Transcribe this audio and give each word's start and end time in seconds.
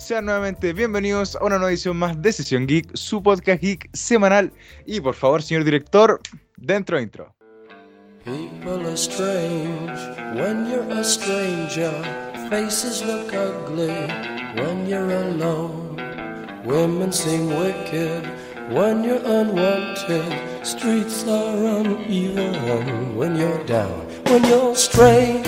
Sean 0.00 0.24
nuevamente 0.24 0.72
bienvenidos 0.72 1.36
a 1.36 1.44
una 1.44 1.56
nueva 1.56 1.70
edición 1.72 1.94
más 1.96 2.20
de 2.20 2.32
Sesión 2.32 2.66
Geek, 2.66 2.96
su 2.96 3.22
podcast 3.22 3.60
geek 3.60 3.90
semanal. 3.92 4.50
Y 4.86 4.98
por 5.00 5.14
favor, 5.14 5.42
señor 5.42 5.62
director, 5.62 6.20
dentro 6.56 6.98
intro. 6.98 7.34
People 8.24 8.86
are 8.86 8.96
strange 8.96 10.00
when 10.34 10.66
you're 10.70 10.90
a 10.90 11.04
stranger. 11.04 11.92
Faces 12.48 13.04
look 13.04 13.32
ugly 13.34 13.92
when 14.56 14.88
you're 14.88 15.12
alone. 15.12 15.96
Women 16.64 17.12
seem 17.12 17.48
wicked 17.48 18.24
when 18.70 19.04
you're 19.04 19.22
unwanted. 19.24 20.64
Streets 20.64 21.26
are 21.28 21.80
uneven 21.80 23.16
when 23.16 23.36
you're 23.36 23.64
down. 23.64 24.06
When 24.30 24.44
you're 24.44 24.74
strange. 24.74 25.46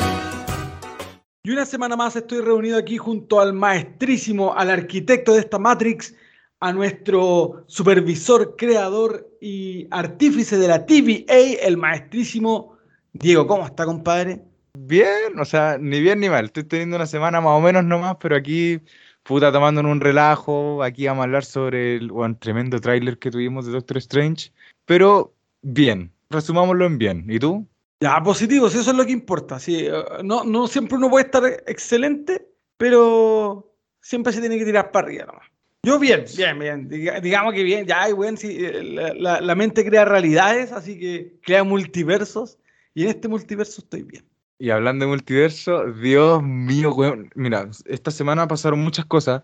Y 1.44 1.50
una 1.50 1.66
semana 1.66 1.96
más 1.96 2.14
estoy 2.14 2.40
reunido 2.40 2.78
aquí 2.78 2.98
junto 2.98 3.40
al 3.40 3.52
maestrísimo, 3.52 4.54
al 4.54 4.70
arquitecto 4.70 5.32
de 5.32 5.40
esta 5.40 5.58
Matrix, 5.58 6.14
a 6.60 6.72
nuestro 6.72 7.64
supervisor, 7.66 8.54
creador 8.54 9.28
y 9.40 9.88
artífice 9.90 10.56
de 10.56 10.68
la 10.68 10.86
TVA, 10.86 11.64
el 11.66 11.76
maestrísimo 11.76 12.78
Diego. 13.12 13.48
¿Cómo 13.48 13.66
está, 13.66 13.84
compadre? 13.84 14.40
Bien, 14.78 15.36
o 15.36 15.44
sea, 15.44 15.78
ni 15.80 16.00
bien 16.00 16.20
ni 16.20 16.28
mal. 16.28 16.44
Estoy 16.44 16.62
teniendo 16.62 16.94
una 16.94 17.06
semana 17.06 17.40
más 17.40 17.58
o 17.58 17.60
menos 17.60 17.82
nomás, 17.82 18.18
pero 18.20 18.36
aquí, 18.36 18.78
puta, 19.24 19.50
tomando 19.50 19.80
un 19.80 20.00
relajo. 20.00 20.84
Aquí 20.84 21.06
vamos 21.06 21.22
a 21.22 21.24
hablar 21.24 21.44
sobre 21.44 21.96
el 21.96 22.12
tremendo 22.38 22.78
tráiler 22.78 23.18
que 23.18 23.32
tuvimos 23.32 23.66
de 23.66 23.72
Doctor 23.72 23.96
Strange. 23.96 24.52
Pero 24.84 25.34
bien, 25.62 26.12
resumámoslo 26.30 26.86
en 26.86 26.98
bien. 26.98 27.26
¿Y 27.28 27.40
tú? 27.40 27.66
Ya, 28.02 28.20
positivos, 28.22 28.74
eso 28.74 28.90
es 28.90 28.96
lo 28.96 29.06
que 29.06 29.12
importa. 29.12 29.58
Sí, 29.60 29.86
eh, 29.86 29.92
no, 30.24 30.42
no 30.44 30.66
siempre 30.66 30.96
uno 30.96 31.08
puede 31.08 31.24
estar 31.26 31.44
excelente, 31.66 32.48
pero 32.76 33.72
siempre 34.00 34.32
se 34.32 34.40
tiene 34.40 34.58
que 34.58 34.64
tirar 34.64 34.90
para 34.90 35.06
arriba 35.06 35.26
nomás. 35.26 35.46
Yo 35.84 35.98
bien, 35.98 36.24
bien, 36.36 36.58
bien. 36.58 36.88
Diga- 36.88 37.20
digamos 37.20 37.54
que 37.54 37.62
bien, 37.62 37.86
ya, 37.86 38.12
bueno, 38.14 38.36
sí, 38.36 38.56
eh, 38.60 38.82
la, 38.82 39.14
la- 39.14 39.40
la 39.40 39.54
mente 39.54 39.84
crea 39.84 40.04
realidades, 40.04 40.72
así 40.72 40.98
que 40.98 41.38
crea 41.42 41.64
multiversos, 41.64 42.58
y 42.94 43.04
en 43.04 43.08
este 43.10 43.28
multiverso 43.28 43.80
estoy 43.82 44.02
bien. 44.02 44.24
Y 44.58 44.70
hablando 44.70 45.04
de 45.04 45.08
multiverso, 45.10 45.84
Dios 45.92 46.42
mío, 46.42 46.94
weón. 46.94 47.30
Mira, 47.34 47.68
esta 47.86 48.10
semana 48.12 48.46
pasaron 48.46 48.78
muchas 48.80 49.06
cosas, 49.06 49.42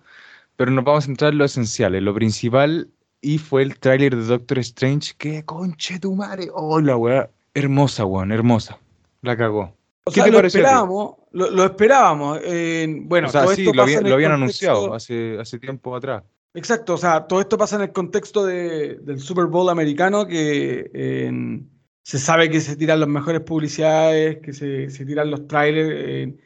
pero 0.57 0.71
nos 0.71 0.85
vamos 0.85 1.05
a 1.05 1.07
centrar 1.07 1.33
en 1.33 1.39
lo 1.39 1.45
esencial, 1.45 1.95
en 1.97 2.05
lo 2.05 2.15
principal, 2.15 2.89
y 3.21 3.39
fue 3.39 3.63
el 3.63 3.79
tráiler 3.81 4.15
de 4.15 4.25
Doctor 4.25 4.59
Strange. 4.61 5.15
¡Qué 5.19 5.45
conche 5.45 5.99
tu 5.99 6.15
madre! 6.15 6.49
¡Oh, 6.53 6.81
la 6.81 6.97
weá! 6.97 7.31
Hermosa, 7.59 8.05
weón, 8.05 8.33
hermosa. 8.33 8.79
La 9.23 9.37
cagó. 9.37 9.75
O 10.05 10.11
¿Qué 10.11 10.17
sea, 10.17 10.25
te 10.25 10.31
lo 10.31 10.39
pareció 10.39 10.61
esperábamos, 10.61 11.15
lo, 11.33 11.51
lo 11.51 11.65
esperábamos. 11.65 12.41
eh, 12.45 12.87
bueno, 13.03 13.29
o 13.29 13.31
sea, 13.31 13.43
todo 13.45 13.55
sí, 13.55 13.63
esto 13.63 13.75
lo, 13.75 13.83
había- 13.83 13.99
habían 13.99 14.13
contexto- 14.13 14.35
anunciado 14.35 14.95
hace, 14.95 15.39
hace 15.39 15.59
tiempo 15.59 15.95
atrás. 15.95 16.23
Exacto, 16.55 16.95
o 16.95 16.97
sea, 16.99 17.27
todo 17.27 17.41
esto 17.41 17.59
pasa 17.59 17.77
en 17.77 17.83
el 17.83 17.93
contexto 17.93 18.45
de- 18.47 18.97
del 19.03 19.21
Super 19.21 19.45
Bowl 19.47 19.69
americano, 19.69 20.27
que 20.27 20.91
eh, 20.95 21.61
se 22.03 22.19
sabe 22.19 22.49
que 22.49 22.61
se 22.61 22.75
tiran 22.77 23.01
las 23.01 23.09
mejores 23.09 23.43
publicidades, 23.43 24.39
que 24.39 24.53
se, 24.55 24.89
se 24.89 25.05
tiran 25.05 25.31
los 25.31 25.47
trailers. 25.47 25.91
eh, 25.95 26.37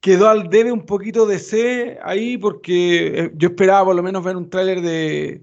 quedó 0.00 0.28
al 0.28 0.48
debe 0.48 0.70
un 0.70 0.86
poquito 0.86 1.26
de 1.26 1.40
C 1.40 1.98
ahí, 2.04 2.38
porque 2.38 3.06
eh, 3.24 3.30
yo 3.34 3.48
esperaba 3.48 3.86
por 3.86 3.96
lo 3.96 4.02
menos 4.04 4.22
ver 4.22 4.36
un 4.36 4.48
tráiler 4.48 4.80
de, 4.80 5.42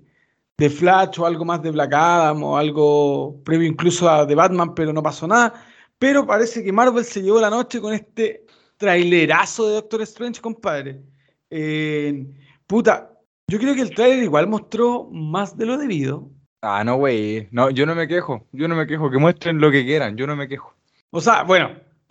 de 0.57 0.69
Flash 0.69 1.19
o 1.19 1.25
algo 1.25 1.45
más 1.45 1.61
de 1.61 1.71
Black 1.71 1.93
Adam 1.93 2.43
o 2.43 2.57
algo 2.57 3.41
previo 3.43 3.67
incluso 3.67 4.09
a 4.09 4.25
de 4.25 4.35
Batman, 4.35 4.73
pero 4.73 4.93
no 4.93 5.03
pasó 5.03 5.27
nada. 5.27 5.53
Pero 5.97 6.25
parece 6.25 6.63
que 6.63 6.71
Marvel 6.71 7.05
se 7.05 7.21
llevó 7.21 7.39
la 7.39 7.49
noche 7.49 7.81
con 7.81 7.93
este 7.93 8.45
trailerazo 8.77 9.67
de 9.67 9.73
Doctor 9.75 10.01
Strange, 10.01 10.41
compadre. 10.41 11.01
Eh, 11.49 12.25
puta, 12.67 13.11
yo 13.47 13.59
creo 13.59 13.75
que 13.75 13.81
el 13.81 13.93
tráiler 13.93 14.23
igual 14.23 14.47
mostró 14.47 15.09
más 15.11 15.57
de 15.57 15.65
lo 15.65 15.77
debido. 15.77 16.29
Ah, 16.61 16.83
no, 16.83 16.97
güey. 16.97 17.47
No, 17.51 17.69
yo 17.69 17.85
no 17.85 17.93
me 17.93 18.07
quejo. 18.07 18.47
Yo 18.51 18.67
no 18.67 18.75
me 18.75 18.87
quejo. 18.87 19.11
Que 19.11 19.19
muestren 19.19 19.59
lo 19.59 19.69
que 19.71 19.85
quieran. 19.85 20.17
Yo 20.17 20.25
no 20.25 20.35
me 20.35 20.47
quejo. 20.47 20.73
O 21.11 21.21
sea, 21.21 21.43
bueno, 21.43 21.69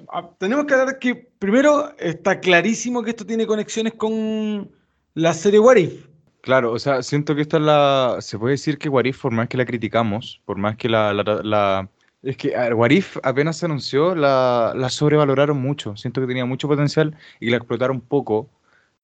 ah, 0.09 0.31
tenemos 0.39 0.65
que 0.67 0.75
hablar 0.75 0.99
que 0.99 1.15
primero 1.15 1.93
está 1.99 2.39
clarísimo 2.39 3.03
que 3.03 3.11
esto 3.11 3.27
tiene 3.27 3.47
conexiones 3.47 3.95
con 3.95 4.71
la 5.15 5.35
serie 5.35 5.59
What 5.59 5.77
If. 5.77 6.07
Claro, 6.45 6.73
o 6.73 6.79
sea, 6.79 7.03
siento 7.03 7.35
que 7.35 7.41
esta 7.41 7.57
es 7.57 7.63
la. 7.63 8.17
Se 8.21 8.39
puede 8.39 8.53
decir 8.53 8.77
que 8.79 8.91
What 8.91 9.07
If, 9.07 9.23
por 9.23 9.33
más 9.33 9.49
que 9.49 9.57
la 9.57 9.65
criticamos, 9.65 10.43
por 10.45 10.59
más 10.59 10.77
que 10.77 10.89
la. 10.91 11.15
la- 11.15 11.89
Es 12.23 12.37
que, 12.37 12.55
a 12.57 12.63
ver, 12.65 12.75
What 12.75 12.91
If 12.91 13.17
apenas 13.23 13.57
se 13.57 13.65
anunció, 13.67 14.15
la, 14.15 14.73
la 14.77 14.89
sobrevaloraron 14.91 15.57
mucho. 15.61 15.97
Siento 15.97 16.21
que 16.21 16.27
tenía 16.27 16.45
mucho 16.45 16.69
potencial 16.69 17.17
y 17.41 17.49
la 17.51 17.57
explotaron 17.59 18.01
poco. 18.03 18.51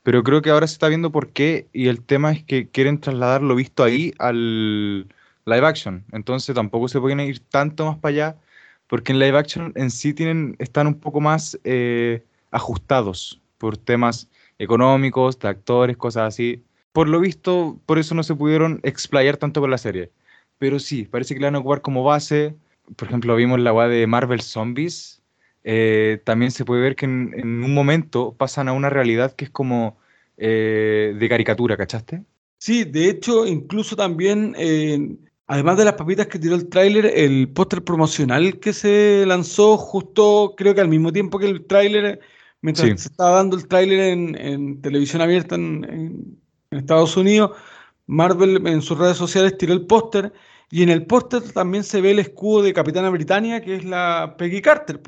Pero 0.03 0.23
creo 0.23 0.43
que 0.43 0.51
ahora 0.51 0.67
se 0.67 0.75
está 0.75 0.89
viendo 0.89 1.13
por 1.13 1.33
qué. 1.33 1.69
Y 1.73 1.89
el 1.89 2.03
tema 2.05 2.33
es 2.33 2.45
que 2.45 2.69
quieren 2.71 3.01
trasladar 3.01 3.43
lo 3.43 3.55
visto 3.55 3.85
ahí 3.85 4.13
al 4.19 5.03
live 5.47 5.67
action. 5.67 6.05
Entonces 6.13 6.55
tampoco 6.55 6.89
se 6.89 7.01
pueden 7.01 7.21
ir 7.21 7.41
tanto 7.41 7.87
más 7.87 7.99
para 7.99 8.11
allá. 8.13 8.37
Porque 8.87 9.13
en 9.13 9.19
live 9.19 9.39
action 9.39 9.73
en 9.77 9.91
sí 9.91 10.13
tienen, 10.15 10.57
están 10.59 10.87
un 10.87 10.99
poco 11.01 11.21
más 11.21 11.59
eh, 11.65 12.25
ajustados 12.51 13.41
por 13.59 13.77
temas 13.77 14.29
económicos, 14.59 15.39
de 15.39 15.49
actores, 15.49 15.97
cosas 15.97 16.25
así 16.29 16.65
por 16.93 17.09
lo 17.09 17.21
visto, 17.21 17.81
por 17.87 17.99
eso 17.99 18.15
no 18.15 18.23
se 18.23 18.35
pudieron 18.35 18.81
explayar 18.83 19.37
tanto 19.37 19.61
con 19.61 19.71
la 19.71 19.79
serie. 19.79 20.11
Pero 20.59 20.79
sí, 20.79 21.05
parece 21.05 21.35
que 21.35 21.41
la 21.41 21.49
van 21.49 21.57
a 21.57 21.59
ocupar 21.61 21.81
como 21.83 22.05
base. 22.05 22.55
Por 22.97 23.09
ejemplo, 23.09 23.37
vimos 23.37 23.61
la 23.61 23.73
weá 23.73 23.89
de 23.89 24.07
Marvel 24.07 24.43
Zombies. 24.43 25.23
Eh, 25.65 26.21
también 26.25 26.51
se 26.51 26.65
puede 26.65 26.83
ver 26.83 26.97
que 26.97 27.05
en, 27.07 27.33
en 27.37 27.65
un 27.65 27.75
momento 27.75 28.35
pasan 28.37 28.69
a 28.69 28.73
una 28.73 28.91
realidad 28.91 29.33
que 29.35 29.45
es 29.47 29.51
como 29.51 29.99
eh, 30.37 31.15
de 31.19 31.29
caricatura, 31.29 31.77
¿cachaste? 31.77 32.25
Sí, 32.59 32.85
de 32.85 33.09
hecho, 33.09 33.47
incluso 33.47 33.97
también, 33.97 34.55
eh, 34.59 35.17
además 35.47 35.79
de 35.79 35.85
las 35.87 35.95
papitas 35.95 36.27
que 36.27 36.39
tiró 36.39 36.55
el 36.55 36.69
tráiler, 36.69 37.07
el 37.07 37.49
póster 37.49 37.83
promocional 37.83 38.59
que 38.61 38.73
se 38.75 39.25
lanzó 39.27 39.77
justo, 39.79 40.55
creo 40.57 40.75
que 40.75 40.81
al 40.83 40.89
mismo 40.89 41.13
tiempo 41.13 41.39
que 41.39 41.47
el 41.47 41.65
tráiler, 41.67 42.21
mientras 42.61 42.89
Sí. 42.89 42.99
se 42.99 43.09
estaba 43.09 43.37
dando 43.37 43.57
el 43.57 43.67
tráiler 43.67 44.01
en, 44.01 44.35
en 44.39 44.81
televisión 44.83 45.23
abierta 45.23 45.55
en, 45.55 45.85
en- 45.85 46.40
en 46.71 46.79
Estados 46.79 47.17
Unidos, 47.17 47.53
Marvel 48.07 48.67
en 48.67 48.83
sus 48.83 48.99
redes 48.99 49.17
sociales 49.17 49.59
tiró 49.59 49.73
el 49.73 49.87
póster 49.87 50.33
y 50.71 50.83
en 50.83 50.89
el 50.89 51.05
póster 51.05 51.43
también 51.53 51.83
se 51.83 52.01
ve 52.01 52.13
el 52.13 52.21
escudo 52.21 52.63
de 52.63 52.73
Capitana 52.73 53.11
Britannia, 53.11 53.61
que 53.61 53.77
es 53.77 53.85
la 53.85 54.35
Peggy 54.39 54.63
Carter. 54.63 55.01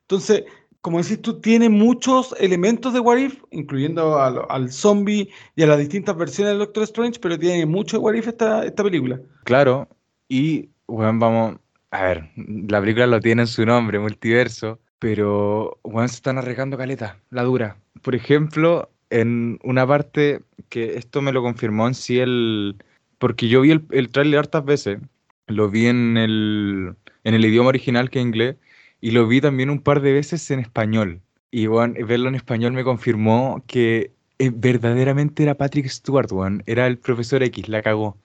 Entonces, 0.00 0.44
como 0.80 1.02
decís 1.02 1.20
tú, 1.20 1.38
tiene 1.40 1.68
muchos 1.68 2.34
elementos 2.40 2.94
de 2.94 3.00
What 3.00 3.18
If, 3.18 3.42
incluyendo 3.50 4.18
al, 4.18 4.72
zombie 4.72 5.28
y 5.54 5.62
a 5.62 5.66
las 5.66 5.78
distintas 5.78 6.16
versiones 6.16 6.52
del 6.52 6.60
Doctor 6.60 6.84
Strange, 6.84 7.20
pero 7.20 7.38
tiene 7.38 7.66
mucho 7.66 7.98
de 7.98 8.02
What 8.02 8.14
If 8.14 8.28
esta, 8.28 8.64
esta 8.64 8.82
película. 8.82 9.20
Claro, 9.44 9.88
y 10.28 10.70
bueno, 10.86 11.18
vamos, 11.18 11.58
a 11.90 12.02
ver, 12.04 12.30
la 12.36 12.80
película 12.80 13.06
lo 13.06 13.20
tiene 13.20 13.42
en 13.42 13.48
su 13.48 13.66
nombre, 13.66 13.98
multiverso, 13.98 14.80
pero 14.98 15.78
bueno, 15.82 16.08
se 16.08 16.16
están 16.16 16.38
arriesgando 16.38 16.78
caleta, 16.78 17.18
la 17.30 17.42
dura. 17.42 17.76
Por 18.02 18.14
ejemplo, 18.14 18.88
en 19.20 19.58
una 19.62 19.86
parte 19.86 20.42
que 20.68 20.96
esto 20.96 21.22
me 21.22 21.32
lo 21.32 21.42
confirmó 21.42 21.86
en 21.88 21.94
sí 21.94 22.18
el, 22.20 22.76
porque 23.18 23.48
yo 23.48 23.60
vi 23.62 23.70
el, 23.72 23.84
el 23.90 24.08
tráiler 24.10 24.40
hartas 24.40 24.64
veces, 24.64 24.98
lo 25.46 25.68
vi 25.70 25.86
en 25.86 26.16
el, 26.16 26.94
en 27.24 27.34
el 27.34 27.44
idioma 27.44 27.68
original 27.70 28.10
que 28.10 28.20
es 28.20 28.24
inglés, 28.26 28.56
y 29.00 29.10
lo 29.12 29.26
vi 29.26 29.40
también 29.40 29.70
un 29.70 29.80
par 29.82 30.00
de 30.00 30.12
veces 30.12 30.50
en 30.50 30.60
español. 30.60 31.20
Y 31.50 31.66
bueno, 31.66 31.94
verlo 32.06 32.28
en 32.28 32.34
español 32.36 32.72
me 32.72 32.84
confirmó 32.84 33.62
que 33.66 34.12
eh, 34.38 34.50
verdaderamente 34.54 35.42
era 35.42 35.56
Patrick 35.56 35.86
Stewart, 35.88 36.30
weón, 36.32 36.62
era 36.66 36.86
el 36.86 36.98
profesor 36.98 37.42
X, 37.42 37.68
la 37.68 37.82
cagó. 37.82 38.18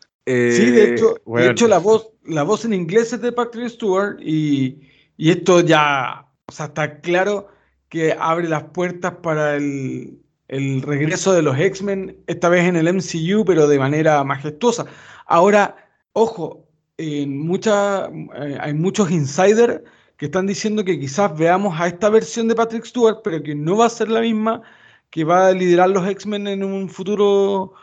Sí, 0.48 0.72
de 0.72 0.84
Eh, 0.84 0.94
hecho, 0.94 1.22
de 1.36 1.42
weón, 1.42 1.52
hecho 1.52 1.68
la 1.68 1.80
voz, 1.80 2.12
la 2.26 2.44
voz 2.44 2.66
en 2.66 2.74
inglés 2.74 3.14
es 3.14 3.22
de 3.22 3.32
Patrick 3.32 3.70
Stewart 3.70 4.18
y, 4.22 4.80
y 5.18 5.32
esto 5.32 5.62
ya, 5.62 6.28
o 6.48 6.52
sea, 6.52 6.68
está 6.68 7.00
claro 7.02 7.48
que 7.90 8.14
abre 8.18 8.48
las 8.50 8.64
puertas 8.66 9.16
para 9.22 9.56
el, 9.56 10.20
el 10.48 10.82
regreso 10.82 11.34
de 11.34 11.42
los 11.42 11.58
X-Men, 11.60 12.18
esta 12.28 12.50
vez 12.50 12.66
en 12.66 12.76
el 12.76 12.88
MCU, 12.88 13.44
pero 13.46 13.68
de 13.68 13.80
manera 13.80 14.24
majestuosa. 14.24 14.86
Ahora, 15.26 15.76
ojo, 16.14 16.68
en 16.98 17.38
mucha, 17.40 18.08
eh, 18.08 18.58
hay 18.60 18.74
muchos 18.74 19.12
insiders 19.12 19.82
que 20.18 20.26
están 20.28 20.48
diciendo 20.48 20.84
que 20.84 21.00
quizás 21.00 21.38
veamos 21.38 21.80
a 21.80 21.88
esta 21.88 22.10
versión 22.10 22.48
de 22.48 22.56
Patrick 22.56 22.86
Stewart, 22.86 23.20
pero 23.24 23.44
que 23.44 23.54
no 23.56 23.78
va 23.78 23.86
a 23.86 23.90
ser 23.90 24.10
la 24.10 24.22
misma 24.22 24.62
que 25.10 25.24
va 25.24 25.48
a 25.48 25.52
liderar 25.52 25.90
los 25.90 26.08
X-Men 26.08 26.48
en 26.48 26.64
un 26.64 26.90
futuro 26.90 27.74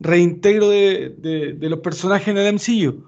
reintegro 0.00 0.68
de, 0.68 1.10
de- 1.18 1.68
los 1.70 1.80
personajes 1.80 2.28
en 2.28 2.38
el 2.38 2.46
MCU. 2.48 3.04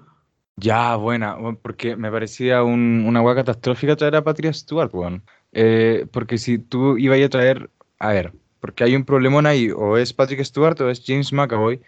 Ya, 0.55 0.95
buena, 0.97 1.37
porque 1.61 1.95
me 1.95 2.11
parecía 2.11 2.63
un- 2.63 3.05
una 3.07 3.21
hueá 3.21 3.35
catastrófica 3.35 3.95
traer 3.95 4.15
a 4.17 4.23
Patrick 4.23 4.53
Stewart, 4.53 4.93
weón. 4.93 5.23
Eh, 5.53 6.05
porque 6.11 6.37
si 6.37 6.59
tú 6.59 6.97
ibas 6.97 7.19
a 7.21 7.29
traer, 7.29 7.69
a 7.99 8.09
ver, 8.09 8.33
porque 8.59 8.83
hay 8.83 8.95
un 8.95 9.05
problemón 9.05 9.45
ahí, 9.45 9.71
o 9.71 9.97
es 9.97 10.13
Patrick 10.13 10.43
Stewart 10.43 10.79
o 10.81 10.89
es 10.89 11.03
James 11.05 11.31
McAvoy, 11.31 11.79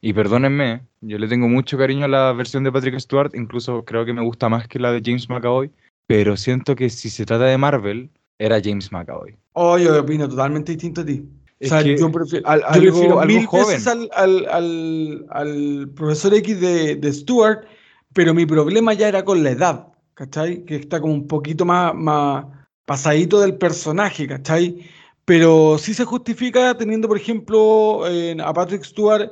y 0.00 0.12
perdónenme, 0.12 0.82
yo 1.00 1.18
le 1.18 1.28
tengo 1.28 1.48
mucho 1.48 1.78
cariño 1.78 2.04
a 2.04 2.08
la 2.08 2.32
versión 2.32 2.62
de 2.64 2.72
Patrick 2.72 2.98
Stewart, 2.98 3.34
incluso 3.34 3.84
creo 3.84 4.04
que 4.04 4.12
me 4.12 4.22
gusta 4.22 4.48
más 4.48 4.68
que 4.68 4.78
la 4.78 4.92
de 4.92 5.00
James 5.02 5.28
McAvoy, 5.28 5.70
pero 6.06 6.36
siento 6.36 6.76
que 6.76 6.90
si 6.90 7.08
se 7.08 7.24
trata 7.24 7.44
de 7.44 7.56
Marvel, 7.56 8.10
era 8.38 8.60
James 8.62 8.92
McAvoy. 8.92 9.36
Oh, 9.54 9.78
yo 9.78 9.98
opino 9.98 10.28
totalmente 10.28 10.72
distinto 10.72 11.00
a 11.00 11.06
ti. 11.06 11.24
o 11.62 11.66
sea, 11.66 11.82
yo 11.82 12.12
prefiero, 12.12 12.46
al, 12.46 12.62
algo, 12.66 13.24
mil 13.24 13.48
veces 13.50 13.86
al, 13.86 14.10
al, 14.14 15.26
al, 15.30 15.88
profesor 15.94 16.34
X 16.34 16.60
de, 16.60 16.96
de 16.96 17.12
Stewart, 17.12 17.64
pero 18.12 18.34
mi 18.34 18.44
problema 18.44 18.92
ya 18.92 19.08
era 19.08 19.24
con 19.24 19.42
la 19.42 19.50
edad, 19.50 19.88
¿cachai? 20.14 20.64
Que 20.64 20.76
está 20.76 21.00
como 21.00 21.14
un 21.14 21.26
poquito 21.26 21.64
más, 21.64 21.94
más 21.94 22.44
pasadito 22.84 23.40
del 23.40 23.56
personaje, 23.56 24.26
¿cachai? 24.26 24.86
Pero 25.24 25.78
sí 25.78 25.94
se 25.94 26.04
justifica 26.04 26.76
teniendo, 26.76 27.08
por 27.08 27.16
ejemplo, 27.16 28.04
a 28.04 28.52
Patrick 28.52 28.84
Stewart 28.84 29.30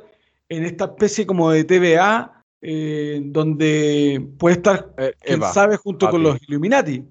en 0.49 0.65
esta 0.65 0.85
especie 0.85 1.25
como 1.25 1.51
de 1.51 1.63
TVA, 1.63 2.43
eh, 2.61 3.21
donde 3.25 4.25
puede 4.37 4.55
estar, 4.55 4.93
eh, 4.97 5.13
quién 5.21 5.41
sabe, 5.41 5.77
junto 5.77 6.09
con 6.09 6.23
los 6.23 6.41
Illuminati. 6.47 7.03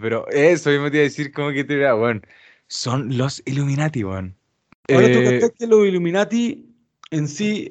Pero 0.00 0.28
eso 0.28 0.70
mismo 0.70 0.90
te 0.90 0.96
iba 0.96 1.02
a 1.02 1.04
decir 1.04 1.32
como 1.32 1.50
que 1.50 1.64
TVA, 1.64 1.94
bueno, 1.94 2.20
son 2.66 3.16
los 3.16 3.42
Illuminati, 3.46 4.02
bueno. 4.02 4.34
Ahora 4.88 5.06
tú 5.06 5.18
eh, 5.18 5.52
que 5.58 5.66
los 5.66 5.86
Illuminati 5.86 6.66
en 7.10 7.28
sí 7.28 7.70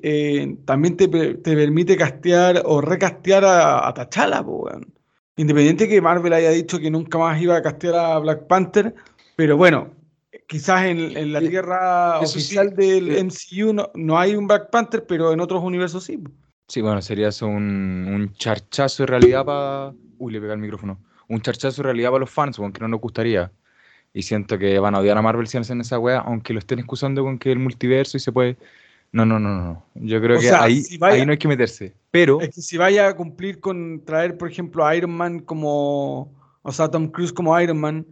también 0.65 0.97
te, 0.97 1.07
permite 1.07 1.97
castear 1.97 2.61
o 2.65 2.81
recastear 2.81 3.45
a, 3.45 3.87
a 3.87 3.93
T'Challa, 3.93 4.41
bueno. 4.41 4.87
Independiente 5.37 5.89
que 5.89 5.99
Marvel 5.99 6.31
haya 6.31 6.51
dicho 6.51 6.79
que 6.79 6.89
nunca 6.89 7.17
más 7.17 7.41
iba 7.41 7.57
a 7.57 7.61
castear 7.61 7.95
a 7.95 8.19
Black 8.19 8.47
Panther, 8.47 8.95
pero 9.35 9.57
bueno, 9.57 9.91
quizás 10.47 10.85
en, 10.85 11.33
la 11.33 11.39
tierra 11.39 12.19
oficial 12.19 12.75
del 12.75 13.11
eh, 13.11 13.23
MCU 13.23 13.73
no, 13.93 14.17
hay 14.17 14.35
un 14.35 14.47
Black 14.47 14.69
Panther, 14.69 15.05
pero 15.05 15.33
en 15.33 15.39
otros 15.39 15.63
universos 15.63 16.03
sí. 16.03 16.21
Sí, 16.67 16.81
bueno, 16.81 17.01
sería 17.01 17.29
eso 17.29 17.47
un, 17.47 18.07
un 18.09 18.33
charchazo 18.33 19.03
de 19.03 19.07
realidad 19.07 19.45
para... 19.45 19.93
Uy, 20.17 20.33
le 20.33 20.41
pega 20.41 20.53
el 20.53 20.59
micrófono. 20.59 20.99
Un 21.27 21.41
charchazo 21.41 21.81
de 21.81 21.87
realidad 21.87 22.09
para 22.09 22.21
los 22.21 22.31
fans, 22.31 22.57
aunque 22.59 22.81
no 22.81 22.87
nos 22.87 22.99
gustaría. 22.99 23.51
Y 24.13 24.23
siento 24.23 24.57
que 24.57 24.79
van 24.79 24.95
a 24.95 24.99
odiar 24.99 25.17
a 25.17 25.21
Marvel 25.21 25.47
si 25.47 25.57
hacen 25.57 25.81
esa 25.81 25.99
wea, 25.99 26.19
aunque 26.19 26.53
lo 26.53 26.59
estén 26.59 26.79
excusando 26.79 27.23
con 27.23 27.37
que 27.37 27.51
el 27.51 27.59
multiverso 27.59 28.17
y 28.17 28.19
se 28.19 28.31
puede... 28.31 28.57
No, 29.11 29.25
no, 29.25 29.39
no, 29.39 29.55
no. 29.55 29.85
Yo 29.95 30.21
creo 30.21 30.37
que 30.39 30.51
ahí, 30.51 30.83
ahí 30.99 31.25
no 31.25 31.31
hay 31.31 31.37
que 31.37 31.47
meterse. 31.47 31.93
Pero. 32.11 32.41
Es 32.41 32.53
que 32.53 32.61
si 32.61 32.77
vaya 32.77 33.07
a 33.07 33.15
cumplir 33.15 33.61
con 33.61 34.03
traer, 34.03 34.37
por 34.37 34.51
ejemplo, 34.51 34.85
a 34.85 34.93
Iron 34.93 35.11
Man 35.11 35.39
como. 35.39 36.33
O 36.63 36.71
sea, 36.73 36.89
Tom 36.89 37.07
Cruise 37.07 37.31
como 37.31 37.57
Iron 37.61 37.79
Man. 37.79 38.05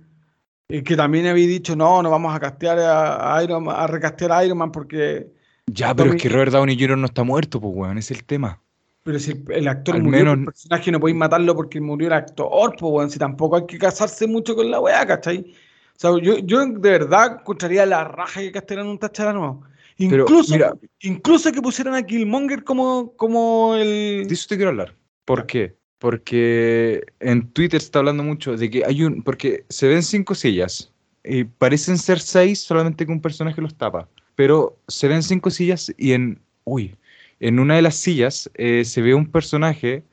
Y 0.69 0.81
que 0.81 0.95
también 0.95 1.27
había 1.27 1.47
dicho, 1.47 1.75
no, 1.75 2.01
no 2.01 2.09
vamos 2.09 2.33
a 2.35 2.39
castear 2.39 2.79
a, 2.79 3.43
Iron 3.43 3.67
a 3.69 3.85
recastear 3.87 4.31
a 4.31 4.45
Iron 4.45 4.57
Man 4.57 4.71
porque. 4.71 5.27
Ya, 5.67 5.93
pero 5.93 6.13
es 6.13 6.21
que 6.21 6.29
Robert 6.29 6.51
Downey 6.51 6.77
Jr. 6.79 6.97
no 6.97 7.05
está 7.05 7.23
muerto, 7.23 7.59
pues, 7.59 7.73
weón, 7.75 7.97
ese 7.97 8.13
es 8.13 8.19
el 8.19 8.25
tema. 8.25 8.61
Pero 9.03 9.19
si 9.19 9.43
el 9.49 9.67
actor 9.67 10.01
murió, 10.01 10.19
menos... 10.19 10.37
el 10.39 10.45
personaje 10.45 10.91
no 10.91 10.99
podéis 10.99 11.17
matarlo 11.17 11.55
porque 11.55 11.81
murió 11.81 12.07
el 12.07 12.13
actor, 12.13 12.75
pues, 12.79 12.93
weón, 12.93 13.09
si 13.09 13.19
tampoco 13.19 13.57
hay 13.57 13.65
que 13.65 13.77
casarse 13.77 14.27
mucho 14.27 14.55
con 14.55 14.71
la 14.71 14.79
weá, 14.79 15.05
¿cachai? 15.05 15.53
O 15.95 15.99
sea, 15.99 16.11
yo, 16.21 16.39
yo 16.39 16.65
de 16.65 16.89
verdad 16.89 17.39
encontraría 17.39 17.85
la 17.85 18.05
raja 18.05 18.41
que 18.41 18.51
castearan 18.51 18.87
un 18.87 18.97
Tachara 18.97 19.33
nuevo. 19.33 19.63
Incluso, 19.97 20.55
incluso 21.01 21.51
que 21.51 21.61
pusieran 21.61 21.93
a 21.93 22.03
Killmonger 22.03 22.63
como, 22.63 23.13
como 23.15 23.75
el. 23.75 24.25
De 24.27 24.33
eso 24.33 24.47
te 24.49 24.55
quiero 24.55 24.71
hablar. 24.71 24.95
¿Por 25.25 25.45
qué? 25.45 25.75
Porque 26.03 27.01
en 27.21 27.47
Twitter 27.53 27.79
se 27.79 27.85
está 27.85 27.99
hablando 27.99 28.23
mucho 28.23 28.57
de 28.57 28.69
que 28.69 28.83
hay 28.83 29.03
un. 29.05 29.23
Porque 29.23 29.63
se 29.69 29.87
ven 29.87 30.03
cinco 30.03 30.35
sillas. 30.35 30.91
Y 31.23 31.45
parecen 31.45 31.97
ser 31.97 32.19
seis, 32.19 32.59
solamente 32.59 33.05
que 33.05 33.11
un 33.13 33.21
personaje 33.21 33.61
los 33.61 33.73
tapa. 33.75 34.09
Pero 34.35 34.77
se 34.89 35.07
ven 35.07 35.23
cinco 35.23 35.49
sillas 35.49 35.93
y 35.97 36.11
en. 36.11 36.41
Uy. 36.65 36.97
En 37.39 37.57
una 37.57 37.77
de 37.77 37.83
las 37.83 37.95
sillas 37.95 38.51
eh, 38.55 38.83
se 38.83 39.01
ve 39.01 39.13
un 39.13 39.31
personaje 39.31 40.03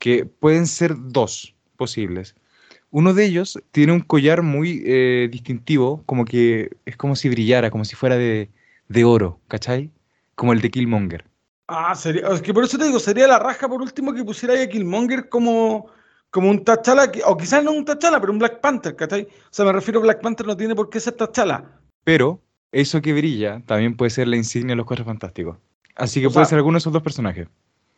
que 0.00 0.24
pueden 0.24 0.66
ser 0.66 0.96
dos 0.98 1.54
posibles. 1.76 2.34
Uno 2.90 3.14
de 3.14 3.24
ellos 3.24 3.62
tiene 3.70 3.92
un 3.92 4.00
collar 4.00 4.42
muy 4.42 4.82
eh, 4.86 5.28
distintivo, 5.30 6.02
como 6.06 6.24
que 6.24 6.70
es 6.84 6.96
como 6.96 7.14
si 7.14 7.28
brillara, 7.28 7.70
como 7.70 7.84
si 7.84 7.94
fuera 7.94 8.16
de, 8.16 8.50
de 8.88 9.04
oro, 9.04 9.38
¿cachai? 9.46 9.92
Como 10.34 10.52
el 10.52 10.60
de 10.60 10.70
Killmonger. 10.72 11.27
Ah, 11.70 11.94
sería, 11.94 12.26
es 12.28 12.40
que 12.40 12.54
por 12.54 12.64
eso 12.64 12.78
te 12.78 12.86
digo, 12.86 12.98
sería 12.98 13.28
la 13.28 13.38
raja 13.38 13.68
por 13.68 13.82
último 13.82 14.14
que 14.14 14.24
pusiera 14.24 14.54
ahí 14.54 14.62
a 14.62 14.68
Killmonger 14.68 15.28
como, 15.28 15.90
como 16.30 16.48
un 16.48 16.64
T'Challa, 16.64 17.12
o 17.26 17.36
quizás 17.36 17.62
no 17.62 17.72
un 17.72 17.84
T'Challa, 17.84 18.18
pero 18.18 18.32
un 18.32 18.38
Black 18.38 18.60
Panther, 18.62 18.96
¿cachai? 18.96 19.24
O 19.24 19.48
sea, 19.50 19.66
me 19.66 19.72
refiero 19.72 20.00
a 20.00 20.04
Black 20.04 20.22
Panther 20.22 20.46
no 20.46 20.56
tiene 20.56 20.74
por 20.74 20.88
qué 20.88 20.98
ser 20.98 21.14
T'Challa. 21.14 21.64
Pero 22.04 22.40
eso 22.72 23.02
que 23.02 23.12
brilla 23.12 23.62
también 23.66 23.96
puede 23.96 24.10
ser 24.10 24.28
la 24.28 24.36
insignia 24.36 24.72
de 24.72 24.76
los 24.76 24.86
Cuatro 24.86 25.04
Fantásticos. 25.04 25.58
Así 25.94 26.22
que 26.22 26.30
puede 26.30 26.46
ser 26.46 26.56
alguno 26.56 26.76
de 26.76 26.78
esos 26.78 26.92
dos 26.92 27.02
personajes. 27.02 27.48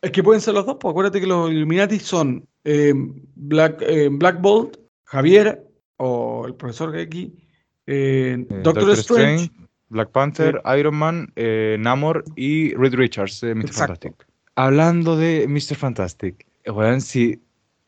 Es 0.03 0.11
que 0.11 0.23
pueden 0.23 0.41
ser 0.41 0.55
los 0.55 0.67
dos, 0.67 0.79
pues 0.81 0.91
acuérdate 0.91 1.21
que 1.21 1.27
los 1.29 1.51
Illuminati 1.51 2.01
son 2.01 2.45
eh, 2.65 2.93
Black, 3.37 3.83
eh, 3.83 4.09
Black 4.11 4.41
Bolt, 4.41 4.79
Javier, 5.05 5.65
o 5.99 6.45
el 6.47 6.55
profesor 6.57 6.99
X, 6.99 7.29
eh, 7.87 8.47
Doctor, 8.65 8.91
Strange 8.93 9.51
Black 9.91 10.11
Panther, 10.11 10.63
Iron 10.79 10.95
Man, 10.95 11.33
eh, 11.37 11.77
Namor 11.79 12.25
y 12.37 12.75
Reed 12.75 12.95
Richards, 12.95 13.43
Mr. 13.43 13.73
Fantastic. 13.73 14.27
Hablando 14.55 15.17
de 15.17 15.47
Mr. 15.49 15.77
Fantastic, 15.77 16.47
si, 17.01 17.41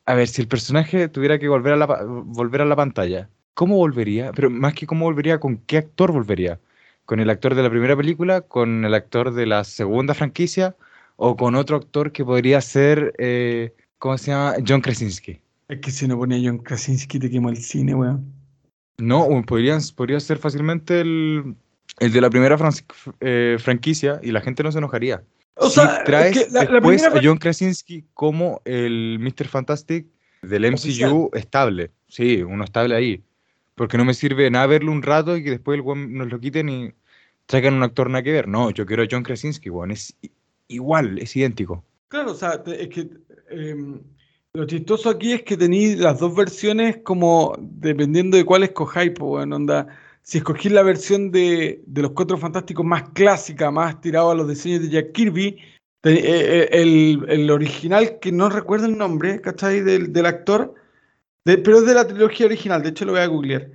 a 0.06 0.14
ver, 0.14 0.28
si 0.28 0.43
el 0.43 0.49
personaje 0.49 1.08
tuviera 1.08 1.38
que 1.38 1.49
volver 1.49 1.75
a, 1.75 1.76
la, 1.76 1.87
volver 1.87 2.60
a 2.60 2.64
la 2.64 2.76
pantalla, 2.76 3.28
¿cómo 3.54 3.76
volvería? 3.76 4.32
Pero 4.32 4.50
más 4.50 4.75
que 4.75 4.87
cómo 4.87 5.04
volvería, 5.04 5.38
¿con 5.38 5.58
qué 5.58 5.78
actor 5.78 6.12
volvería? 6.12 6.60
¿Con 7.04 7.20
el 7.20 7.31
actor 7.31 7.54
de 7.54 7.62
la 7.62 7.70
primera 7.70 7.96
película? 7.96 8.40
¿Con 8.40 8.84
el 8.84 8.94
actor 8.94 9.32
de 9.32 9.46
la 9.46 9.64
segunda 9.64 10.14
franquicia? 10.14 10.76
¿O 11.16 11.37
con 11.37 11.55
otro 11.55 11.76
actor 11.76 12.10
que 12.10 12.25
podría 12.25 12.60
ser, 12.60 13.12
eh, 13.19 13.75
¿cómo 13.98 14.19
se 14.19 14.31
llama? 14.31 14.55
John 14.66 14.81
Krasinski. 14.81 15.40
Es 15.69 15.78
que 15.78 15.90
si 15.90 16.08
no 16.08 16.16
ponía 16.16 16.40
John 16.43 16.58
Krasinski 16.58 17.19
te 17.19 17.31
quemo 17.31 17.50
el 17.50 17.58
cine, 17.58 17.94
weón. 17.94 18.25
No, 18.98 19.28
podría 19.46 20.20
ser 20.20 20.38
fácilmente 20.38 21.00
el, 21.00 21.56
el 21.99 22.12
de 22.12 22.21
la 22.21 22.31
primera 22.31 22.59
eh, 23.21 23.56
franquicia 23.59 24.21
y 24.23 24.33
la 24.33 24.41
gente 24.41 24.62
no 24.62 24.73
se 24.73 24.79
enojaría. 24.79 25.23
O 25.56 25.69
sea, 25.69 26.03
traes 26.05 26.53
después 26.53 27.05
a 27.05 27.12
John 27.23 27.39
Krasinski 27.39 28.05
como 28.15 28.62
el 28.65 29.19
Mr. 29.21 29.47
Fantastic 29.49 30.06
del 30.43 30.73
MCU 30.73 31.31
estable. 31.35 31.91
Sí, 32.09 32.43
uno 32.43 32.65
estable 32.65 32.94
ahí. 32.97 33.23
Porque 33.75 33.97
no 33.97 34.05
me 34.05 34.15
sirve 34.15 34.50
nada 34.50 34.67
verlo 34.67 34.93
un 34.93 35.03
rato 35.03 35.37
y 35.37 35.44
que 35.44 35.50
después 35.50 35.79
el 35.79 35.85
nos 36.15 36.29
lo 36.31 36.41
quiten 36.41 36.69
y 36.69 36.93
traigan 37.47 37.75
un 37.75 37.83
actor 37.83 38.09
nada 38.11 38.23
que 38.23 38.33
ver. 38.33 38.49
No, 38.49 38.71
yo 38.71 38.87
quiero 38.87 39.03
a 39.03 39.06
John 39.11 39.23
Krasinski, 39.23 39.69
bueno, 39.69 39.93
es 39.93 40.17
igual, 40.69 41.19
es 41.19 41.37
idéntico. 41.37 41.85
Claro, 42.09 42.33
o 42.33 42.35
sea, 42.35 42.62
es 42.67 42.89
que 42.89 43.09
em, 43.50 44.00
lo 44.53 44.67
chistoso 44.67 45.09
aquí 45.11 45.33
es 45.33 45.43
que 45.43 45.56
tenéis 45.56 45.99
las 45.99 46.19
dos 46.19 46.34
versiones 46.34 46.99
como 46.99 47.56
dependiendo 47.58 48.37
de 48.37 48.44
cuál 48.44 48.65
escojáis, 48.65 49.13
pues, 49.13 49.29
bueno, 49.29 49.56
onda 49.56 49.87
si 50.22 50.38
escogí 50.38 50.69
la 50.69 50.82
versión 50.82 51.31
de, 51.31 51.82
los 51.94 52.12
Cuatro 52.12 52.38
Fantásticos 52.38 52.86
más 52.86 53.10
clásica, 53.10 53.70
más 53.70 54.00
tirado 54.00 54.31
a 54.31 54.34
los 54.34 54.48
diseños 54.48 54.82
de 54.82 54.91
Jack 54.91 55.12
Kirby, 55.12 55.58
eh, 56.05 56.69
eh, 56.72 57.22
el, 57.29 57.50
original, 57.50 58.19
que 58.20 58.32
no 58.32 58.48
recuerdo 58.48 58.86
el 58.86 58.96
nombre, 58.96 59.41
¿cachai? 59.41 59.81
Del, 59.81 60.12
del 60.12 60.26
actor, 60.26 60.74
pero 61.44 61.79
es 61.79 61.86
de 61.86 61.94
la 61.94 62.06
trilogía 62.06 62.46
original, 62.46 62.82
de 62.82 62.91
hecho 62.91 63.05
lo 63.05 63.12
voy 63.12 63.20
a 63.20 63.26
googlear. 63.26 63.62
sí, 63.62 63.70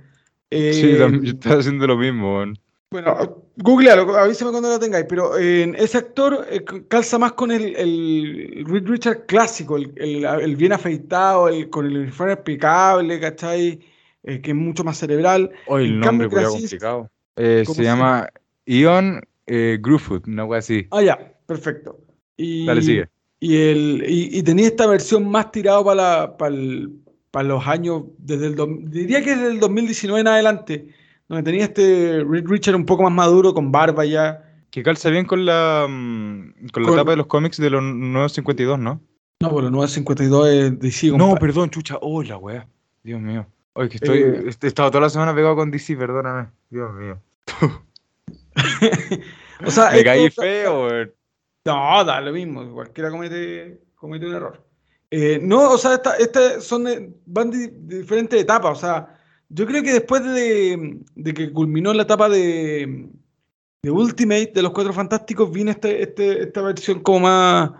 eh, 0.50 1.20
yo 1.22 1.32
estaba 1.32 1.60
haciendo 1.60 1.86
lo 1.86 1.96
mismo. 1.96 2.44
Bueno, 2.90 3.44
googlealo, 3.56 4.16
avísame 4.16 4.50
cuando 4.50 4.70
lo 4.70 4.78
tengáis, 4.78 5.04
pero 5.06 5.36
ese 5.36 5.98
actor 5.98 6.46
calza 6.88 7.18
más 7.18 7.32
con 7.32 7.50
el, 7.50 7.76
el 7.76 8.64
Reed 8.66 8.86
Richard 8.86 9.26
clásico, 9.26 9.76
el, 9.76 10.56
bien 10.56 10.72
afeitado, 10.72 11.48
el, 11.48 11.68
con 11.68 11.84
el 11.84 11.98
uniforme 11.98 12.32
explicable, 12.32 13.20
¿cachai? 13.20 13.80
Eh, 14.24 14.40
que 14.40 14.50
es 14.50 14.56
mucho 14.56 14.84
más 14.84 14.98
cerebral. 14.98 15.50
Hoy 15.66 15.84
el 15.84 16.00
nombre 16.00 16.26
es 16.26 16.48
complicado. 16.48 17.10
Eh, 17.36 17.64
se, 17.64 17.82
llama 17.82 18.28
Ion 18.66 19.22
eh, 19.46 19.78
Grufoot, 19.80 20.26
una 20.26 20.44
cosa 20.46 20.58
así. 20.58 20.86
Ah, 20.90 21.02
ya, 21.02 21.32
perfecto. 21.46 22.00
Y, 22.36 22.66
Dale, 22.66 22.82
sigue. 22.82 23.08
Y, 23.40 23.56
el, 23.56 24.04
y, 24.08 24.42
tenía 24.42 24.66
esta 24.66 24.86
versión 24.88 25.30
más 25.30 25.52
tirado 25.52 25.84
para, 25.84 26.36
para, 26.36 26.56
para 27.30 27.48
los 27.48 27.64
años, 27.66 28.02
desde 28.18 28.46
el, 28.46 28.90
diría 28.90 29.22
que 29.22 29.36
desde 29.36 29.52
el 29.52 29.60
2019 29.60 30.20
en 30.20 30.26
adelante, 30.26 30.88
donde 31.28 31.44
tenía 31.44 31.64
este 31.66 32.24
Richard 32.24 32.74
un 32.74 32.84
poco 32.84 33.04
más 33.04 33.12
maduro, 33.12 33.54
con 33.54 33.70
barba 33.70 34.04
ya. 34.04 34.44
Que 34.70 34.82
calza 34.82 35.08
bien 35.10 35.24
con 35.24 35.46
la, 35.46 35.86
mm, 35.88 36.68
con 36.72 36.82
la 36.82 36.92
etapa 36.92 37.12
de 37.12 37.18
los 37.18 37.26
cómics 37.28 37.58
de 37.58 37.70
los 37.70 37.82
nuevos 37.82 38.32
52, 38.32 38.78
¿no? 38.80 39.00
No, 39.40 39.50
pues 39.50 39.62
los 39.62 39.70
nuevos 39.70 39.92
52 39.92 40.48
es 40.48 40.80
de 40.80 41.16
No, 41.16 41.36
perdón, 41.36 41.70
chucha. 41.70 41.96
Oh, 42.00 42.24
la 42.24 42.36
wea. 42.36 42.66
Dios 43.04 43.20
mío. 43.20 43.46
Oye, 43.78 43.90
que 43.90 43.98
estoy. 43.98 44.18
Eh, 44.18 44.50
he 44.60 44.66
estado 44.66 44.90
toda 44.90 45.02
la 45.02 45.08
semana 45.08 45.32
pegado 45.32 45.54
con 45.54 45.70
DC, 45.70 45.96
perdóname. 45.96 46.48
Dios 46.68 46.92
mío. 46.94 47.22
o 49.64 49.70
sea, 49.70 49.92
¿Me 49.92 50.02
caí 50.02 50.28
feo, 50.30 50.88
No, 51.64 52.04
da 52.04 52.20
lo 52.20 52.32
mismo. 52.32 52.68
Cualquiera 52.72 53.08
comete, 53.08 53.80
comete 53.94 54.26
un 54.26 54.34
error. 54.34 54.66
Eh, 55.12 55.38
no, 55.40 55.70
o 55.70 55.78
sea, 55.78 55.94
estas 55.94 56.18
esta 56.18 56.60
son 56.60 57.14
van 57.24 57.52
de, 57.52 57.72
diferentes 57.72 58.40
etapas. 58.40 58.78
O 58.78 58.80
sea, 58.80 59.16
yo 59.48 59.64
creo 59.64 59.84
que 59.84 59.92
después 59.92 60.24
de, 60.24 60.98
de 61.14 61.34
que 61.34 61.52
culminó 61.52 61.94
la 61.94 62.02
etapa 62.02 62.28
de, 62.28 63.08
de, 63.80 63.90
Ultimate 63.92 64.50
de 64.56 64.62
los 64.62 64.72
Cuatro 64.72 64.92
Fantásticos, 64.92 65.52
vino 65.52 65.70
este, 65.70 66.02
este, 66.02 66.42
esta 66.42 66.62
versión 66.62 66.98
como 66.98 67.20
más 67.20 67.70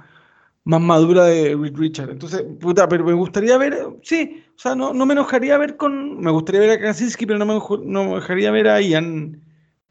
más 0.62 0.82
madura 0.82 1.24
de 1.24 1.56
Richard. 1.74 2.10
Entonces, 2.10 2.44
puta, 2.60 2.86
pero 2.88 3.02
me 3.02 3.14
gustaría 3.14 3.56
ver, 3.56 3.88
sí, 4.02 4.44
o 4.58 4.60
sea, 4.60 4.74
no, 4.74 4.92
no 4.92 5.06
me 5.06 5.12
enojaría 5.12 5.56
ver 5.56 5.76
con, 5.76 6.18
me 6.18 6.32
gustaría 6.32 6.60
ver 6.60 6.70
a 6.70 6.78
Krasinski, 6.80 7.26
pero 7.26 7.38
no 7.38 7.46
me, 7.46 7.54
no 7.54 8.02
me 8.02 8.10
enojaría 8.10 8.50
ver 8.50 8.66
a 8.66 8.80
Ian 8.80 9.40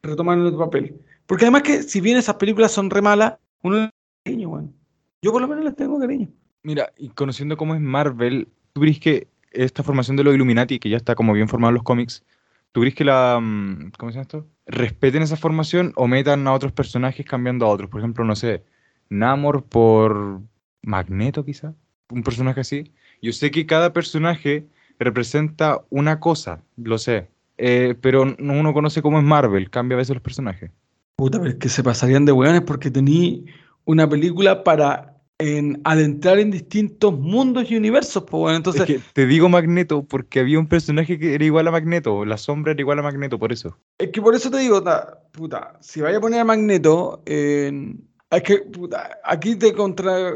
retomaron 0.04 0.46
el 0.46 0.58
papel. 0.58 1.00
Porque 1.26 1.46
además 1.46 1.62
que 1.62 1.84
si 1.84 2.02
bien 2.02 2.18
esas 2.18 2.36
películas 2.36 2.74
son 2.74 2.90
re 2.90 3.02
malas, 3.02 3.36
uno 3.62 3.78
le 3.78 3.90
cariño, 4.26 4.50
weón. 4.50 4.74
Yo 5.22 5.32
por 5.32 5.42
lo 5.42 5.48
menos 5.48 5.64
les 5.64 5.74
tengo 5.74 5.98
cariño. 5.98 6.28
Mira, 6.64 6.92
y 6.98 7.08
conociendo 7.12 7.56
cómo 7.56 7.76
es 7.76 7.82
Marvel, 7.82 8.50
¿tú 8.74 8.82
crees 8.82 9.00
que 9.00 9.30
esta 9.52 9.84
formación 9.84 10.18
de 10.18 10.26
los 10.26 10.36
Illuminati, 10.36 10.80
que 10.80 10.90
ya 10.90 10.98
está 10.98 11.16
como 11.16 11.32
bien 11.32 11.48
formado 11.48 11.70
en 11.70 11.76
los 11.76 11.84
cómics, 11.84 12.26
¿tú 12.74 12.82
crees 12.82 12.94
que 12.94 13.06
la, 13.06 13.40
mm, 13.42 13.92
¿cómo 13.98 14.12
se 14.12 14.16
llama 14.16 14.24
esto? 14.24 14.48
Respeten 14.66 15.24
esa 15.24 15.38
formación 15.38 15.94
o 15.96 16.10
metan 16.10 16.46
a 16.46 16.52
otros 16.52 16.74
personajes 16.74 17.26
cambiando 17.26 17.66
a 17.66 17.70
otros? 17.70 17.90
Por 17.90 18.02
ejemplo, 18.02 18.26
no 18.26 18.36
sé, 18.36 18.66
Namor 19.08 19.64
por 19.64 20.42
Magneto 20.82 21.46
quizá, 21.46 21.74
un 22.10 22.22
personaje 22.22 22.60
así. 22.60 22.92
Yo 23.22 23.32
sé 23.34 23.52
que 23.52 23.66
cada 23.66 23.94
personaje 23.94 24.66
representa 25.00 25.82
una 25.90 26.20
cosa, 26.20 26.62
lo 26.78 26.98
sé, 26.98 27.28
eh, 27.58 27.96
pero 28.02 28.26
no- 28.26 28.54
uno 28.54 28.74
conoce 28.74 29.02
cómo 29.02 29.18
es 29.20 29.24
Marvel, 29.26 29.70
cambia 29.70 29.96
a 29.96 30.00
veces 30.00 30.16
los 30.16 30.24
personajes. 30.24 30.72
Puta, 31.16 31.40
pero 31.40 31.52
es 31.52 31.56
que 31.58 31.70
se 31.70 31.84
pasarían 31.84 32.26
de 32.26 32.32
weones 32.32 32.62
porque 32.62 32.92
tení 32.92 33.46
una 33.86 34.08
película 34.08 34.64
para 34.64 35.16
en, 35.40 35.82
adentrar 35.84 36.40
en 36.40 36.50
distintos 36.52 37.18
mundos 37.18 37.70
y 37.70 37.78
universos, 37.78 38.24
pues 38.24 38.40
bueno, 38.42 38.58
entonces... 38.58 38.82
Es 38.82 38.88
que 38.88 39.00
te 39.14 39.26
digo 39.28 39.50
Magneto 39.50 40.04
porque 40.04 40.40
había 40.40 40.60
un 40.60 40.68
personaje 40.68 41.20
que 41.20 41.36
era 41.36 41.46
igual 41.46 41.68
a 41.68 41.72
Magneto, 41.72 42.26
la 42.26 42.38
sombra 42.38 42.72
era 42.72 42.82
igual 42.82 43.00
a 43.00 43.04
Magneto, 43.04 43.38
por 43.38 43.52
eso. 43.52 43.78
Es 44.00 44.10
que 44.12 44.22
por 44.22 44.34
eso 44.36 44.50
te 44.50 44.58
digo, 44.58 44.82
ta- 44.82 45.20
puta, 45.32 45.78
si 45.80 46.02
vaya 46.02 46.18
a 46.18 46.22
poner 46.22 46.40
a 46.40 46.44
Magneto, 46.46 47.22
eh, 47.26 47.96
es 48.32 48.44
que, 48.44 48.58
puta, 48.60 49.20
aquí 49.24 49.56
te 49.56 49.74
contra... 49.74 50.34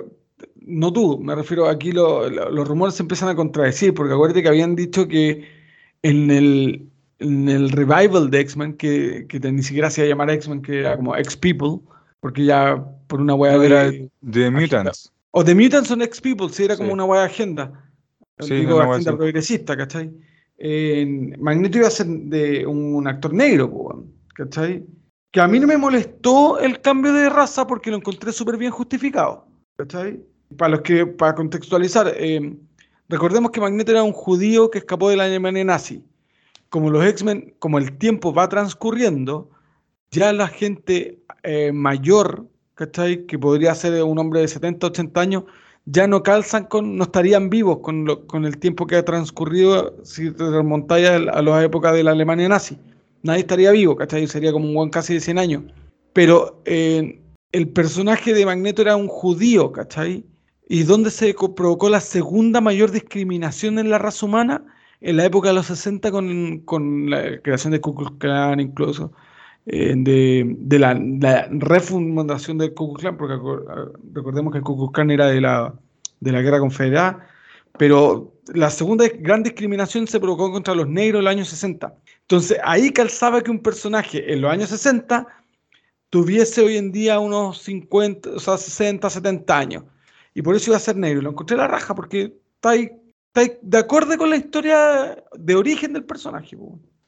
No 0.62 0.92
tú, 0.94 1.18
me 1.20 1.36
refiero, 1.36 1.68
aquí 1.68 1.92
lo- 1.92 2.30
lo- 2.30 2.50
los 2.52 2.68
rumores 2.68 2.96
se 2.96 3.04
empiezan 3.04 3.30
a 3.30 3.36
contradecir, 3.36 3.94
porque 3.94 4.14
acuérdate 4.14 4.42
que 4.44 4.50
habían 4.50 4.76
dicho 4.76 5.08
que 5.08 5.46
en 6.04 6.32
el, 6.32 6.88
en 7.20 7.50
el 7.50 7.70
revival 7.70 8.30
de 8.30 8.40
X-Men, 8.42 8.74
que, 8.74 9.26
que 9.28 9.40
ni 9.52 9.64
siquiera 9.64 9.90
se 9.90 10.02
iba 10.02 10.06
a 10.06 10.10
llamar 10.10 10.30
X-Men, 10.32 10.62
que 10.62 10.80
era 10.80 10.96
como 10.98 11.16
X-People, 11.16 11.80
porque 12.20 12.46
ya 12.46 12.84
por 13.08 13.22
una 13.22 13.36
Era 13.66 13.92
de... 13.92 14.10
The 14.32 14.50
Mutants. 14.52 15.12
O 15.32 15.44
The 15.44 15.56
Mutants 15.56 15.88
son 15.90 16.02
X-People, 16.02 16.50
sí, 16.50 16.64
era 16.64 16.76
como 16.78 16.90
Sí. 16.90 16.94
una 16.94 17.06
de 17.06 17.26
agenda. 17.26 17.86
Sí, 18.40 18.54
Digo, 18.56 18.78
weá 18.78 18.86
agenda 18.92 19.16
progresista, 19.18 19.78
¿cachai? 19.78 20.12
Magneto 21.40 21.78
iba 21.80 21.88
a 21.88 21.92
ser 21.92 22.08
de 22.08 22.66
un 22.66 23.08
actor 23.08 23.34
negro, 23.34 24.06
¿cachai? 24.36 24.84
Que 25.32 25.40
a 25.42 25.48
mí 25.48 25.60
no 25.60 25.68
me 25.68 25.78
molestó 25.78 26.60
el 26.60 26.82
cambio 26.82 27.14
de 27.14 27.30
raza 27.30 27.66
porque 27.66 27.90
lo 27.92 27.98
encontré 27.98 28.32
súper 28.32 28.58
bien 28.58 28.72
justificado, 28.72 29.48
¿cachai? 29.78 30.20
Para 30.58 30.72
los 30.72 30.82
que, 30.82 31.06
para 31.06 31.36
contextualizar, 31.36 32.14
eh, 32.18 32.56
recordemos 33.10 33.52
que 33.52 33.62
Magneto 33.62 33.92
era 33.92 34.04
un 34.04 34.12
judío 34.14 34.70
que 34.70 34.80
escapó 34.80 35.10
de 35.10 35.18
la 35.18 35.26
Alemania 35.26 35.64
nazi. 35.64 36.04
Como 36.70 36.90
los 36.90 37.06
X-Men, 37.06 37.56
como 37.60 37.78
el 37.80 37.98
tiempo 37.98 38.34
va 38.34 38.50
transcurriendo, 38.50 39.50
ya 40.12 40.34
la 40.34 40.48
gente 40.48 41.22
eh, 41.44 41.72
mayor, 41.74 42.48
¿cachai? 42.76 43.26
Que 43.26 43.40
podría 43.40 43.76
ser 43.76 44.02
un 44.04 44.20
hombre 44.20 44.42
de 44.42 44.48
70, 44.48 44.88
80 44.88 45.22
años, 45.22 45.44
ya 45.86 46.08
no 46.08 46.24
calzan 46.24 46.66
con, 46.66 46.98
no 46.98 47.04
estarían 47.06 47.50
vivos 47.50 47.80
con, 47.82 48.06
lo- 48.06 48.28
con 48.28 48.46
el 48.46 48.58
tiempo 48.60 48.88
que 48.88 48.98
ha 48.98 49.06
transcurrido 49.06 49.96
si 50.04 50.32
te 50.32 50.50
remontáis 50.50 51.08
a, 51.10 51.16
a 51.16 51.42
las 51.42 51.64
épocas 51.64 51.94
de 51.96 52.04
la 52.04 52.12
Alemania 52.12 52.50
nazi. 52.50 52.78
Nadie 53.24 53.42
estaría 53.42 53.72
vivo, 53.72 53.96
¿cachai? 53.96 54.28
Sería 54.28 54.52
como 54.52 54.68
un 54.68 54.76
buen 54.76 54.90
casi 54.90 55.16
de 55.16 55.20
100 55.22 55.40
años. 55.40 55.64
Pero 56.14 56.62
eh, 56.66 57.22
el 57.52 57.70
personaje 57.70 58.34
de 58.34 58.46
Magneto 58.46 58.82
era 58.82 58.96
un 58.96 59.08
judío, 59.08 59.72
¿cachai? 59.72 60.26
¿Y 60.74 60.84
dónde 60.84 61.12
se 61.12 61.36
provocó 61.54 61.90
la 61.90 62.00
segunda 62.00 62.62
mayor 62.62 62.92
discriminación 62.92 63.78
en 63.78 63.90
la 63.90 63.98
raza 63.98 64.26
humana? 64.26 64.64
En 65.02 65.18
la 65.18 65.26
época 65.26 65.50
de 65.50 65.56
los 65.56 65.66
60 65.66 66.10
con, 66.12 66.60
con 66.60 67.10
la 67.10 67.42
creación 67.42 67.74
de 67.74 67.82
Ku 67.82 67.94
Klux 67.94 68.14
Klan 68.20 68.62
incluso, 68.62 69.12
eh, 69.66 69.94
de, 69.98 70.56
de 70.60 70.80
la, 70.80 70.94
refundación 71.52 72.58
del 72.58 72.74
Ku 72.74 72.94
Klux 72.94 73.02
Klan, 73.02 73.18
porque 73.18 73.36
recordemos 74.14 74.54
que 74.54 74.60
el 74.60 74.64
Ku 74.64 74.78
Klux 74.78 74.94
Klan 74.94 75.12
era 75.12 75.26
de 75.28 75.42
la, 75.42 75.74
de 76.22 76.32
la 76.32 76.42
guerra 76.42 76.60
confederada, 76.60 77.28
pero 77.78 78.32
la 78.54 78.70
segunda 78.70 79.06
gran 79.20 79.44
discriminación 79.44 80.08
se 80.08 80.22
provocó 80.22 80.54
contra 80.54 80.74
los 80.74 80.88
negros 80.88 81.20
en 81.20 81.26
los 81.26 81.32
años 81.34 81.50
60. 81.50 81.94
Entonces 82.22 82.58
ahí 82.64 82.92
calzaba 82.92 83.42
que 83.42 83.52
un 83.52 83.60
personaje 83.60 84.32
en 84.32 84.40
los 84.40 84.50
años 84.50 84.70
60 84.70 85.28
tuviese 86.10 86.62
hoy 86.62 86.78
en 86.78 86.94
día 86.94 87.20
unos 87.20 87.62
50, 87.62 88.30
o 88.30 88.40
sea, 88.40 88.58
60, 88.58 89.10
70 89.10 89.58
años. 89.58 89.84
Y 90.34 90.42
por 90.42 90.56
eso 90.56 90.72
iba 90.72 90.78
a 90.78 90.82
ser 90.82 90.96
negro. 90.96 91.22
Lo 91.22 91.32
encontré 91.32 91.58
la 91.58 91.68
raja 91.68 91.94
porque 91.94 92.34
está 92.56 92.72
ahí, 92.72 92.92
de 93.62 93.78
acuerdo 93.78 94.18
con 94.18 94.30
la 94.30 94.38
historia 94.38 95.18
de 95.34 95.56
origen 95.56 95.94
del 95.94 96.04
personaje. 96.04 96.58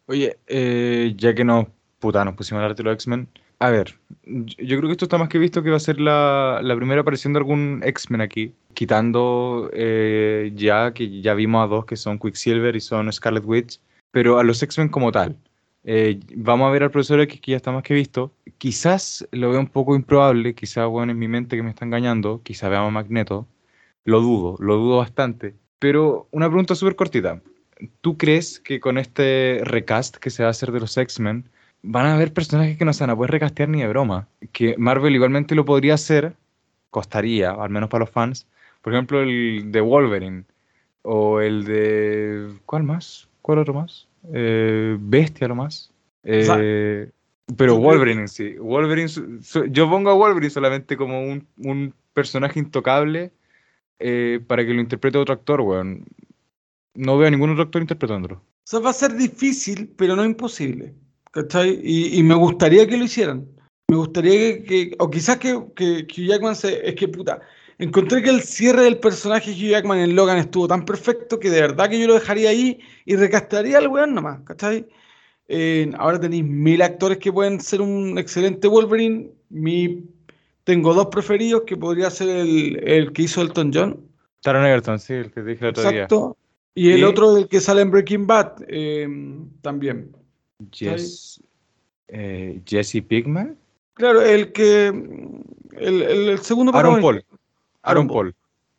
Oye, 0.05 0.37
eh, 0.47 1.13
ya 1.17 1.33
que 1.33 1.43
nos, 1.43 1.67
puta, 1.99 2.25
nos 2.25 2.35
pusimos 2.35 2.59
a 2.59 2.63
hablar 2.63 2.77
de 2.77 2.83
los 2.83 2.93
X-Men, 2.95 3.27
a 3.59 3.69
ver, 3.69 3.97
yo 4.23 4.43
yo 4.57 4.77
creo 4.77 4.89
que 4.89 4.91
esto 4.91 5.05
está 5.05 5.17
más 5.17 5.29
que 5.29 5.37
visto 5.37 5.63
que 5.63 5.69
va 5.69 5.77
a 5.77 5.79
ser 5.79 5.99
la, 5.99 6.59
la 6.61 6.75
primera 6.75 7.01
aparición 7.01 7.31
de 7.31 7.39
algún 7.39 7.81
X-Men 7.83 8.19
aquí, 8.19 8.53
quitando 8.73 9.69
eh, 9.71 10.51
ya 10.55 10.93
que 10.93 11.21
ya 11.21 11.33
vimos 11.33 11.63
a 11.63 11.67
dos 11.67 11.85
que 11.85 11.95
son 11.95 12.19
Quicksilver 12.19 12.75
y 12.75 12.81
son 12.81 13.11
Scarlet 13.13 13.45
Witch, 13.45 13.79
pero 14.11 14.39
a 14.39 14.43
los 14.43 14.61
X-Men 14.61 14.89
como 14.89 15.13
tal. 15.13 15.37
Eh, 15.85 16.19
vamos 16.35 16.67
a 16.67 16.71
ver 16.71 16.83
al 16.83 16.91
profesor 16.91 17.19
X 17.21 17.41
que 17.41 17.51
ya 17.51 17.57
está 17.57 17.71
más 17.71 17.83
que 17.83 17.93
visto. 17.93 18.33
Quizás 18.57 19.27
lo 19.31 19.49
veo 19.51 19.59
un 19.59 19.67
poco 19.67 19.95
improbable, 19.95 20.55
quizás 20.55 20.87
bueno 20.87 21.11
en 21.11 21.19
mi 21.19 21.27
mente 21.27 21.55
que 21.55 21.63
me 21.63 21.69
está 21.69 21.85
engañando, 21.85 22.41
quizás 22.43 22.69
veamos 22.69 22.89
a 22.89 22.91
Magneto. 22.91 23.47
Lo 24.05 24.21
dudo, 24.21 24.55
lo 24.59 24.77
dudo 24.77 24.97
bastante. 24.97 25.55
Pero 25.79 26.27
una 26.31 26.47
pregunta 26.47 26.75
súper 26.75 26.95
cortita. 26.95 27.41
¿Tú 28.01 28.17
crees 28.17 28.59
que 28.59 28.79
con 28.79 28.97
este 28.97 29.61
recast 29.63 30.17
que 30.17 30.29
se 30.29 30.43
va 30.43 30.47
a 30.47 30.51
hacer 30.51 30.71
de 30.71 30.79
los 30.79 30.97
X-Men 30.97 31.49
van 31.81 32.05
a 32.05 32.15
haber 32.15 32.33
personajes 32.33 32.77
que 32.77 32.85
no 32.85 32.93
se 32.93 33.03
van 33.03 33.09
a 33.09 33.15
poder 33.15 33.31
recastear 33.31 33.69
ni 33.69 33.81
de 33.81 33.87
broma? 33.87 34.27
Que 34.53 34.75
Marvel 34.77 35.15
igualmente 35.15 35.55
lo 35.55 35.65
podría 35.65 35.95
hacer, 35.95 36.35
costaría, 36.89 37.51
al 37.51 37.69
menos 37.69 37.89
para 37.89 38.05
los 38.05 38.09
fans. 38.11 38.47
Por 38.81 38.93
ejemplo, 38.93 39.21
el 39.21 39.71
de 39.71 39.81
Wolverine 39.81 40.45
o 41.01 41.41
el 41.41 41.65
de... 41.65 42.53
¿Cuál 42.65 42.83
más? 42.83 43.29
¿Cuál 43.41 43.59
otro 43.59 43.73
más? 43.73 44.07
Eh, 44.33 44.97
Bestia 44.99 45.47
lo 45.47 45.55
más. 45.55 45.91
sea, 46.23 46.57
Eh, 46.59 47.09
pero 47.57 47.73
yo 47.73 47.79
creo 47.79 47.89
Wolverine 47.89 48.21
en 48.21 48.27
sí. 48.27 48.53
Wolverine, 48.57 49.09
yo 49.69 49.89
pongo 49.89 50.09
a 50.09 50.13
Wolverine 50.13 50.49
solamente 50.49 50.95
como 50.95 51.21
un, 51.21 51.45
un 51.57 51.93
personaje 52.13 52.59
intocable 52.59 53.31
eh, 53.99 54.39
para 54.47 54.65
que 54.65 54.73
lo 54.73 54.81
interprete 54.81 55.17
otro 55.17 55.33
actor, 55.33 55.61
weón. 55.61 56.05
No 56.95 57.17
veo 57.17 57.27
a 57.27 57.31
ningún 57.31 57.49
otro 57.51 57.63
actor 57.63 57.81
interpretándolo. 57.81 58.35
O 58.35 58.41
sea, 58.65 58.79
va 58.79 58.91
a 58.91 58.93
ser 58.93 59.13
difícil, 59.15 59.91
pero 59.97 60.15
no 60.15 60.23
imposible. 60.23 60.93
¿Cachai? 61.31 61.79
Y, 61.83 62.19
y 62.19 62.23
me 62.23 62.35
gustaría 62.35 62.87
que 62.87 62.95
lo 62.97 63.05
hicieran. 63.05 63.47
Me 63.89 63.97
gustaría 63.97 64.37
que, 64.59 64.63
que- 64.63 64.95
o 64.99 65.09
quizás 65.09 65.37
que, 65.37 65.59
que 65.75 66.03
Hugh 66.07 66.27
Jackman 66.27 66.55
se, 66.55 66.87
es 66.87 66.95
que 66.95 67.07
puta, 67.07 67.41
encontré 67.77 68.21
que 68.21 68.29
el 68.29 68.41
cierre 68.41 68.83
del 68.83 68.99
personaje 68.99 69.51
Hugh 69.51 69.69
Jackman 69.71 69.99
en 69.99 70.15
Logan 70.15 70.37
estuvo 70.37 70.67
tan 70.67 70.85
perfecto 70.85 71.39
que 71.39 71.49
de 71.49 71.61
verdad 71.61 71.89
que 71.89 71.99
yo 71.99 72.07
lo 72.07 72.13
dejaría 72.15 72.49
ahí 72.49 72.79
y 73.05 73.15
recastaría 73.15 73.77
al 73.77 73.87
weón 73.87 74.13
nomás, 74.13 74.41
¿cachai? 74.45 74.85
Eh, 75.47 75.91
ahora 75.97 76.19
tenéis 76.19 76.43
mil 76.45 76.81
actores 76.81 77.17
que 77.17 77.31
pueden 77.31 77.59
ser 77.59 77.81
un 77.81 78.17
excelente 78.17 78.67
Wolverine. 78.67 79.29
Mi, 79.49 80.03
tengo 80.63 80.93
dos 80.93 81.07
preferidos 81.07 81.63
que 81.67 81.75
podría 81.75 82.09
ser 82.09 82.29
el, 82.29 82.79
el 82.87 83.11
que 83.11 83.23
hizo 83.23 83.41
Elton 83.41 83.71
John, 83.73 83.99
Taron 84.41 84.65
Egerton, 84.65 84.99
sí, 84.99 85.13
el 85.13 85.25
que 85.31 85.41
te 85.41 85.43
dije 85.43 85.65
el 85.65 85.69
otro 85.71 85.83
día. 85.83 85.91
exacto. 85.91 86.37
Y 86.75 86.91
el 86.91 86.99
Y- 86.99 87.03
otro, 87.03 87.37
el 87.37 87.47
que 87.47 87.59
sale 87.61 87.81
en 87.81 87.91
Breaking 87.91 88.25
Bad, 88.27 88.63
eh, 88.67 89.07
también. 89.61 90.15
Jess- 90.71 91.41
eh, 92.07 92.61
Jesse 92.65 93.01
Pigman. 93.07 93.57
Claro, 93.93 94.21
el 94.21 94.51
que. 94.51 94.87
El, 94.87 96.01
el- 96.01 96.29
el 96.29 96.39
segundo 96.39 96.75
Aaron. 96.75 96.99
Paul. 97.01 97.23
Aaron 97.83 98.07
Paul. 98.07 98.35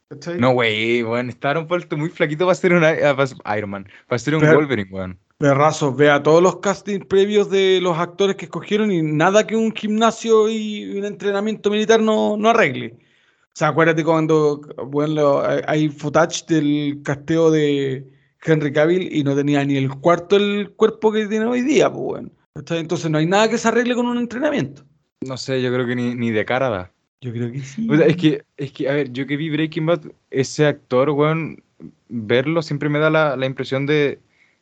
¿cachai? 0.08 0.38
No, 0.38 0.52
güey, 0.52 1.02
weón. 1.02 1.28
Está 1.28 1.50
Aaron 1.50 1.66
Paul 1.66 1.86
muy 1.96 2.08
flaquito 2.10 2.44
para 2.46 2.54
ser 2.54 2.72
un 2.72 2.84
ah, 2.84 3.56
Iron 3.56 3.70
Man. 3.70 3.88
Para 4.08 4.18
ser 4.18 4.34
un 4.34 4.40
Pero- 4.40 4.54
Wolverine, 4.56 4.90
weón. 4.90 5.18
Perrazo, 5.36 5.92
vea 5.92 6.22
todos 6.22 6.40
los 6.40 6.60
castings 6.60 7.06
previos 7.06 7.50
de 7.50 7.80
los 7.82 7.98
actores 7.98 8.36
que 8.36 8.44
escogieron 8.44 8.92
y 8.92 9.02
nada 9.02 9.46
que 9.46 9.56
un 9.56 9.74
gimnasio 9.74 10.48
y 10.48 10.96
un 10.96 11.04
entrenamiento 11.04 11.70
militar 11.70 12.00
no, 12.00 12.36
no 12.36 12.48
arregle. 12.50 12.94
O 12.96 13.56
sea, 13.56 13.68
acuérdate 13.68 14.04
cuando 14.04 14.60
bueno, 14.86 15.42
hay- 15.66 15.88
footage 15.88 16.46
del 16.46 17.00
casteo 17.02 17.50
de 17.50 18.06
Henry 18.44 18.72
Cavill 18.72 19.14
y 19.14 19.24
no 19.24 19.34
tenía 19.34 19.64
ni 19.64 19.76
el 19.76 19.90
cuarto 19.96 20.36
el 20.36 20.70
cuerpo 20.76 21.10
que 21.12 21.26
tiene 21.26 21.46
hoy 21.46 21.62
día, 21.62 21.90
pues 21.90 22.02
bueno. 22.02 22.30
Entonces 22.54 23.10
no 23.10 23.18
hay 23.18 23.26
nada 23.26 23.48
que 23.48 23.58
se 23.58 23.66
arregle 23.68 23.96
con 23.96 24.06
un 24.06 24.18
entrenamiento. 24.18 24.82
No 25.22 25.36
sé, 25.36 25.60
yo 25.60 25.72
creo 25.72 25.86
que 25.86 25.96
ni, 25.96 26.14
ni 26.14 26.30
de 26.30 26.44
cara 26.44 26.68
da. 26.68 26.92
Yo 27.20 27.32
creo 27.32 27.50
que 27.50 27.60
sí. 27.60 27.86
O 27.90 27.96
sea, 27.96 28.06
es 28.06 28.16
que, 28.16 28.44
es 28.56 28.72
que, 28.72 28.88
a 28.88 28.92
ver, 28.92 29.12
yo 29.12 29.26
que 29.26 29.36
vi 29.36 29.50
Breaking 29.50 29.86
Bad, 29.86 30.02
ese 30.30 30.66
actor, 30.66 31.10
weón, 31.10 31.62
verlo 32.08 32.62
siempre 32.62 32.88
me 32.88 32.98
da 32.98 33.10
la, 33.10 33.36
la 33.36 33.46
impresión 33.46 33.86
de, 33.86 34.20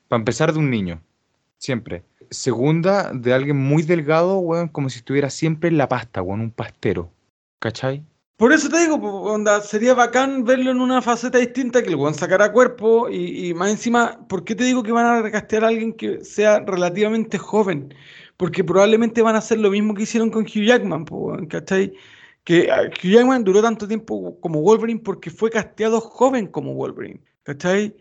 para 0.09 0.21
empezar, 0.21 0.53
de 0.53 0.59
un 0.59 0.71
niño. 0.71 1.03
Siempre. 1.59 2.03
Segunda, 2.31 3.13
de 3.13 3.33
alguien 3.35 3.57
muy 3.57 3.83
delgado, 3.83 4.39
weón, 4.39 4.69
como 4.69 4.89
si 4.91 4.99
estuviera 4.99 5.31
siempre 5.31 5.69
en 5.69 5.79
la 5.79 5.89
pasta, 5.89 6.23
weón, 6.23 6.41
un 6.41 6.51
pastero. 6.51 7.11
¿Cachai? 7.59 8.05
Por 8.37 8.53
eso 8.53 8.69
te 8.69 8.81
digo, 8.81 8.97
onda, 8.97 9.61
sería 9.61 9.95
bacán 9.95 10.45
verlo 10.45 10.71
en 10.73 10.81
una 10.81 11.01
faceta 11.01 11.39
distinta, 11.39 11.83
que 11.83 11.91
el 11.91 11.97
weón 11.97 12.15
sacara 12.15 12.53
cuerpo 12.53 13.09
y, 13.09 13.49
y 13.49 13.55
más 13.55 13.71
encima, 13.71 14.19
¿por 14.29 14.45
qué 14.45 14.55
te 14.55 14.65
digo 14.65 14.83
que 14.83 14.91
van 14.91 15.07
a 15.07 15.23
recastear 15.23 15.65
a 15.65 15.69
alguien 15.69 15.93
que 15.93 16.25
sea 16.25 16.61
relativamente 16.61 17.39
joven? 17.39 17.95
porque 18.43 18.65
probablemente 18.65 19.23
van 19.23 19.37
a 19.37 19.39
hacer 19.39 19.59
lo 19.61 19.71
mismo 19.71 19.95
que 19.95 20.03
hicieron 20.03 20.29
con 20.29 20.43
Hugh 20.43 20.65
Jackman, 20.67 21.05
po, 21.05 21.17
weón, 21.17 21.47
¿cachai? 21.47 21.93
Que 22.45 22.69
ah, 22.71 22.83
Hugh 22.89 23.11
Jackman 23.13 23.45
duró 23.45 23.63
tanto 23.63 23.87
tiempo 23.87 24.39
como 24.41 24.61
Wolverine 24.63 25.01
porque 25.01 25.31
fue 25.31 25.51
casteado 25.51 26.01
joven 26.01 26.47
como 26.49 26.75
Wolverine, 26.75 27.21
¿cachai? 27.45 27.97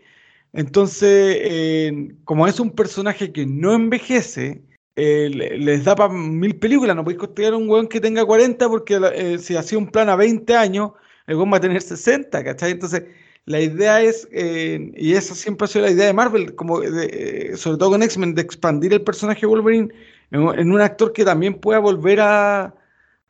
Entonces, 0.52 1.36
eh, 1.40 2.14
como 2.24 2.46
es 2.46 2.60
un 2.60 2.70
personaje 2.72 3.32
que 3.32 3.46
no 3.46 3.74
envejece, 3.74 4.64
eh, 4.96 5.30
le- 5.34 5.58
les 5.58 5.84
da 5.84 5.96
para 5.96 6.12
mil 6.12 6.58
películas. 6.58 6.96
No 6.96 7.04
podéis 7.04 7.20
costear 7.20 7.54
a 7.54 7.56
un 7.56 7.68
weón 7.70 7.88
que 7.88 8.00
tenga 8.00 8.24
40 8.24 8.68
porque 8.68 9.00
eh, 9.14 9.38
si 9.38 9.56
hacía 9.56 9.78
un 9.78 9.88
plan 9.90 10.08
a 10.10 10.16
20 10.16 10.56
años, 10.56 10.92
el 11.26 11.36
weón 11.36 11.52
va 11.52 11.56
a 11.58 11.60
tener 11.60 11.80
60, 11.82 12.44
¿cachai? 12.44 12.72
Entonces, 12.72 13.04
la 13.46 13.60
idea 13.60 14.02
es, 14.02 14.28
eh, 14.32 14.92
y 14.96 15.14
esa 15.14 15.34
siempre 15.34 15.64
ha 15.64 15.68
sido 15.68 15.84
la 15.86 15.90
idea 15.92 16.06
de 16.06 16.12
Marvel, 16.12 16.54
como 16.54 16.80
de, 16.80 17.52
eh, 17.52 17.56
sobre 17.56 17.78
todo 17.78 17.90
con 17.90 18.02
X-Men, 18.02 18.34
de 18.34 18.42
expandir 18.42 18.92
el 18.92 19.02
personaje 19.02 19.46
Wolverine 19.46 19.88
en, 20.30 20.42
en 20.58 20.72
un 20.72 20.80
actor 20.80 21.12
que 21.12 21.24
también 21.24 21.54
pueda 21.54 21.78
volver 21.80 22.20
a, 22.20 22.74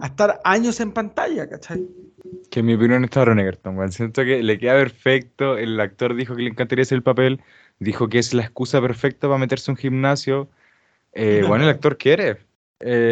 a 0.02 0.06
estar 0.09 0.40
años 0.44 0.80
en 0.80 0.92
pantalla, 0.92 1.49
¿cachai? 1.49 1.80
Que 2.50 2.61
en 2.61 2.66
mi 2.66 2.75
opinión 2.75 3.04
está 3.04 3.23
Aaron 3.23 3.40
Egerton. 3.40 3.92
Siento 3.92 4.23
que 4.25 4.42
le 4.42 4.59
queda 4.59 4.75
perfecto. 4.75 5.56
El 5.59 5.80
actor 5.80 6.14
dijo 6.14 6.37
que 6.37 6.42
le 6.42 6.50
encantaría 6.50 6.82
hacer 6.82 6.97
el 6.97 7.02
papel. 7.02 7.42
Dijo 7.78 8.09
que 8.09 8.18
es 8.18 8.35
la 8.35 8.42
excusa 8.42 8.80
perfecta 8.80 9.26
para 9.28 9.38
meterse 9.38 9.71
a 9.71 9.73
un 9.75 9.76
gimnasio. 9.78 10.50
Eh, 11.12 11.42
bueno, 11.47 11.64
el 11.64 11.71
actor 11.71 11.99
quiere. 11.99 12.38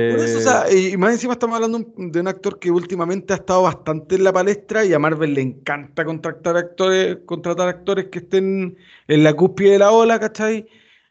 Por 0.07 0.19
eso, 0.25 0.39
o 0.39 0.41
Eh, 0.41 0.43
sea, 0.43 0.65
y 0.73 0.97
más 0.97 1.13
encima 1.13 1.35
estamos 1.35 1.55
hablando 1.57 1.79
de 1.97 2.21
un 2.21 2.27
actor 2.29 2.59
que 2.59 2.71
últimamente 2.73 3.33
ha 3.33 3.37
estado 3.37 3.63
bastante 3.63 4.17
en 4.17 4.25
la 4.25 4.33
palestra 4.33 4.85
y 4.85 4.93
a 4.93 4.99
Marvel 4.99 5.35
le 5.35 5.43
encanta 5.43 6.05
contratar 6.05 6.57
actores, 6.57 7.19
contratar 7.27 7.69
actores 7.69 8.07
que 8.09 8.19
estén 8.19 8.77
en 9.07 9.23
la 9.25 9.33
cúspide 9.35 9.73
de 9.73 9.79
la 9.79 9.93
ola, 9.93 10.19
¿cachai? 10.19 10.67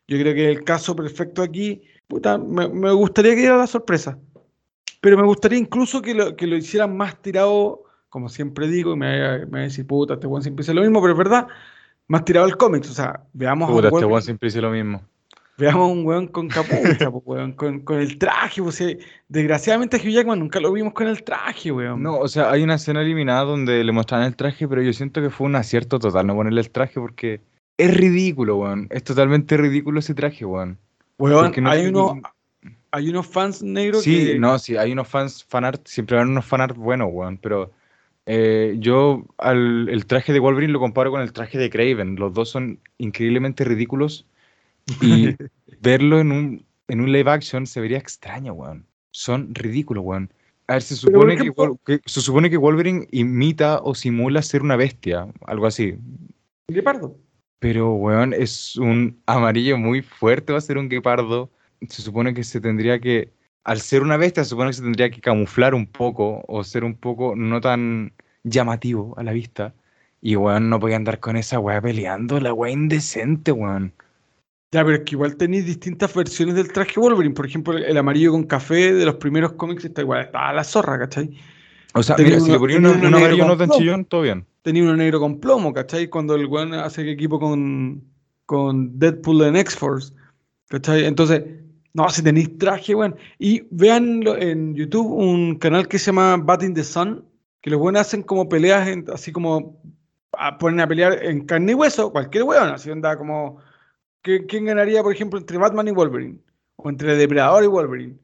Yo 0.08 0.18
creo 0.20 0.34
que 0.36 0.50
el 0.52 0.64
caso 0.66 0.96
perfecto 0.96 1.42
aquí, 1.42 1.84
puta, 2.08 2.38
me, 2.38 2.68
me 2.68 2.92
gustaría 2.92 3.32
que 3.36 3.42
diera 3.42 3.58
la 3.58 3.68
sorpresa. 3.68 4.20
Pero 5.02 5.18
me 5.18 5.24
gustaría 5.24 5.58
incluso 5.58 6.02
que 6.02 6.14
lo, 6.14 6.36
que 6.36 6.48
lo 6.48 6.56
hicieran 6.58 6.96
más 6.98 7.22
tirado, 7.22 7.84
como 8.10 8.28
siempre 8.30 8.68
digo, 8.68 8.94
y 8.94 8.98
me 8.98 9.26
a, 9.26 9.38
me 9.40 9.46
va 9.46 9.58
a 9.60 9.62
decir, 9.62 9.88
puta, 9.88 10.16
este 10.16 10.28
weón 10.28 10.44
siempre 10.44 10.64
dice 10.64 10.74
lo 10.74 10.82
mismo, 10.82 11.02
pero 11.02 11.14
es 11.14 11.18
verdad, 11.18 11.48
más 12.08 12.26
tirado 12.26 12.46
al 12.46 12.58
cómics. 12.58 12.90
O 12.90 12.94
sea, 12.94 13.24
veamos 13.34 13.70
a 13.70 13.72
un 13.72 13.78
puta, 13.78 13.88
este 13.88 13.96
Wolverine- 13.96 14.12
weón 14.12 14.22
siempre 14.24 14.48
dice 14.48 14.62
lo 14.62 14.72
mismo. 14.72 15.02
Veamos 15.58 15.92
un 15.92 16.06
weón 16.06 16.28
con 16.28 16.48
capucha, 16.48 17.10
weón, 17.10 17.52
con, 17.52 17.82
con 17.82 18.00
el 18.00 18.18
traje. 18.18 18.62
Desgraciadamente 19.28 19.98
a 19.98 20.00
Hugh 20.00 20.12
Jackman 20.14 20.40
nunca 20.40 20.60
lo 20.62 20.72
vimos 20.72 20.94
con 20.94 21.08
el 21.08 21.22
traje, 21.24 21.72
weón. 21.72 22.02
No, 22.02 22.18
o 22.18 22.28
sea, 22.30 22.50
hay 22.50 22.64
una 22.64 22.76
escena 22.76 23.02
eliminada 23.02 23.44
donde 23.44 23.84
le 23.84 23.92
mostraban 23.92 24.26
el 24.28 24.36
traje, 24.38 24.68
pero 24.70 24.82
yo 24.82 24.94
siento 24.94 25.22
que 25.22 25.30
fue 25.30 25.48
un 25.48 25.56
acierto 25.58 26.00
total 26.00 26.28
no 26.28 26.36
ponerle 26.36 26.62
el 26.62 26.72
traje 26.72 27.00
porque 27.00 27.42
es 27.78 27.96
ridículo, 27.96 28.56
weón. 28.58 28.88
Es 28.90 29.04
totalmente 29.04 29.58
ridículo 29.58 30.00
ese 30.00 30.14
traje, 30.14 30.46
weón. 30.46 30.78
Weón, 31.18 31.52
no- 31.62 31.70
hay, 31.70 31.88
uno, 31.88 32.22
hay 32.92 33.10
unos 33.10 33.28
fans 33.28 33.62
negros 33.64 34.04
Sí, 34.04 34.26
que... 34.34 34.40
no, 34.40 34.58
sí, 34.60 34.78
hay 34.78 34.92
unos 34.92 35.08
fans, 35.08 35.44
fanart, 35.44 35.86
siempre 35.88 36.18
van 36.18 36.30
unos 36.30 36.46
fanart 36.46 36.76
buenos, 36.76 37.10
weón, 37.12 37.38
pero 37.38 37.72
eh, 38.26 38.76
yo 38.80 39.26
al, 39.38 39.90
el 39.90 40.06
traje 40.06 40.34
de 40.34 40.40
Wolverine 40.40 40.74
lo 40.74 40.80
comparo 40.80 41.12
con 41.12 41.22
el 41.22 41.34
traje 41.34 41.58
de 41.58 41.70
Craven. 41.70 42.16
Los 42.16 42.34
dos 42.34 42.50
son 42.50 42.80
increíblemente 42.98 43.64
ridículos 43.64 44.26
y 45.02 45.36
verlo 45.82 46.20
en 46.20 46.32
un, 46.32 46.66
en 46.88 47.02
un 47.02 47.12
live 47.12 47.30
action 47.32 47.66
se 47.66 47.82
vería 47.82 47.98
extraño, 47.98 48.54
weón. 48.54 48.86
Son 49.12 49.54
ridículos, 49.56 50.04
weón. 50.04 50.32
A 50.68 50.74
ver, 50.74 50.84
se 50.84 50.96
supone, 50.96 51.36
que- 51.36 52.00
se 52.06 52.22
supone 52.22 52.50
que 52.50 52.58
Wolverine 52.58 53.08
imita 53.12 53.80
o 53.82 53.96
simula 53.96 54.44
ser 54.44 54.62
una 54.62 54.76
bestia, 54.76 55.28
algo 55.48 55.66
así. 55.66 55.96
Guepardo. 56.68 57.18
Pero, 57.58 57.94
weón, 57.94 58.34
es 58.34 58.76
un 58.78 59.20
amarillo 59.26 59.78
muy 59.78 60.02
fuerte, 60.04 60.54
va 60.54 60.60
a 60.60 60.62
ser 60.62 60.78
un 60.78 60.88
guepardo. 60.88 61.50
Se 61.88 62.02
supone 62.02 62.34
que 62.34 62.44
se 62.44 62.60
tendría 62.60 63.00
que, 63.00 63.32
al 63.64 63.80
ser 63.80 64.02
una 64.02 64.18
bestia, 64.18 64.44
se 64.44 64.50
supone 64.50 64.70
que 64.70 64.78
se 64.78 64.84
tendría 64.84 65.10
que 65.10 65.22
camuflar 65.22 65.74
un 65.74 65.88
poco 65.88 66.44
o 66.48 66.64
ser 66.64 66.84
un 66.84 66.96
poco 66.96 67.36
no 67.36 67.62
tan 67.62 68.14
llamativo 68.44 69.14
a 69.18 69.24
la 69.24 69.32
vista. 69.32 69.74
Y, 70.22 70.36
weón, 70.36 70.70
no 70.70 70.80
podía 70.80 70.98
andar 70.98 71.20
con 71.20 71.38
esa 71.38 71.60
weá 71.60 71.82
peleando, 71.82 72.40
la 72.40 72.54
weá 72.54 72.72
indecente, 72.72 73.52
weón. 73.52 73.94
Ya, 74.72 74.84
pero 74.86 74.98
es 74.98 75.04
que 75.04 75.16
igual 75.16 75.36
tenéis 75.36 75.66
distintas 75.66 76.14
versiones 76.14 76.56
del 76.56 76.72
traje 76.72 77.00
Wolverine. 77.00 77.34
Por 77.34 77.46
ejemplo, 77.46 77.76
el, 77.76 77.86
el 77.86 77.98
amarillo 77.98 78.32
con 78.32 78.44
café 78.44 78.94
de 78.94 79.06
los 79.06 79.16
primeros 79.16 79.54
cómics 79.54 79.86
está 79.86 80.02
igual, 80.02 80.26
está 80.26 80.50
a 80.50 80.54
la 80.54 80.64
zorra, 80.64 81.00
¿cachai? 81.00 81.32
O 81.96 82.04
sea, 82.04 82.16
Tenía 82.16 82.34
mira, 82.34 82.46
si 82.46 82.52
le 82.52 82.60
ponía 82.60 82.76
tenía 82.76 82.92
un, 82.92 83.06
un 83.06 83.16
amarillo 83.16 83.48
no 83.48 83.58
tan 83.58 83.70
chillón, 83.72 84.06
todo 84.06 84.22
bien. 84.22 84.46
Tenía 84.62 84.84
uno 84.84 84.96
negro 84.96 85.20
con 85.20 85.40
plomo, 85.40 85.74
¿cachai? 85.74 86.08
Cuando 86.08 86.36
el 86.36 86.46
weón 86.46 86.74
hace 86.74 87.10
equipo 87.10 87.40
con, 87.40 88.04
con 88.46 89.00
Deadpool 89.00 89.42
en 89.44 89.56
X-Force, 89.56 90.14
¿cachai? 90.68 91.06
Entonces, 91.06 91.44
no, 91.94 92.10
si 92.10 92.22
tenéis 92.24 92.58
traje, 92.58 92.94
weón. 92.96 93.16
Y 93.38 93.64
vean 93.72 94.22
en 94.40 94.76
YouTube 94.76 95.12
un 95.12 95.56
canal 95.56 95.88
que 95.88 95.98
se 96.00 96.08
llama 96.08 96.38
Bat 96.38 96.64
in 96.64 96.74
the 96.74 96.84
Sun, 96.84 97.26
que 97.62 97.70
los 97.70 97.80
weones 97.82 98.02
hacen 98.02 98.24
como 98.24 98.48
peleas, 98.48 98.88
en- 98.88 99.06
así 99.14 99.32
como 99.32 99.82
a- 100.38 100.58
ponen 100.58 100.80
a 100.82 100.88
pelear 100.88 101.24
en 101.26 101.46
carne 101.46 101.72
y 101.72 101.76
hueso, 101.76 102.12
cualquier 102.12 102.44
weón, 102.44 102.70
así 102.70 102.90
onda 102.90 103.18
como, 103.18 103.58
¿qué- 104.22 104.46
¿quién 104.46 104.66
ganaría, 104.66 105.02
por 105.04 105.14
ejemplo, 105.14 105.40
entre 105.40 105.58
Batman 105.58 105.88
y 105.88 105.92
Wolverine? 105.92 106.40
O 106.78 106.90
entre 106.90 107.16
Depredador 107.16 107.64
y 107.64 107.68
Wolverine. 107.68 108.16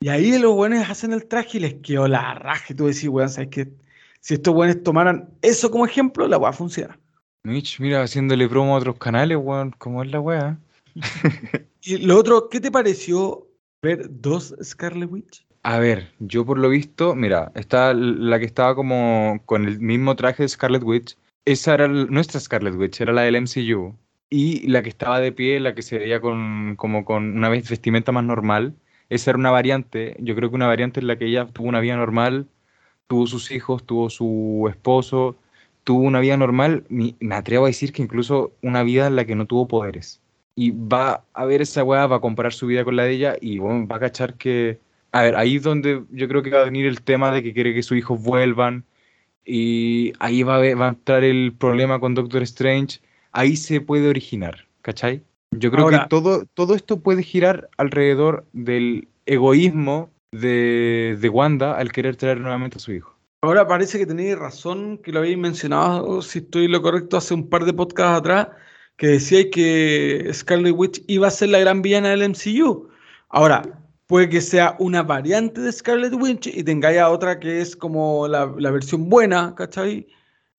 Y 0.00 0.08
ahí 0.08 0.38
los 0.38 0.54
weones 0.54 0.88
hacen 0.88 1.12
el 1.12 1.26
traje 1.26 1.56
y 1.58 1.60
les 1.60 1.74
quedó 1.74 2.06
la 2.06 2.34
raja. 2.34 2.66
Y 2.72 2.74
tú 2.76 2.86
decís, 2.86 3.08
weón, 3.08 3.28
¿sabes 3.30 3.48
qué? 3.50 3.68
Si 4.20 4.34
estos 4.34 4.54
weones 4.54 4.82
tomaran 4.82 5.30
eso 5.42 5.70
como 5.70 5.86
ejemplo, 5.86 6.28
la 6.28 6.36
weá 6.38 6.52
funciona. 6.52 6.98
Mitch, 7.42 7.80
mira, 7.80 8.02
haciéndole 8.02 8.48
promo 8.48 8.74
a 8.74 8.78
otros 8.78 8.96
canales, 8.98 9.38
weón, 9.40 9.70
¿cómo 9.78 10.02
es 10.02 10.10
la 10.10 10.20
weá? 10.20 10.58
Y 11.86 11.98
lo 11.98 12.16
otro, 12.16 12.48
¿qué 12.48 12.60
te 12.60 12.70
pareció 12.70 13.46
ver 13.82 14.08
dos 14.10 14.54
Scarlet 14.62 15.10
Witch? 15.10 15.46
A 15.62 15.78
ver, 15.78 16.12
yo 16.18 16.46
por 16.46 16.58
lo 16.58 16.70
visto, 16.70 17.14
mira, 17.14 17.52
está 17.54 17.92
la 17.92 18.38
que 18.38 18.46
estaba 18.46 18.74
como 18.74 19.42
con 19.44 19.66
el 19.66 19.80
mismo 19.80 20.16
traje 20.16 20.42
de 20.44 20.48
Scarlet 20.48 20.82
Witch. 20.82 21.16
Esa 21.44 21.74
era 21.74 21.88
nuestra 21.88 22.40
Scarlet 22.40 22.74
Witch, 22.74 23.00
era 23.02 23.12
la 23.12 23.22
del 23.22 23.36
MCU. 23.36 23.94
Y 24.30 24.66
la 24.68 24.82
que 24.82 24.88
estaba 24.88 25.20
de 25.20 25.32
pie, 25.32 25.60
la 25.60 25.74
que 25.74 25.82
se 25.82 25.98
veía 25.98 26.20
con, 26.20 26.76
como 26.76 27.04
con 27.04 27.36
una 27.36 27.50
vestimenta 27.50 28.12
más 28.12 28.24
normal, 28.24 28.74
esa 29.10 29.30
era 29.30 29.38
una 29.38 29.50
variante. 29.50 30.16
Yo 30.20 30.34
creo 30.34 30.48
que 30.50 30.56
una 30.56 30.66
variante 30.66 31.00
en 31.00 31.06
la 31.06 31.18
que 31.18 31.26
ella 31.26 31.46
tuvo 31.46 31.68
una 31.68 31.80
vida 31.80 31.96
normal, 31.96 32.48
tuvo 33.06 33.26
sus 33.26 33.50
hijos, 33.50 33.84
tuvo 33.84 34.10
su 34.10 34.66
esposo, 34.70 35.36
tuvo 35.84 36.02
una 36.02 36.20
vida 36.20 36.36
normal. 36.36 36.84
Me 36.88 37.34
atrevo 37.34 37.66
a 37.66 37.68
decir 37.68 37.92
que 37.92 38.02
incluso 38.02 38.52
una 38.62 38.82
vida 38.82 39.06
en 39.06 39.16
la 39.16 39.26
que 39.26 39.34
no 39.36 39.46
tuvo 39.46 39.68
poderes. 39.68 40.23
Y 40.56 40.70
va 40.70 41.24
a 41.32 41.44
ver 41.44 41.62
esa 41.62 41.82
weá, 41.82 42.06
va 42.06 42.16
a 42.16 42.20
comparar 42.20 42.52
su 42.52 42.66
vida 42.66 42.84
con 42.84 42.94
la 42.96 43.04
de 43.04 43.12
ella 43.12 43.36
y 43.40 43.58
bueno, 43.58 43.86
va 43.88 43.96
a 43.96 44.00
cachar 44.00 44.34
que 44.34 44.78
a 45.12 45.22
ver, 45.22 45.36
ahí 45.36 45.56
es 45.56 45.62
donde 45.62 46.02
yo 46.10 46.26
creo 46.28 46.42
que 46.42 46.50
va 46.50 46.60
a 46.62 46.64
venir 46.64 46.86
el 46.86 47.02
tema 47.02 47.30
de 47.32 47.42
que 47.42 47.52
quiere 47.54 47.72
que 47.72 47.82
sus 47.84 47.96
hijos 47.96 48.20
vuelvan. 48.20 48.84
Y 49.44 50.12
ahí 50.18 50.42
va 50.42 50.56
a, 50.56 50.58
ve- 50.58 50.74
va 50.74 50.86
a 50.86 50.88
entrar 50.90 51.22
el 51.22 51.52
problema 51.52 52.00
con 52.00 52.14
Doctor 52.14 52.42
Strange. 52.42 53.00
Ahí 53.30 53.56
se 53.56 53.80
puede 53.80 54.08
originar, 54.08 54.66
¿cachai? 54.82 55.22
Yo 55.52 55.70
creo 55.70 55.84
Ahora- 55.84 56.02
que 56.04 56.08
todo, 56.08 56.44
todo 56.54 56.74
esto 56.74 57.00
puede 57.00 57.22
girar 57.22 57.68
alrededor 57.76 58.44
del 58.52 59.06
egoísmo 59.26 60.10
de, 60.32 61.16
de 61.20 61.28
Wanda 61.28 61.76
al 61.76 61.92
querer 61.92 62.16
traer 62.16 62.40
nuevamente 62.40 62.78
a 62.78 62.80
su 62.80 62.92
hijo. 62.92 63.14
Ahora 63.42 63.66
parece 63.68 63.98
que 63.98 64.06
tenéis 64.06 64.36
razón, 64.38 64.98
que 64.98 65.12
lo 65.12 65.18
habéis 65.18 65.36
mencionado, 65.36 66.22
si 66.22 66.38
estoy 66.40 66.66
lo 66.66 66.80
correcto, 66.80 67.16
hace 67.18 67.34
un 67.34 67.48
par 67.48 67.64
de 67.66 67.74
podcasts 67.74 68.18
atrás, 68.18 68.48
que 68.96 69.08
decíais 69.08 69.48
que 69.52 70.30
Scarlet 70.32 70.74
Witch 70.76 71.02
iba 71.08 71.26
a 71.28 71.30
ser 71.30 71.48
la 71.50 71.58
gran 71.58 71.82
villana 71.82 72.10
del 72.10 72.22
MCU. 72.30 72.88
Ahora, 73.28 73.62
puede 74.06 74.28
que 74.28 74.40
sea 74.40 74.76
una 74.78 75.02
variante 75.02 75.60
de 75.60 75.72
Scarlet 75.72 76.14
Witch 76.14 76.46
y 76.46 76.62
tengáis 76.62 76.98
a 76.98 77.10
otra 77.10 77.40
que 77.40 77.60
es 77.60 77.74
como 77.74 78.28
la, 78.28 78.52
la 78.58 78.70
versión 78.70 79.08
buena, 79.08 79.54
¿cachai? 79.56 80.06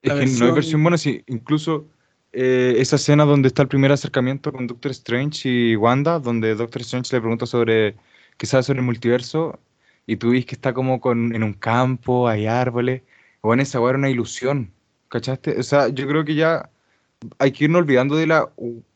Es 0.02 0.12
La 0.12 0.14
que 0.20 0.26
no 0.26 0.26
hay 0.26 0.26
versión- 0.26 0.54
versión 0.54 0.82
buena, 0.82 0.98
sí. 0.98 1.22
Incluso 1.26 1.88
eh, 2.32 2.74
esa 2.78 2.96
escena 2.96 3.24
donde 3.24 3.48
está 3.48 3.62
el 3.62 3.68
primer 3.68 3.90
acercamiento 3.92 4.52
con 4.52 4.66
Doctor 4.66 4.90
Strange 4.90 5.48
y 5.48 5.76
Wanda, 5.76 6.18
donde 6.18 6.54
Doctor 6.54 6.82
Strange 6.82 7.16
le 7.16 7.20
pregunta 7.20 7.46
sobre 7.46 7.96
qué 8.36 8.44
sabe 8.46 8.62
sobre 8.64 8.80
el 8.80 8.84
multiverso, 8.84 9.58
y 10.06 10.16
tú 10.16 10.30
ves 10.32 10.44
que 10.44 10.54
está 10.54 10.74
como 10.74 11.00
con, 11.00 11.34
en 11.34 11.42
un 11.42 11.54
campo, 11.54 12.28
hay 12.28 12.46
árboles. 12.46 13.02
Bueno, 13.42 13.62
esa 13.62 13.78
era 13.78 13.96
una 13.96 14.10
ilusión, 14.10 14.70
¿cachaste? 15.08 15.58
O 15.58 15.62
sea, 15.62 15.88
yo 15.88 16.06
creo 16.06 16.24
que 16.24 16.34
ya 16.34 16.68
hay 17.38 17.52
que 17.52 17.64
irnos 17.64 17.80
olvidando 17.80 18.16
de 18.16 18.26
la, 18.26 18.50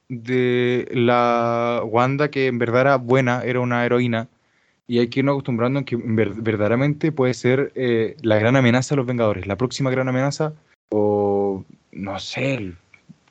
de 0.09 0.89
la 0.93 1.83
Wanda 1.85 2.31
que 2.31 2.47
en 2.47 2.59
verdad 2.59 2.81
era 2.83 2.97
buena, 2.97 3.43
era 3.45 3.61
una 3.61 3.85
heroína, 3.85 4.29
y 4.87 4.99
hay 4.99 5.09
que 5.09 5.21
irnos 5.21 5.35
acostumbrando 5.35 5.79
en 5.79 5.85
que 5.85 5.97
ver- 5.97 6.35
verdaderamente 6.35 7.13
puede 7.13 7.35
ser 7.35 7.73
eh, 7.75 8.17
la 8.23 8.39
gran 8.39 8.57
amenaza 8.57 8.95
a 8.95 8.97
los 8.97 9.07
Vengadores, 9.07 9.47
la 9.47 9.57
próxima 9.57 9.91
gran 9.91 10.09
amenaza 10.09 10.53
o 10.91 11.65
no 11.93 12.19
sé, 12.19 12.73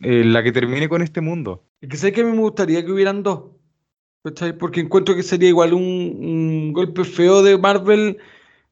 eh, 0.02 0.24
la 0.24 0.42
que 0.44 0.52
termine 0.52 0.88
con 0.88 1.02
este 1.02 1.20
mundo. 1.22 1.62
Es 1.82 1.90
que 1.90 1.98
sé 1.98 2.12
que 2.14 2.22
a 2.22 2.26
mí 2.26 2.32
me 2.32 2.40
gustaría 2.40 2.86
que 2.86 2.92
hubieran 2.92 3.24
dos. 3.24 3.44
Porque 4.60 4.82
encuentro 4.82 5.16
que 5.16 5.24
sería 5.24 5.48
igual 5.48 5.74
un, 5.74 5.82
un 5.82 6.74
golpe 6.74 7.06
feo 7.06 7.42
de 7.42 7.58
Marvel 7.58 8.18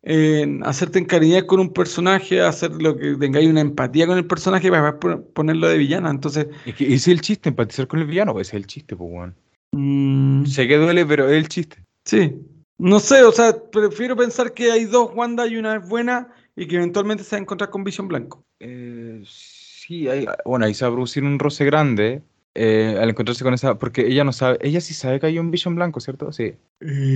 en 0.10 0.66
hacerte 0.66 1.00
encariñar 1.00 1.46
con 1.46 1.60
un 1.60 1.74
personaje, 1.74 2.40
hacer 2.42 2.72
lo 2.82 2.96
que 2.96 3.16
tengáis 3.16 3.50
una 3.50 3.60
empatía 3.62 4.08
con 4.08 4.18
el 4.18 4.26
personaje 4.26 4.70
para 4.70 4.98
ponerlo 5.00 5.68
de 5.68 5.78
villana. 5.78 6.10
Entonces, 6.10 6.48
Es 6.66 6.76
que 6.76 6.86
ese 6.86 6.96
es 6.96 7.08
el 7.10 7.22
chiste, 7.22 7.50
empatizar 7.50 7.88
con 7.88 8.00
el 8.00 8.08
villano, 8.08 8.32
pues 8.32 8.48
ese 8.48 8.58
es 8.58 8.64
el 8.64 8.68
chiste, 8.68 8.96
pues 8.96 9.10
weón. 9.12 9.36
mm, 9.74 10.46
Sé 10.46 10.68
que 10.68 10.78
duele, 10.78 11.06
pero 11.06 11.28
es 11.28 11.34
el 11.34 11.50
chiste. 11.50 11.84
sí. 12.06 12.36
No 12.80 13.00
sé, 13.00 13.24
o 13.24 13.32
sea, 13.32 13.56
prefiero 13.72 14.16
pensar 14.16 14.54
que 14.54 14.72
hay 14.72 14.86
dos 14.86 15.10
Wanda 15.16 15.48
y 15.48 15.58
una 15.58 15.78
es 15.78 15.90
buena 15.90 16.28
y 16.56 16.68
que 16.68 16.76
eventualmente 16.76 17.24
se 17.24 17.36
va 17.36 17.40
a 17.40 17.42
encontrar 17.42 17.72
con 17.72 17.84
Vision 17.84 18.08
Blanco. 18.08 18.44
Eh, 18.60 19.24
sí, 19.26 20.08
hay, 20.08 20.28
bueno, 20.46 20.66
ahí 20.66 20.76
se 20.76 20.86
va 20.86 20.90
a 20.92 20.94
producir 20.94 21.24
un 21.24 21.40
roce 21.40 21.66
grande 21.66 22.22
eh, 22.54 22.96
al 23.02 23.10
encontrarse 23.10 23.44
con 23.44 23.56
esa, 23.56 23.80
porque 23.80 24.06
ella 24.06 24.24
no 24.24 24.32
sabe, 24.32 24.60
ella 24.62 24.80
sí 24.80 24.94
sabe 24.94 25.20
que 25.20 25.26
hay 25.26 25.40
un 25.40 25.50
Vision 25.50 25.74
Blanco, 25.74 26.00
¿cierto? 26.00 26.32
Sí. 26.32 26.54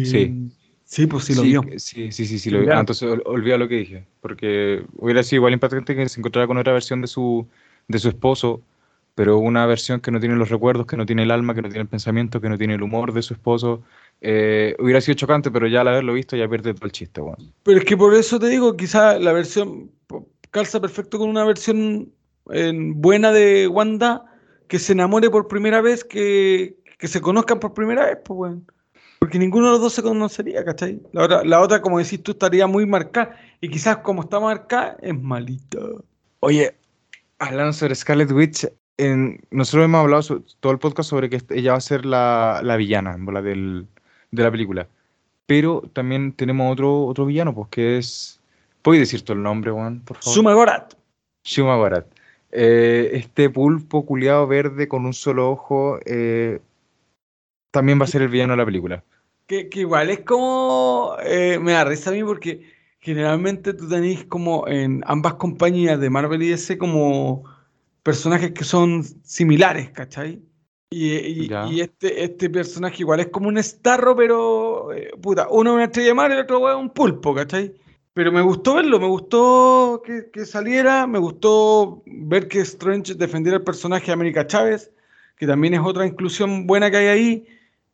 sí. 0.03 0.51
Sí, 0.91 1.07
pues 1.07 1.23
sí 1.23 1.35
lo 1.35 1.43
sí, 1.43 1.47
vio. 1.47 1.61
Sí, 1.77 2.11
sí, 2.11 2.25
sí, 2.25 2.37
sí, 2.37 2.49
lo 2.49 2.59
vio. 2.59 2.73
Ah, 2.75 2.79
entonces 2.81 3.07
ol- 3.09 3.23
olvida 3.25 3.57
lo 3.57 3.67
que 3.69 3.75
dije, 3.75 4.05
porque 4.19 4.83
hubiera 4.97 5.23
sido 5.23 5.37
igual 5.39 5.53
impactante 5.53 5.95
que 5.95 6.09
se 6.09 6.19
encontrara 6.19 6.47
con 6.47 6.57
otra 6.57 6.73
versión 6.73 7.01
de 7.01 7.07
su, 7.07 7.47
de 7.87 7.97
su 7.99 8.09
esposo, 8.09 8.61
pero 9.15 9.37
una 9.37 9.65
versión 9.65 10.01
que 10.01 10.11
no 10.11 10.19
tiene 10.19 10.35
los 10.35 10.49
recuerdos, 10.49 10.85
que 10.85 10.97
no 10.97 11.05
tiene 11.05 11.23
el 11.23 11.31
alma, 11.31 11.53
que 11.55 11.61
no 11.61 11.69
tiene 11.69 11.83
el 11.83 11.87
pensamiento, 11.87 12.41
que 12.41 12.49
no 12.49 12.57
tiene 12.57 12.75
el 12.75 12.81
humor 12.83 13.13
de 13.13 13.21
su 13.21 13.33
esposo. 13.33 13.83
Eh, 14.19 14.75
hubiera 14.79 14.99
sido 14.99 15.15
chocante, 15.15 15.49
pero 15.49 15.67
ya 15.67 15.81
al 15.81 15.87
haberlo 15.87 16.13
visto 16.13 16.35
ya 16.35 16.49
pierde 16.49 16.73
todo 16.73 16.85
el 16.85 16.91
chiste, 16.91 17.21
weón. 17.21 17.53
Pero 17.63 17.79
es 17.79 17.85
que 17.85 17.95
por 17.95 18.13
eso 18.13 18.37
te 18.39 18.47
digo, 18.49 18.75
quizá 18.75 19.17
la 19.17 19.31
versión 19.31 19.91
calza 20.51 20.81
perfecto 20.81 21.17
con 21.19 21.29
una 21.29 21.45
versión 21.45 22.13
eh, 22.51 22.73
buena 22.75 23.31
de 23.31 23.67
Wanda 23.67 24.25
que 24.67 24.79
se 24.79 24.91
enamore 24.93 25.29
por 25.29 25.47
primera 25.47 25.79
vez, 25.81 26.03
que, 26.03 26.77
que 26.97 27.07
se 27.07 27.21
conozcan 27.21 27.59
por 27.59 27.73
primera 27.73 28.05
vez, 28.05 28.17
pues 28.25 28.37
weón. 28.37 28.67
Porque 29.21 29.37
ninguno 29.37 29.67
de 29.67 29.71
los 29.73 29.81
dos 29.81 29.93
se 29.93 30.01
conocería, 30.01 30.65
¿cachai? 30.65 30.99
La 31.11 31.23
otra, 31.25 31.43
la 31.45 31.61
otra, 31.61 31.79
como 31.79 31.99
decís 31.99 32.23
tú, 32.23 32.31
estaría 32.31 32.65
muy 32.65 32.87
marcada. 32.87 33.37
Y 33.61 33.69
quizás 33.69 33.97
como 33.97 34.23
está 34.23 34.39
marcada, 34.39 34.97
es 34.99 35.13
malita. 35.17 35.77
Oye, 36.39 36.75
hablando 37.37 37.71
sobre 37.71 37.93
Scarlet 37.93 38.31
Witch, 38.31 38.67
en- 38.97 39.39
nosotros 39.51 39.85
hemos 39.85 39.99
hablado 40.01 40.41
todo 40.59 40.71
el 40.71 40.79
podcast 40.79 41.07
sobre 41.11 41.29
que 41.29 41.39
ella 41.51 41.73
va 41.73 41.77
a 41.77 41.81
ser 41.81 42.03
la, 42.03 42.61
la 42.63 42.77
villana 42.77 43.13
en 43.13 43.23
bola 43.23 43.43
del, 43.43 43.85
de 44.31 44.43
la 44.43 44.49
película. 44.49 44.87
Pero 45.45 45.83
también 45.93 46.33
tenemos 46.33 46.71
otro, 46.73 47.05
otro 47.05 47.27
villano, 47.27 47.53
pues 47.53 47.67
que 47.69 47.97
es. 47.99 48.41
¿Puedes 48.81 49.01
decir 49.01 49.21
todo 49.23 49.37
el 49.37 49.43
nombre, 49.43 49.69
Juan, 49.69 49.99
por 49.99 50.17
favor? 50.17 50.33
Suma 50.33 50.53
Gorat. 50.55 50.95
Shuma 51.43 51.75
Gorath. 51.75 52.07
Eh, 52.51 53.11
este 53.13 53.51
pulpo 53.51 54.03
culiado 54.03 54.47
verde 54.47 54.87
con 54.87 55.05
un 55.05 55.13
solo 55.13 55.51
ojo 55.51 55.99
eh, 56.05 56.59
también 57.69 57.99
va 57.99 58.05
a 58.05 58.07
ser 58.07 58.23
el 58.23 58.29
villano 58.29 58.53
de 58.53 58.57
la 58.57 58.65
película. 58.65 59.03
Que, 59.51 59.69
que 59.69 59.81
igual 59.81 60.09
es 60.09 60.21
como. 60.21 61.15
eh, 61.23 61.59
me 61.59 61.73
da 61.73 61.83
risa 61.85 62.09
a 62.09 62.13
mí 62.13 62.23
porque 62.23 62.61
generalmente 62.99 63.73
tú 63.73 63.87
tenés 63.89 64.25
como 64.25 64.67
en 64.67 65.03
ambas 65.07 65.33
compañías 65.35 65.99
de 65.99 66.09
Marvel 66.09 66.41
y 66.43 66.49
DC 66.49 66.77
como 66.77 67.43
personajes 68.03 68.51
que 68.53 68.63
son 68.63 69.03
similares, 69.23 69.89
¿cachai? 69.91 70.41
Y, 70.89 71.15
y- 71.15 71.57
y 71.59 71.81
este, 71.81 72.23
este 72.23 72.49
personaje 72.49 72.97
igual 73.03 73.19
es 73.21 73.27
como 73.27 73.49
un 73.49 73.61
Starro, 73.63 74.15
pero. 74.15 74.93
eh, 74.93 75.11
puta, 75.21 75.47
uno 75.49 75.71
es 75.71 75.75
una 75.75 75.83
estrella 75.85 76.09
de 76.09 76.13
mar 76.13 76.31
y 76.31 76.33
el 76.35 76.41
otro 76.41 76.69
es 76.69 76.75
un 76.77 76.89
pulpo, 76.91 77.33
¿cachai? 77.35 77.73
Pero 78.13 78.31
me 78.31 78.41
gustó 78.41 78.75
verlo, 78.75 78.99
me 78.99 79.07
gustó 79.07 80.01
que, 80.05 80.29
que 80.31 80.45
saliera, 80.45 81.07
me 81.07 81.19
gustó 81.19 82.03
ver 82.05 82.47
que 82.47 82.59
Strange 82.61 83.15
defendiera 83.15 83.57
el 83.57 83.63
personaje 83.63 84.07
de 84.07 84.11
América 84.13 84.47
Chávez, 84.47 84.91
que 85.37 85.47
también 85.47 85.73
es 85.73 85.81
otra 85.83 86.05
inclusión 86.05 86.67
buena 86.67 86.91
que 86.91 86.97
hay 86.97 87.07
ahí. 87.07 87.47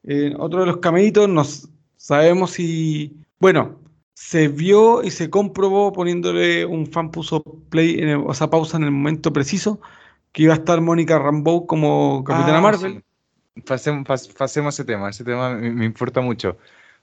Eh, 0.07 0.33
otro 0.39 0.61
de 0.61 0.65
los 0.67 0.77
cameitos, 0.77 1.27
nos 1.29 1.69
sabemos 1.97 2.51
si. 2.51 3.17
Bueno, 3.39 3.79
se 4.13 4.47
vio 4.47 5.03
y 5.03 5.11
se 5.11 5.29
comprobó 5.29 5.91
poniéndole 5.93 6.65
un 6.65 6.87
fan 6.87 7.11
puso 7.11 7.43
play, 7.69 7.99
en 7.99 8.09
el- 8.09 8.23
o 8.25 8.33
sea, 8.33 8.49
pausa 8.49 8.77
en 8.77 8.83
el 8.83 8.91
momento 8.91 9.31
preciso, 9.33 9.79
que 10.31 10.43
iba 10.43 10.53
a 10.53 10.57
estar 10.57 10.81
Mónica 10.81 11.19
Rambeau 11.19 11.67
como 11.67 12.23
Capitana 12.23 12.57
Ah, 12.57 12.61
Marvel. 12.61 13.03
sí. 13.55 13.61
Pasemos, 13.65 14.05
pas- 14.05 14.31
pasemos 14.37 14.75
ese 14.75 14.85
tema, 14.85 15.09
ese 15.09 15.23
tema 15.23 15.55
me, 15.55 15.71
me 15.71 15.85
importa 15.85 16.21
mucho. 16.21 16.57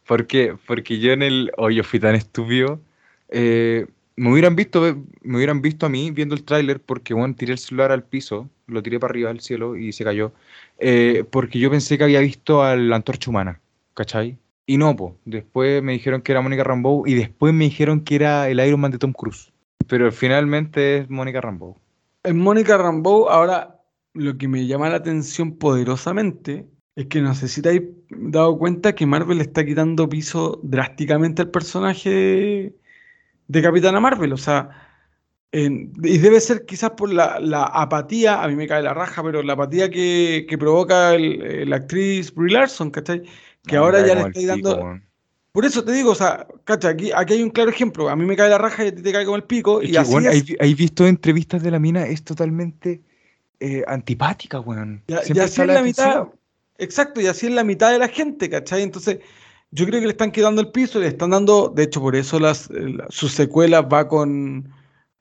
¿Por 0.07 0.27
qué? 0.27 0.57
Porque 0.67 0.99
yo 0.99 1.12
en 1.12 1.23
el. 1.23 1.53
Yo 1.73 1.83
fui 1.85 1.99
tan 2.01 2.14
estúpido. 2.14 2.81
Eh, 3.29 3.87
me 4.16 4.31
hubieran 4.31 4.55
visto, 4.55 4.81
me 5.22 5.37
hubieran 5.37 5.61
visto 5.61 5.87
a 5.87 5.88
mí 5.88 6.11
viendo 6.11 6.35
el 6.35 6.44
tráiler 6.44 6.81
porque, 6.81 7.14
bueno, 7.14 7.35
tiré 7.35 7.53
el 7.53 7.59
celular 7.59 7.90
al 7.92 8.05
piso, 8.05 8.48
lo 8.66 8.83
tiré 8.83 9.00
para 9.00 9.11
arriba 9.11 9.31
al 9.31 9.40
cielo 9.40 9.77
y 9.77 9.92
se 9.92 10.05
cayó. 10.05 10.33
Eh, 10.79 11.24
porque 11.31 11.59
yo 11.59 11.70
pensé 11.70 11.98
que 11.98 12.05
había 12.05 12.20
visto 12.20 12.62
a 12.62 12.77
la 12.77 12.96
antorcha 12.96 13.31
humana, 13.31 13.61
¿cachai? 13.94 14.38
Y 14.66 14.79
no. 14.79 14.96
Después 15.24 15.83
me 15.83 15.92
dijeron 15.92 16.22
que 16.22 16.33
era 16.33 16.40
Mónica 16.40 16.64
Rambeau 16.64 17.07
y 17.07 17.14
después 17.14 17.53
me 17.53 17.64
dijeron 17.64 18.00
que 18.00 18.14
era 18.14 18.48
el 18.48 18.64
Iron 18.66 18.81
Man 18.81 18.92
de 18.92 18.98
Tom 18.98 19.12
Cruise. 19.12 19.53
Pero 19.88 20.11
finalmente 20.12 20.98
es 20.98 21.11
Mónica 21.11 21.40
Rambeau. 21.40 21.77
En 22.22 22.38
Mónica 22.38 22.79
Rambeau, 22.79 23.29
ahora 23.29 23.81
lo 24.14 24.38
que 24.38 24.48
me 24.48 24.66
llama 24.66 24.88
la 24.88 24.96
atención 24.96 25.57
poderosamente 25.59 26.66
es 26.96 27.07
que 27.07 27.20
no 27.20 27.35
sé 27.35 27.48
si 27.48 27.61
dado 28.11 28.57
cuenta 28.57 28.94
que 28.94 29.05
Marvel 29.05 29.40
está 29.40 29.66
quitando 29.66 30.09
piso 30.09 30.61
drásticamente 30.62 31.42
al 31.42 31.50
personaje 31.50 32.74
de, 33.48 33.62
Capitana 33.62 34.00
Marvel. 34.00 34.33
O 34.33 34.37
sea, 34.37 34.70
en- 35.52 35.92
y 36.02 36.18
debe 36.18 36.40
ser 36.40 36.64
quizás 36.66 36.90
por 36.90 37.12
la, 37.12 37.38
la 37.40 37.64
apatía, 37.64 38.42
a 38.42 38.48
mí 38.48 38.57
me 38.57 38.66
cae 38.66 38.83
la 38.83 38.94
raja, 38.94 39.22
pero 39.22 39.42
la 39.42 39.52
apatía 39.54 39.90
que, 39.90 40.46
que 40.48 40.59
provoca 40.59 41.16
la 41.18 41.76
actriz 41.76 42.35
Brie 42.35 42.54
Larson, 42.54 42.90
¿cachai? 42.90 43.22
Que 43.66 43.76
No, 43.76 43.83
me 43.83 43.87
ahora 43.87 44.07
ya 44.07 44.14
le 44.14 44.20
estáis 44.22 44.46
dando. 44.46 45.00
Por 45.52 45.64
eso 45.64 45.85
te 45.85 45.92
digo, 45.92 46.11
o 46.11 46.14
sea, 46.16 46.48
cacha, 46.64 46.88
aquí, 46.88 47.12
aquí 47.14 47.35
hay 47.35 47.42
un 47.44 47.50
claro 47.50 47.70
ejemplo. 47.70 48.09
A 48.09 48.16
mí 48.16 48.24
me 48.24 48.35
cae 48.35 48.50
la 48.50 48.59
raja 48.59 48.85
y 48.85 48.88
a 48.88 48.94
ti 48.94 49.02
te 49.02 49.12
cae 49.12 49.24
como 49.24 49.37
el 49.37 49.44
pico. 49.44 49.80
Es 49.80 49.90
y 49.90 49.92
que, 49.92 49.98
así 49.98 50.12
weón, 50.12 50.26
es. 50.26 50.33
hay, 50.33 50.57
hay 50.59 50.74
visto 50.74 51.07
entrevistas 51.07 51.62
de 51.62 51.70
la 51.70 51.78
mina, 51.78 52.04
es 52.07 52.24
totalmente 52.24 53.00
eh, 53.61 53.85
antipática, 53.87 54.59
weón. 54.59 55.04
A- 55.09 55.12
y 55.33 55.38
así 55.38 55.61
es 55.61 55.66
la 55.68 55.74
la 55.74 55.83
mitad, 55.83 56.26
exacto, 56.76 57.20
y 57.20 57.28
así 57.28 57.46
es 57.46 57.52
la 57.52 57.62
mitad 57.62 57.92
de 57.92 58.00
la 58.00 58.09
gente, 58.09 58.50
¿cachai? 58.50 58.83
Entonces, 58.83 59.20
yo 59.74 59.87
creo 59.87 60.00
que 60.00 60.06
le 60.06 60.12
están 60.12 60.30
quedando 60.30 60.60
el 60.60 60.68
piso, 60.70 61.00
le 61.00 61.08
están 61.08 61.30
dando, 61.30 61.68
de 61.68 61.82
hecho, 61.82 62.00
por 62.00 62.14
eso 62.14 62.38
las, 62.38 62.70
la- 62.70 63.06
sus 63.10 63.32
secuelas 63.32 63.84
va 63.92 64.06
con 64.08 64.68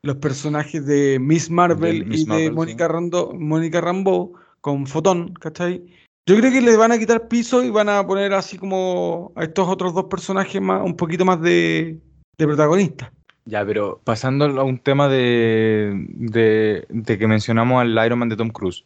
los 0.03 0.17
personajes 0.17 0.85
de 0.85 1.17
Miss 1.19 1.49
Marvel 1.49 1.99
De 1.99 2.05
Miss 2.05 2.21
y 2.21 2.25
de 2.25 2.29
Marvel, 2.29 2.47
sí. 2.49 2.53
Mónica 2.55 2.87
Rando, 2.87 3.33
Mónica 3.33 3.81
Rambeau 3.81 4.33
con 4.61 4.85
Fotón, 4.85 5.33
¿cachai? 5.33 5.83
Yo 6.25 6.37
creo 6.37 6.51
que 6.51 6.61
les 6.61 6.77
van 6.77 6.91
a 6.91 6.99
quitar 6.99 7.27
piso 7.27 7.63
y 7.63 7.69
van 7.69 7.89
a 7.89 8.05
poner 8.05 8.33
así 8.33 8.57
como 8.57 9.31
a 9.35 9.43
estos 9.43 9.67
otros 9.67 9.93
dos 9.93 10.05
personajes 10.05 10.61
más, 10.61 10.81
un 10.85 10.95
poquito 10.95 11.25
más 11.25 11.41
de, 11.41 11.99
de 12.37 12.45
protagonistas. 12.45 13.11
Ya, 13.45 13.65
pero 13.65 13.99
pasando 14.05 14.45
a 14.45 14.63
un 14.63 14.77
tema 14.77 15.09
de, 15.09 16.05
de, 16.07 16.85
de 16.89 17.17
que 17.17 17.27
mencionamos 17.27 17.81
al 17.81 18.05
Iron 18.05 18.19
Man 18.19 18.29
de 18.29 18.37
Tom 18.37 18.49
Cruise. 18.51 18.85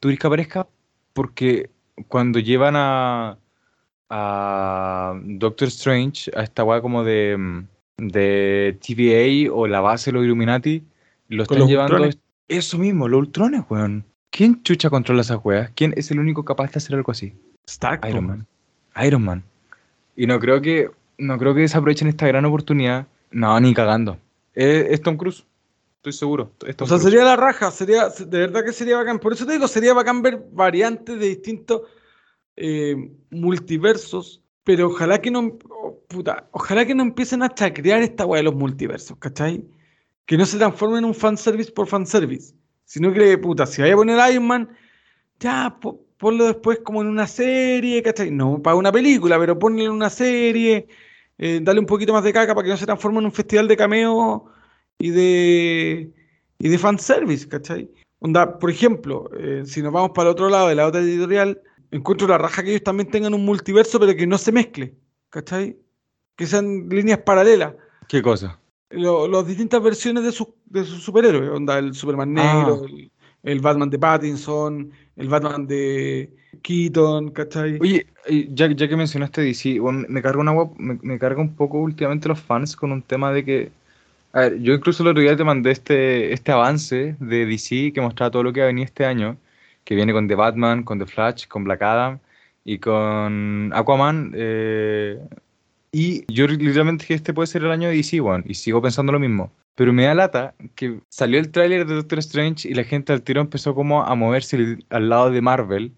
¿Tú 0.00 0.08
crees 0.08 0.18
que 0.20 0.26
aparezca? 0.26 0.66
Porque 1.14 1.70
cuando 2.08 2.38
llevan 2.38 2.74
a, 2.76 3.38
a 4.10 5.18
Doctor 5.22 5.68
Strange, 5.68 6.30
a 6.36 6.42
esta 6.42 6.64
weá 6.64 6.80
como 6.80 7.04
de, 7.04 7.64
de 7.98 8.78
TVA 8.80 9.52
o 9.52 9.66
la 9.66 9.80
base 9.80 10.10
de 10.10 10.14
los 10.14 10.24
Illuminati, 10.24 10.82
lo 11.28 11.42
están 11.42 11.58
los 11.60 11.68
llevando 11.68 11.94
Ultrones. 11.94 12.18
eso 12.48 12.78
mismo, 12.78 13.08
los 13.08 13.20
Ultrones, 13.20 13.62
weón. 13.68 14.04
¿Quién 14.30 14.62
chucha 14.62 14.90
controla 14.90 15.22
esas 15.22 15.38
weas? 15.42 15.70
¿Quién 15.74 15.94
es 15.96 16.10
el 16.10 16.18
único 16.20 16.44
capaz 16.44 16.72
de 16.72 16.78
hacer 16.78 16.94
algo 16.94 17.10
así? 17.12 17.32
Stark, 17.66 18.02
po. 18.02 18.08
Iron 18.08 18.26
Man. 18.26 18.46
Iron 19.04 19.24
Man. 19.24 19.42
Y 20.16 20.26
no 20.26 20.38
creo 20.38 20.60
que 20.60 20.90
no 21.18 21.38
creo 21.38 21.54
que 21.54 21.60
desaprovechen 21.62 22.08
esta 22.08 22.26
gran 22.26 22.44
oportunidad. 22.44 23.06
No, 23.30 23.58
ni 23.60 23.72
cagando. 23.74 24.18
Es, 24.54 24.86
es 24.90 25.02
Tom 25.02 25.16
Cruise. 25.16 25.44
Estoy 25.96 26.12
seguro. 26.12 26.52
Es 26.66 26.76
Tom 26.76 26.84
O 26.84 26.88
sea, 26.88 26.98
Cruise. 26.98 27.02
sería 27.10 27.24
la 27.24 27.36
raja, 27.36 27.70
sería, 27.70 28.08
de 28.10 28.38
verdad 28.38 28.64
que 28.64 28.72
sería 28.72 28.96
bacán. 28.96 29.18
Por 29.18 29.32
eso 29.32 29.46
te 29.46 29.52
digo, 29.54 29.66
sería 29.66 29.94
bacán 29.94 30.22
ver 30.22 30.42
variantes 30.52 31.18
de 31.18 31.26
distintos 31.28 31.82
eh, 32.56 32.96
multiversos, 33.30 34.42
pero 34.64 34.88
ojalá 34.88 35.20
que 35.20 35.30
no, 35.30 35.56
oh, 35.70 36.02
ojalá 36.52 36.84
que 36.86 36.94
no 36.94 37.02
empiecen 37.02 37.42
a 37.42 37.48
chacrear 37.54 38.02
esta 38.02 38.26
weá 38.26 38.38
de 38.38 38.44
los 38.44 38.54
multiversos, 38.54 39.16
¿cachai? 39.18 39.64
Que 40.24 40.36
no 40.36 40.44
se 40.46 40.58
transformen 40.58 40.98
en 40.98 41.04
un 41.04 41.14
fanservice 41.14 41.70
por 41.70 41.86
fanservice, 41.86 42.54
sino 42.84 43.12
que, 43.12 43.38
puta, 43.38 43.66
si 43.66 43.82
vaya 43.82 43.94
a 43.94 43.96
poner 43.96 44.32
Iron 44.32 44.46
Man, 44.46 44.68
ya, 45.38 45.76
po- 45.80 46.00
ponlo 46.18 46.46
después 46.46 46.80
como 46.80 47.02
en 47.02 47.08
una 47.08 47.26
serie, 47.26 48.02
¿cachai? 48.02 48.30
No 48.30 48.60
para 48.62 48.76
una 48.76 48.90
película, 48.90 49.38
pero 49.38 49.58
ponlo 49.58 49.84
en 49.84 49.90
una 49.90 50.10
serie, 50.10 50.88
eh, 51.38 51.60
dale 51.62 51.78
un 51.78 51.86
poquito 51.86 52.12
más 52.12 52.24
de 52.24 52.32
caca 52.32 52.54
para 52.54 52.64
que 52.64 52.70
no 52.70 52.76
se 52.76 52.86
transforme 52.86 53.18
en 53.20 53.26
un 53.26 53.32
festival 53.32 53.68
de 53.68 53.76
cameo 53.76 54.46
y 54.98 55.10
de, 55.10 56.12
y 56.58 56.68
de 56.68 56.78
fanservice, 56.78 57.46
¿cachai? 57.46 57.90
Onda, 58.18 58.58
por 58.58 58.70
ejemplo, 58.70 59.30
eh, 59.38 59.62
si 59.66 59.82
nos 59.82 59.92
vamos 59.92 60.10
para 60.14 60.28
el 60.30 60.32
otro 60.32 60.48
lado 60.48 60.68
de 60.68 60.74
la 60.74 60.86
otra 60.86 61.02
editorial, 61.02 61.60
encuentro 61.96 62.26
la 62.28 62.38
raja 62.38 62.62
que 62.62 62.70
ellos 62.70 62.82
también 62.84 63.10
tengan 63.10 63.34
un 63.34 63.44
multiverso, 63.44 63.98
pero 64.00 64.14
que 64.16 64.26
no 64.26 64.38
se 64.38 64.52
mezcle, 64.52 64.94
¿cachai? 65.30 65.76
Que 66.36 66.46
sean 66.46 66.88
líneas 66.88 67.18
paralelas. 67.20 67.74
¿Qué 68.08 68.22
cosa? 68.22 68.58
Lo- 68.90 69.26
las 69.28 69.46
distintas 69.46 69.82
versiones 69.82 70.22
de 70.24 70.32
sus 70.32 70.48
de 70.66 70.84
sus 70.84 71.02
superhéroes, 71.02 71.50
onda, 71.50 71.78
el 71.78 71.94
Superman 71.94 72.32
negro, 72.34 72.82
Ah. 72.82 72.86
el, 72.88 73.10
el 73.42 73.60
Batman 73.60 73.88
de 73.90 73.98
Pattinson, 73.98 74.90
el 75.16 75.28
Batman 75.28 75.66
de 75.66 76.30
Keaton, 76.62 77.30
¿cachai? 77.30 77.78
Oye, 77.80 78.06
ya, 78.52 78.70
ya 78.72 78.88
que 78.88 78.96
mencionaste 78.96 79.42
DC, 79.42 79.78
bueno, 79.78 80.04
me 80.08 80.20
carga 80.22 80.40
una 80.40 80.52
me, 80.76 80.98
me 81.02 81.18
carga 81.18 81.40
un 81.40 81.54
poco 81.54 81.78
últimamente 81.78 82.28
los 82.28 82.40
fans 82.40 82.74
con 82.76 82.92
un 82.92 83.02
tema 83.02 83.32
de 83.32 83.44
que. 83.44 83.72
A 84.32 84.40
ver, 84.40 84.60
yo 84.60 84.74
incluso 84.74 85.02
el 85.02 85.08
otro 85.10 85.22
día 85.22 85.36
te 85.36 85.44
mandé 85.44 85.70
este, 85.70 86.32
este 86.32 86.52
avance 86.52 87.16
de 87.20 87.46
DC 87.46 87.92
que 87.94 88.00
mostraba 88.00 88.30
todo 88.30 88.42
lo 88.42 88.52
que 88.52 88.60
va 88.60 88.66
a 88.66 88.68
venir 88.68 88.84
este 88.84 89.06
año, 89.06 89.36
que 89.86 89.94
viene 89.94 90.12
con 90.12 90.28
The 90.28 90.34
Batman, 90.34 90.82
con 90.84 90.98
The 90.98 91.06
Flash, 91.06 91.46
con 91.48 91.64
Black 91.64 91.82
Adam 91.82 92.18
y 92.64 92.78
con 92.80 93.72
Aquaman. 93.74 94.32
eh, 94.36 95.20
Y 95.92 96.24
yo 96.32 96.46
literalmente 96.48 97.04
dije, 97.04 97.14
este 97.14 97.32
puede 97.34 97.46
ser 97.46 97.64
el 97.64 97.70
año 97.70 97.88
de 97.88 97.96
DC, 97.96 98.20
weón. 98.20 98.44
Y 98.46 98.54
sigo 98.54 98.82
pensando 98.82 99.12
lo 99.12 99.20
mismo. 99.20 99.52
Pero 99.76 99.92
me 99.92 100.04
da 100.04 100.14
lata 100.14 100.54
que 100.74 101.00
salió 101.08 101.38
el 101.38 101.50
tráiler 101.52 101.86
de 101.86 101.94
Doctor 101.96 102.18
Strange 102.18 102.68
y 102.68 102.74
la 102.74 102.84
gente 102.84 103.12
al 103.12 103.22
tiro 103.22 103.40
empezó 103.40 103.74
como 103.74 104.02
a 104.04 104.14
moverse 104.16 104.78
al 104.90 105.08
lado 105.08 105.30
de 105.30 105.40
Marvel. 105.40 105.92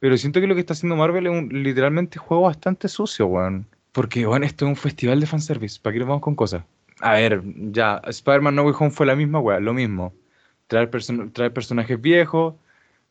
Pero 0.00 0.16
siento 0.16 0.40
que 0.40 0.46
lo 0.48 0.54
que 0.54 0.60
está 0.60 0.72
haciendo 0.72 0.96
Marvel 0.96 1.26
es 1.26 1.32
un 1.32 1.48
literalmente 1.62 2.18
juego 2.18 2.44
bastante 2.44 2.88
sucio, 2.88 3.26
weón. 3.26 3.66
Porque, 3.92 4.26
weón, 4.26 4.44
esto 4.44 4.64
es 4.64 4.70
un 4.70 4.76
festival 4.76 5.20
de 5.20 5.26
fanservice. 5.26 5.78
¿Para 5.80 5.92
qué 5.94 6.00
nos 6.00 6.08
vamos 6.08 6.22
con 6.22 6.34
cosas? 6.34 6.64
A 7.00 7.14
ver, 7.14 7.42
ya, 7.72 8.00
Spider-Man 8.08 8.54
No 8.56 8.64
Way 8.64 8.74
Home 8.78 8.90
fue 8.90 9.06
la 9.06 9.16
misma, 9.16 9.38
weón, 9.40 9.64
lo 9.64 9.74
mismo. 9.74 10.12
Traer, 10.66 10.90
traer 11.32 11.52
personajes 11.52 12.00
viejos 12.00 12.54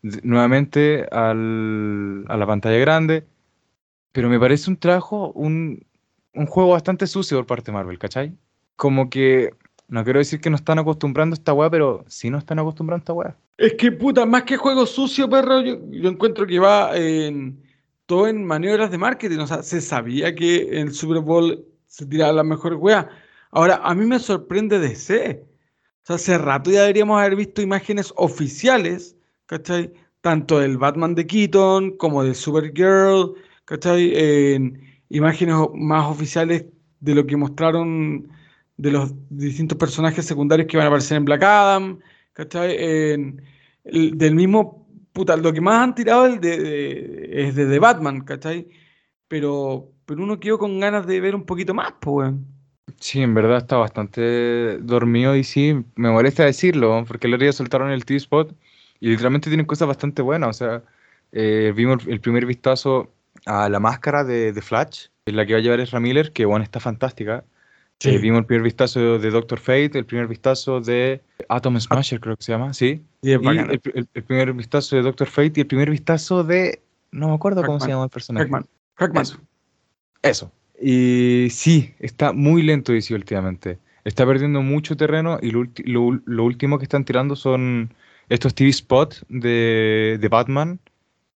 nuevamente 0.02 1.06
al, 1.12 2.26
a 2.28 2.38
la 2.38 2.48
pantalla 2.48 2.78
grande. 2.78 3.28
Pero 4.12 4.30
me 4.30 4.40
parece 4.40 4.70
un 4.70 4.78
trabajo, 4.78 5.32
un, 5.34 5.86
un 6.34 6.46
juego 6.46 6.72
bastante 6.72 7.08
sucio 7.08 7.38
por 7.38 7.46
parte 7.46 7.72
de 7.72 7.74
Marvel, 7.74 8.00
¿cachai? 8.00 8.36
Como 8.76 9.10
que, 9.10 9.54
no 9.88 10.04
quiero 10.04 10.20
decir 10.20 10.40
que 10.40 10.50
no 10.50 10.56
están 10.56 10.80
acostumbrando 10.80 11.34
a 11.34 11.38
esta 11.38 11.70
pero 11.70 12.06
sí 12.08 12.30
no 12.30 12.38
están 12.38 12.60
acostumbrando 12.60 13.02
a 13.02 13.04
esta 13.04 13.14
weá. 13.14 13.38
Es 13.58 13.74
que, 13.74 13.92
puta, 13.92 14.26
más 14.26 14.44
que 14.44 14.58
juego 14.58 14.86
sucio, 14.86 15.30
perro, 15.30 15.62
yo, 15.62 16.10
encuentro 16.10 16.48
que 16.48 16.60
va 16.60 16.96
en 16.98 17.62
todo 18.06 18.28
en 18.28 18.46
maniobras 18.46 18.90
de 18.90 18.98
marketing. 18.98 19.40
O 19.40 19.48
sea, 19.48 19.62
se 19.64 19.82
sabía 19.82 20.34
que 20.34 20.80
el 20.80 20.94
Super 20.94 21.20
Bowl 21.20 21.66
se 21.86 22.06
tiraba 22.06 22.34
la 22.34 22.44
mejor 22.44 22.76
weá. 22.76 23.10
Ahora, 23.52 23.82
a 23.84 23.94
mí 23.94 24.06
me 24.06 24.20
sorprende 24.20 24.80
DC. 24.80 25.46
O 26.04 26.06
sea, 26.06 26.16
hace 26.16 26.38
rato 26.38 26.72
ya 26.72 26.82
deberíamos 26.82 27.20
haber 27.20 27.36
visto 27.36 27.62
imágenes 27.62 28.14
oficiales, 28.16 29.18
¿cachai? 29.50 29.92
Tanto 30.22 30.60
del 30.60 30.78
Batman 30.78 31.16
de 31.16 31.26
Keaton 31.26 31.98
como 31.98 32.24
del 32.24 32.36
Supergirl, 32.36 33.34
¿cachai? 33.66 34.14
En 34.16 34.80
imágenes 35.10 35.56
más 35.74 36.06
oficiales 36.06 36.66
de 37.00 37.16
lo 37.16 37.26
que 37.26 37.36
mostraron 37.36 38.30
de 38.78 38.92
los 38.92 39.12
distintos 39.30 39.78
personajes 39.78 40.26
secundarios 40.26 40.68
que 40.68 40.78
van 40.78 40.86
a 40.86 40.90
aparecer 40.90 41.18
en 41.18 41.26
Black 41.26 41.44
Adam, 41.44 42.00
¿cachai? 42.34 42.76
En, 42.80 43.42
del 43.84 44.36
mismo, 44.36 44.88
lo 45.16 45.54
que 45.54 45.62
más 45.62 45.84
han 45.84 45.96
tirado 45.96 46.28
es 46.28 46.40
de, 46.42 47.52
de, 47.52 47.80
Batman, 47.80 48.22
¿cachai? 48.22 48.68
Pero, 49.28 49.92
pero 50.06 50.24
uno 50.24 50.40
quedó 50.40 50.60
con 50.60 50.80
ganas 50.80 51.08
de 51.08 51.20
ver 51.22 51.34
un 51.34 51.46
poquito 51.46 51.74
más, 51.74 51.94
pues. 52.00 52.34
Sí, 53.00 53.22
en 53.22 53.34
verdad 53.34 53.58
está 53.58 53.78
bastante 53.78 54.78
dormido 54.80 55.36
y 55.36 55.44
sí, 55.44 55.74
me 55.96 56.12
molesta 56.12 56.46
decirlo, 56.46 57.04
porque 57.08 57.28
el 57.28 57.34
otro 57.34 57.46
día 57.46 57.54
soltaron 57.54 57.92
el 57.92 58.06
T-Spot 58.06 58.56
y 59.00 59.10
literalmente 59.10 59.50
tienen 59.50 59.66
cosas 59.66 59.88
bastante 59.88 60.22
buenas. 60.22 60.50
O 60.50 60.54
sea, 60.54 60.84
eh, 61.32 61.74
vimos 61.76 62.06
el 62.08 62.20
primer 62.22 62.46
vistazo 62.46 63.12
a 63.46 63.70
la 63.70 63.80
máscara 63.80 64.24
de, 64.24 64.52
de 64.54 64.62
Flash, 64.62 65.08
la 65.26 65.46
que 65.46 65.54
va 65.54 65.60
a 65.60 65.62
llevar 65.62 65.80
Ezra 65.80 66.00
Miller, 66.00 66.32
que 66.34 66.46
bueno, 66.46 66.64
está 66.64 66.80
fantástica. 66.80 67.44
Sí. 68.00 68.12
Eh, 68.12 68.18
vimos 68.18 68.40
el 68.40 68.46
primer 68.46 68.64
vistazo 68.64 69.20
de 69.20 69.30
Doctor 69.30 69.60
Fate, 69.60 69.92
el 69.98 70.06
primer 70.06 70.28
vistazo 70.28 70.80
de 70.80 71.22
Atom 71.50 71.78
Smasher, 71.80 72.20
creo 72.22 72.38
que 72.38 72.44
se 72.44 72.52
llama, 72.54 72.74
sí. 72.74 73.04
Y 73.22 73.32
es 73.34 73.42
el, 73.42 73.82
el- 73.94 74.08
el 74.14 74.24
primer 74.24 74.54
vistazo 74.54 74.96
de 74.96 75.02
Doctor 75.02 75.28
Fate 75.28 75.54
y 75.56 75.62
el 75.62 75.68
primer 75.68 75.90
vistazo 75.90 76.44
de. 76.44 76.82
No 77.12 77.28
me 77.28 77.34
acuerdo 77.36 77.62
cómo 77.64 77.80
se 77.80 77.86
Hackman. 77.86 77.96
llama 77.96 78.04
el 78.06 78.10
personaje. 78.10 78.44
Hackman. 78.46 78.66
Hackman. 78.96 79.24
Eso. 79.24 79.40
Eso. 80.22 80.52
Y 80.82 81.48
sí, 81.52 81.94
está 82.00 82.32
muy 82.32 82.62
lento 82.64 82.94
DC 82.94 83.14
últimamente. 83.14 83.80
Está 84.06 84.26
perdiendo 84.26 84.62
mucho 84.62 84.96
terreno 84.96 85.38
y 85.42 85.52
lo, 85.52 85.66
lo 85.84 86.22
lo 86.26 86.44
último 86.46 86.78
que 86.80 86.84
están 86.86 87.04
tirando 87.04 87.36
son 87.36 87.94
estos 88.30 88.54
TV 88.56 88.72
spots 88.74 89.26
de, 89.30 90.18
de 90.20 90.28
Batman, 90.30 90.80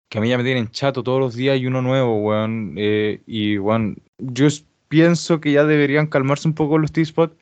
que 0.08 0.18
a 0.18 0.20
mí 0.20 0.28
ya 0.28 0.38
me 0.38 0.44
tienen 0.44 0.70
chato 0.70 1.02
todos 1.02 1.20
los 1.20 1.34
días 1.34 1.58
y 1.58 1.66
uno 1.66 1.82
nuevo, 1.82 2.18
weón. 2.22 2.74
Eh, 2.76 3.20
y, 3.26 3.58
weón, 3.58 3.96
yo 4.18 4.46
pienso 4.88 5.40
que 5.40 5.52
ya 5.52 5.64
deberían 5.64 6.06
calmarse 6.06 6.48
un 6.48 6.54
poco 6.54 6.78
los 6.78 6.92
TV 6.92 7.06
spots 7.06 7.36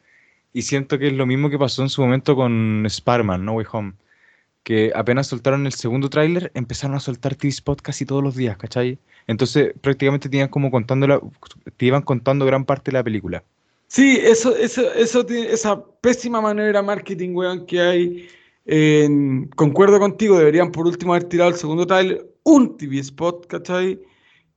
y 0.53 0.63
siento 0.63 0.99
que 0.99 1.09
es 1.09 1.13
lo 1.15 1.27
mismo 1.27 1.51
que 1.51 1.59
pasó 1.59 1.83
en 1.83 1.89
su 1.89 2.03
momento 2.03 2.37
con 2.37 2.85
Spider-Man, 2.87 3.45
No 3.45 3.55
Way 3.55 3.67
Home. 3.73 3.93
Que 4.63 4.93
apenas 4.95 5.27
soltaron 5.29 5.67
el 5.67 5.73
segundo 5.73 6.11
tráiler, 6.11 6.53
empezaron 6.55 6.97
a 6.97 7.01
soltar 7.01 7.35
TV 7.35 7.51
spots 7.53 7.83
casi 7.83 8.05
todos 8.05 8.23
los 8.23 8.37
días, 8.37 8.57
¿cachai? 8.59 8.99
Entonces 9.27 9.73
prácticamente 9.81 10.29
te 10.29 10.37
iban 10.37 10.49
como 10.49 10.71
contando 10.71 11.07
la- 11.07 11.21
te 11.77 11.87
iban 11.87 12.03
contando 12.03 12.45
gran 12.47 12.65
parte 12.65 12.91
de 12.91 12.99
la 12.99 13.05
película. 13.05 13.43
Sí, 13.89 14.19
eso, 14.23 14.55
eso, 14.57 14.93
eso 14.95 15.27
esa 15.29 15.83
pésima 16.01 16.41
manera 16.41 16.83
marketing, 16.83 17.31
weón, 17.35 17.67
que 17.67 17.81
hay. 17.81 18.29
Concuerdo 19.57 19.99
contigo, 19.99 20.39
deberían 20.39 20.71
por 20.71 20.87
último 20.87 21.15
haber 21.15 21.29
tirado 21.29 21.51
el 21.51 21.57
segundo 21.57 21.87
trailer, 21.87 22.27
un 22.45 22.77
TV 22.77 22.99
spot, 23.01 23.47
¿cachai? 23.47 24.01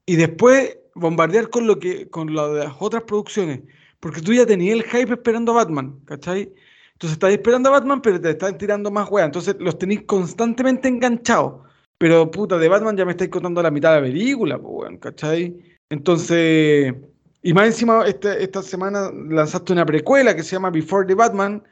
Y 0.05 0.15
después 0.15 0.77
bombardear 0.95 1.49
con 1.49 1.65
lo 1.67 1.79
que, 1.79 2.09
con 2.09 2.33
lo 2.33 2.53
de 2.53 2.65
las 2.65 2.75
otras 2.79 3.03
producciones. 3.03 3.61
Porque 3.99 4.21
tú 4.21 4.33
ya 4.33 4.45
tenías 4.45 4.75
el 4.75 4.83
hype 4.83 5.13
esperando 5.13 5.53
a 5.53 5.55
Batman, 5.63 5.99
¿cachai? 6.05 6.53
Entonces 6.93 7.13
estás 7.13 7.31
esperando 7.31 7.69
a 7.69 7.73
Batman, 7.73 8.01
pero 8.01 8.19
te 8.21 8.31
están 8.31 8.57
tirando 8.57 8.91
más 8.91 9.09
weas. 9.09 9.25
Entonces 9.27 9.55
los 9.59 9.77
tenéis 9.79 10.03
constantemente 10.05 10.87
enganchados. 10.87 11.61
Pero 11.97 12.29
puta, 12.29 12.57
de 12.57 12.67
Batman 12.67 12.97
ya 12.97 13.05
me 13.05 13.11
estáis 13.11 13.29
contando 13.31 13.63
la 13.63 13.71
mitad 13.71 13.93
de 13.95 14.01
la 14.01 14.07
película, 14.07 14.59
¿cachai? 14.99 15.57
Entonces, 15.89 16.93
y 17.41 17.53
más 17.53 17.67
encima, 17.67 18.05
este- 18.07 18.43
esta 18.43 18.61
semana 18.61 19.11
lanzaste 19.11 19.73
una 19.73 19.85
precuela 19.85 20.35
que 20.35 20.43
se 20.43 20.55
llama 20.55 20.69
Before 20.69 21.07
the 21.07 21.15
Batman 21.15 21.63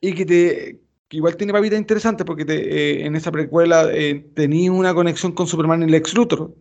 y 0.00 0.14
que 0.14 0.24
te 0.26 0.83
igual 1.16 1.36
tiene 1.36 1.52
papitas 1.52 1.78
interesantes 1.78 2.24
porque 2.26 2.44
te, 2.44 2.54
eh, 2.56 3.06
en 3.06 3.16
esa 3.16 3.30
precuela 3.32 3.88
eh, 3.92 4.24
tenías 4.34 4.74
una 4.74 4.94
conexión 4.94 5.32
con 5.32 5.46
Superman 5.46 5.82
y 5.82 5.90
Lex 5.90 6.14
Luthor. 6.14 6.40
O 6.42 6.54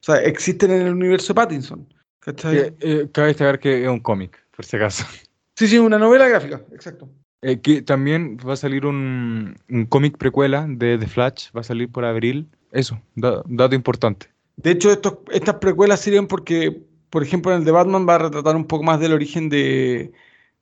sea, 0.00 0.16
existen 0.16 0.70
en 0.70 0.86
el 0.86 0.92
universo 0.94 1.32
de 1.32 1.34
Pattinson. 1.34 1.88
¿cachai? 2.20 2.56
Eh, 2.58 2.74
eh, 2.80 3.08
cabe 3.12 3.28
destacar 3.28 3.58
que 3.58 3.84
es 3.84 3.88
un 3.88 4.00
cómic, 4.00 4.38
por 4.54 4.64
si 4.64 4.76
acaso. 4.76 5.04
Sí, 5.56 5.68
sí, 5.68 5.78
una 5.78 5.98
novela 5.98 6.28
gráfica, 6.28 6.62
exacto. 6.72 7.08
Eh, 7.42 7.60
que 7.60 7.82
también 7.82 8.36
va 8.46 8.54
a 8.54 8.56
salir 8.56 8.84
un, 8.84 9.56
un 9.68 9.86
cómic 9.86 10.18
precuela 10.18 10.66
de 10.68 10.98
The 10.98 11.06
Flash, 11.06 11.48
va 11.56 11.60
a 11.60 11.64
salir 11.64 11.88
por 11.90 12.04
abril. 12.04 12.48
Eso, 12.72 13.00
da- 13.14 13.42
dato 13.46 13.74
importante. 13.74 14.28
De 14.56 14.72
hecho, 14.72 14.90
estos, 14.90 15.18
estas 15.30 15.56
precuelas 15.56 16.00
sirven 16.00 16.26
porque, 16.26 16.82
por 17.10 17.22
ejemplo, 17.22 17.52
en 17.52 17.58
el 17.60 17.64
de 17.64 17.70
Batman 17.72 18.06
va 18.08 18.16
a 18.16 18.18
retratar 18.18 18.56
un 18.56 18.66
poco 18.66 18.84
más 18.84 19.00
del 19.00 19.12
origen 19.12 19.48
de, 19.48 20.12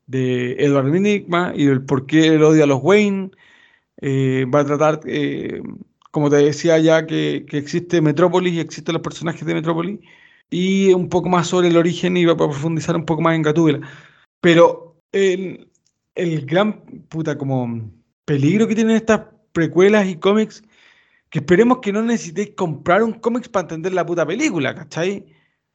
de 0.06 0.52
Edward 0.58 0.94
Enigma 0.94 1.52
y 1.54 1.66
del 1.66 1.84
por 1.84 2.06
qué 2.06 2.28
él 2.28 2.42
odia 2.42 2.64
a 2.64 2.66
los 2.66 2.80
Wayne. 2.82 3.30
Eh, 4.00 4.46
va 4.54 4.60
a 4.60 4.64
tratar, 4.66 5.00
eh, 5.06 5.62
como 6.10 6.30
te 6.30 6.36
decía 6.36 6.78
ya, 6.78 7.06
que, 7.06 7.46
que 7.48 7.58
existe 7.58 8.00
Metrópolis 8.00 8.54
y 8.54 8.60
existen 8.60 8.94
los 8.94 9.02
personajes 9.02 9.44
de 9.46 9.54
Metrópolis. 9.54 10.00
Y 10.50 10.92
un 10.92 11.08
poco 11.08 11.28
más 11.28 11.48
sobre 11.48 11.68
el 11.68 11.76
origen 11.76 12.16
y 12.16 12.24
va 12.24 12.34
a 12.34 12.36
profundizar 12.36 12.96
un 12.96 13.06
poco 13.06 13.22
más 13.22 13.34
en 13.34 13.42
Gatúbela. 13.42 13.80
Pero 14.40 15.00
el, 15.12 15.70
el 16.14 16.46
gran 16.46 16.84
puta 17.08 17.38
como 17.38 17.90
peligro 18.24 18.68
que 18.68 18.74
tienen 18.74 18.96
estas 18.96 19.22
precuelas 19.52 20.06
y 20.06 20.16
cómics 20.16 20.62
que 21.30 21.40
esperemos 21.40 21.78
que 21.80 21.92
no 21.92 22.02
necesitéis 22.02 22.50
comprar 22.56 23.02
un 23.02 23.14
cómics 23.14 23.48
para 23.48 23.62
entender 23.64 23.92
la 23.92 24.06
puta 24.06 24.24
película, 24.24 24.74
¿cachai? 24.74 25.33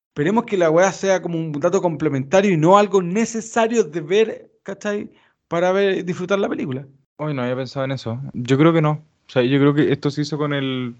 Esperemos 0.09 0.45
que 0.45 0.57
la 0.57 0.69
weá 0.69 0.91
sea 0.91 1.21
como 1.21 1.37
un 1.37 1.51
dato 1.51 1.81
complementario 1.81 2.51
y 2.51 2.57
no 2.57 2.77
algo 2.77 3.01
necesario 3.01 3.83
de 3.83 4.01
ver, 4.01 4.51
¿cachai? 4.63 5.09
Para 5.47 5.71
ver, 5.71 6.03
disfrutar 6.03 6.39
la 6.39 6.49
película. 6.49 6.85
Hoy 7.17 7.33
no 7.33 7.41
había 7.41 7.55
pensado 7.55 7.85
en 7.85 7.91
eso. 7.91 8.19
Yo 8.33 8.57
creo 8.57 8.73
que 8.73 8.81
no. 8.81 8.91
O 8.91 9.31
sea, 9.31 9.43
yo 9.43 9.59
creo 9.59 9.73
que 9.73 9.91
esto 9.91 10.09
se 10.11 10.21
hizo 10.21 10.37
con 10.37 10.53
el. 10.53 10.95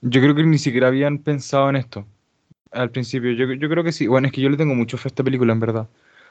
Yo 0.00 0.20
creo 0.20 0.34
que 0.34 0.42
ni 0.44 0.58
siquiera 0.58 0.88
habían 0.88 1.18
pensado 1.18 1.70
en 1.70 1.76
esto 1.76 2.06
al 2.74 2.90
principio. 2.90 3.32
Yo, 3.32 3.52
yo 3.52 3.68
creo 3.68 3.84
que 3.84 3.92
sí. 3.92 4.06
Bueno, 4.06 4.26
es 4.26 4.32
que 4.32 4.40
yo 4.40 4.50
le 4.50 4.56
tengo 4.56 4.74
mucho 4.74 4.98
fe 4.98 5.08
a 5.08 5.10
esta 5.10 5.24
película, 5.24 5.52
en 5.52 5.60
verdad. 5.60 5.88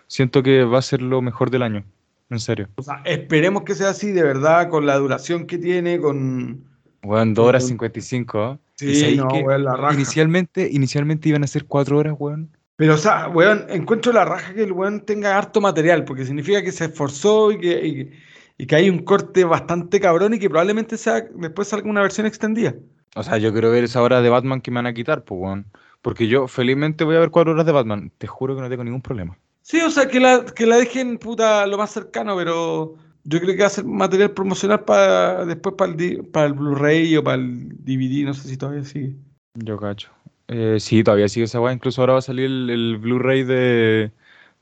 Siento 0.08 0.44
que 0.44 0.64
va 0.64 0.80
a 0.80 0.82
ser 0.82 1.02
lo 1.02 1.22
mejor 1.22 1.50
del 1.50 1.64
año. 1.64 1.84
En 2.30 2.40
serio. 2.40 2.68
O 2.76 2.84
sea, 2.84 3.02
esperemos 3.06 3.64
que 3.64 3.76
sea 3.76 3.90
así, 3.90 4.12
de 4.12 4.24
verdad, 4.24 4.70
con 4.70 4.86
la 4.86 4.98
duración 4.98 5.46
que 5.46 5.58
tiene, 5.58 6.00
con... 6.00 6.66
Weón, 7.04 7.34
2 7.34 7.46
horas 7.48 7.64
Con- 7.64 7.70
55. 7.70 8.60
¿Y 8.82 8.96
Sí, 8.96 9.16
no, 9.18 9.28
weón, 9.28 9.64
la 9.64 9.76
raja. 9.76 9.94
Inicialmente, 9.94 10.70
inicialmente 10.72 11.30
iban 11.30 11.44
a 11.44 11.48
ser 11.48 11.66
4 11.66 11.98
horas, 11.98 12.16
weón. 12.18 12.50
Pero, 12.76 12.96
o 12.96 12.98
sea, 12.98 13.28
weón, 13.30 13.66
encuentro 13.70 14.12
la 14.12 14.26
raja 14.26 14.54
que 14.54 14.64
el 14.64 14.72
weón 14.72 15.02
tenga 15.02 15.38
harto 15.38 15.62
material, 15.62 16.06
porque 16.06 16.26
significa 16.26 16.62
que 16.64 16.72
se 16.72 16.86
esforzó 16.86 17.52
y 17.52 17.60
que, 17.60 17.88
y, 17.88 18.12
y 18.58 18.66
que 18.66 18.76
hay 18.76 18.90
un 18.90 19.00
corte 19.00 19.44
bastante 19.44 20.00
cabrón 20.00 20.34
y 20.34 20.40
que 20.40 20.50
probablemente 20.50 20.98
sea, 20.98 21.22
después 21.36 21.68
salga 21.68 21.90
una 21.90 22.02
versión 22.02 22.26
extendida. 22.26 22.74
O 23.16 23.22
sea, 23.22 23.38
yo 23.38 23.52
quiero 23.52 23.70
ver 23.70 23.84
esa 23.84 24.02
hora 24.02 24.22
de 24.22 24.30
Batman 24.30 24.60
que 24.62 24.72
me 24.72 24.76
van 24.76 24.88
a 24.88 24.94
quitar, 24.94 25.24
pues, 25.24 25.40
weón. 25.40 25.66
Porque 26.02 26.28
yo 26.28 26.48
felizmente 26.48 27.04
voy 27.04 27.16
a 27.16 27.20
ver 27.20 27.30
4 27.30 27.54
horas 27.54 27.66
de 27.66 27.72
Batman. 27.72 28.12
Te 28.18 28.28
juro 28.28 28.56
que 28.56 28.62
no 28.62 28.70
tengo 28.70 28.84
ningún 28.84 29.02
problema. 29.02 29.38
Sí, 29.62 29.80
o 29.80 29.90
sea, 29.90 30.08
que 30.10 30.20
la, 30.20 30.44
que 30.44 30.66
la 30.66 30.76
dejen 30.78 31.18
puta 31.18 31.66
lo 31.68 31.78
más 31.78 31.92
cercano, 31.92 32.36
pero 32.36 32.96
yo 33.24 33.40
creo 33.40 33.56
que 33.56 33.62
va 33.62 33.68
a 33.68 33.72
ser 33.72 33.86
material 33.86 34.32
promocional 34.32 34.84
para 34.84 35.46
después 35.46 35.76
para 35.76 35.92
el, 35.92 36.26
para 36.26 36.48
el 36.48 36.54
Blu-ray 36.54 37.16
o 37.18 37.24
para 37.24 37.38
el 37.38 37.70
DVD, 37.84 38.26
no 38.26 38.34
sé 38.34 38.48
si 38.48 38.58
todavía 38.58 38.84
sigue. 38.84 39.16
Yo 39.56 39.78
cacho. 39.78 40.12
Eh, 40.48 40.78
sí, 40.80 41.04
todavía 41.04 41.30
sigue 41.30 41.46
esa 41.46 41.62
weá. 41.62 41.74
Incluso 41.74 42.02
ahora 42.02 42.14
va 42.14 42.20
a 42.20 42.24
salir 42.24 42.46
el, 42.46 42.98
Blu-ray 42.98 43.44
de, 43.44 44.12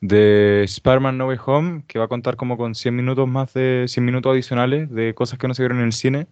de 0.01 0.63
Spider-Man 0.63 1.17
No 1.17 1.27
Way 1.27 1.37
Home, 1.45 1.83
que 1.87 1.99
va 1.99 2.05
a 2.05 2.07
contar 2.07 2.35
como 2.35 2.57
con 2.57 2.75
100 2.75 2.95
minutos 2.95 3.27
más 3.27 3.53
de 3.53 3.85
100 3.87 4.05
minutos 4.05 4.31
adicionales 4.31 4.89
de 4.91 5.13
cosas 5.15 5.39
que 5.39 5.47
no 5.47 5.53
se 5.53 5.63
vieron 5.63 5.79
en 5.79 5.85
el 5.85 5.93
cine. 5.93 6.27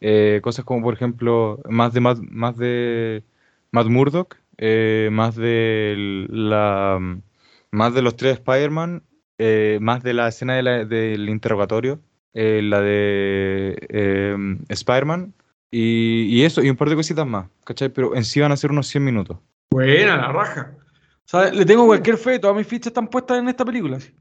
Eh, 0.00 0.40
cosas 0.42 0.64
como, 0.64 0.82
por 0.82 0.94
ejemplo, 0.94 1.60
más 1.68 1.92
de 1.92 2.00
Matt, 2.00 2.18
más 2.20 2.56
de 2.56 3.24
Matt 3.70 3.86
Murdock, 3.86 4.36
eh, 4.58 5.08
más 5.12 5.36
de 5.36 6.26
la, 6.30 6.98
Más 7.70 7.94
de 7.94 8.02
los 8.02 8.16
tres 8.16 8.34
Spider-Man, 8.34 9.02
eh, 9.42 9.78
más 9.80 10.02
de 10.02 10.12
la 10.12 10.28
escena 10.28 10.54
de 10.54 10.62
la- 10.62 10.84
del 10.84 11.28
interrogatorio, 11.30 11.98
eh, 12.34 12.60
la 12.62 12.80
de 12.82 13.76
eh, 13.88 14.36
Spider-Man, 14.68 15.32
y, 15.70 16.24
y 16.24 16.44
eso, 16.44 16.62
y 16.62 16.68
un 16.68 16.76
par 16.76 16.90
de 16.90 16.96
cositas 16.96 17.26
más, 17.26 17.48
¿cachai? 17.64 17.88
Pero 17.88 18.14
en 18.14 18.24
sí 18.24 18.38
van 18.40 18.52
a 18.52 18.56
ser 18.56 18.70
unos 18.70 18.86
100 18.88 19.02
minutos. 19.04 19.38
Buena 19.72 20.16
la 20.16 20.28
raja. 20.32 20.72
O 20.76 21.28
sea, 21.30 21.50
le 21.52 21.64
tengo 21.64 21.86
cualquier 21.86 22.16
fe, 22.18 22.38
todas 22.38 22.56
mis 22.56 22.66
fichas 22.66 22.88
están 22.88 23.06
puestas 23.08 23.38
en 23.38 23.48
esta 23.48 23.64
película. 23.64 23.98
sí. 24.00 24.12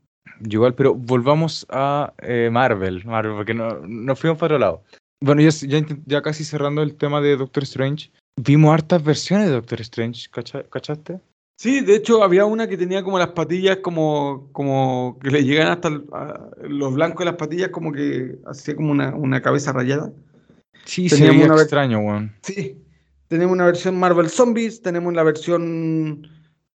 Igual, 0.49 0.73
pero 0.73 0.93
volvamos 0.95 1.65
a 1.69 2.13
eh, 2.19 2.49
Marvel, 2.51 3.03
Marvel, 3.03 3.36
porque 3.36 3.53
no, 3.53 3.79
nos 3.86 4.17
fuimos 4.19 4.38
para 4.38 4.55
otro 4.55 4.60
lado. 4.60 4.84
Bueno, 5.21 5.41
ya, 5.41 5.49
ya, 6.05 6.21
casi 6.21 6.45
cerrando 6.45 6.82
el 6.82 6.95
tema 6.95 7.19
de 7.19 7.36
Doctor 7.36 7.63
Strange, 7.63 8.10
vimos 8.38 8.73
hartas 8.73 9.03
versiones 9.03 9.47
de 9.47 9.53
Doctor 9.53 9.82
Strange, 9.82 10.29
¿cacha- 10.32 10.63
¿cachaste? 10.69 11.19
Sí, 11.62 11.82
de 11.82 11.93
hecho 11.95 12.24
había 12.24 12.45
una 12.45 12.69
que 12.69 12.78
tenía 12.78 13.04
como 13.04 13.19
las 13.19 13.32
patillas 13.32 13.80
como, 13.80 14.48
como 14.54 15.19
que 15.22 15.30
le 15.30 15.43
llegan 15.43 15.67
hasta 15.67 15.89
el- 15.89 16.06
a- 16.13 16.50
los 16.62 16.93
blancos 16.93 17.19
de 17.19 17.26
las 17.26 17.36
patillas 17.36 17.67
como 17.67 17.91
que 17.91 18.38
hacía 18.45 18.78
como 18.78 18.91
una, 18.91 19.13
una 19.13 19.41
cabeza 19.41 19.74
rayada. 19.74 20.13
Sí, 20.86 21.10
se 21.10 21.30
veía 21.30 21.45
una 21.45 21.56
extraño, 21.56 22.00
weón. 22.00 22.32
Sí, 22.43 22.78
tenemos 23.28 23.52
una 23.52 23.65
versión 23.65 24.00
Marvel 24.00 24.30
Zombies, 24.30 24.82
tenemos 24.82 25.13
la 25.13 25.24
versión 25.24 26.26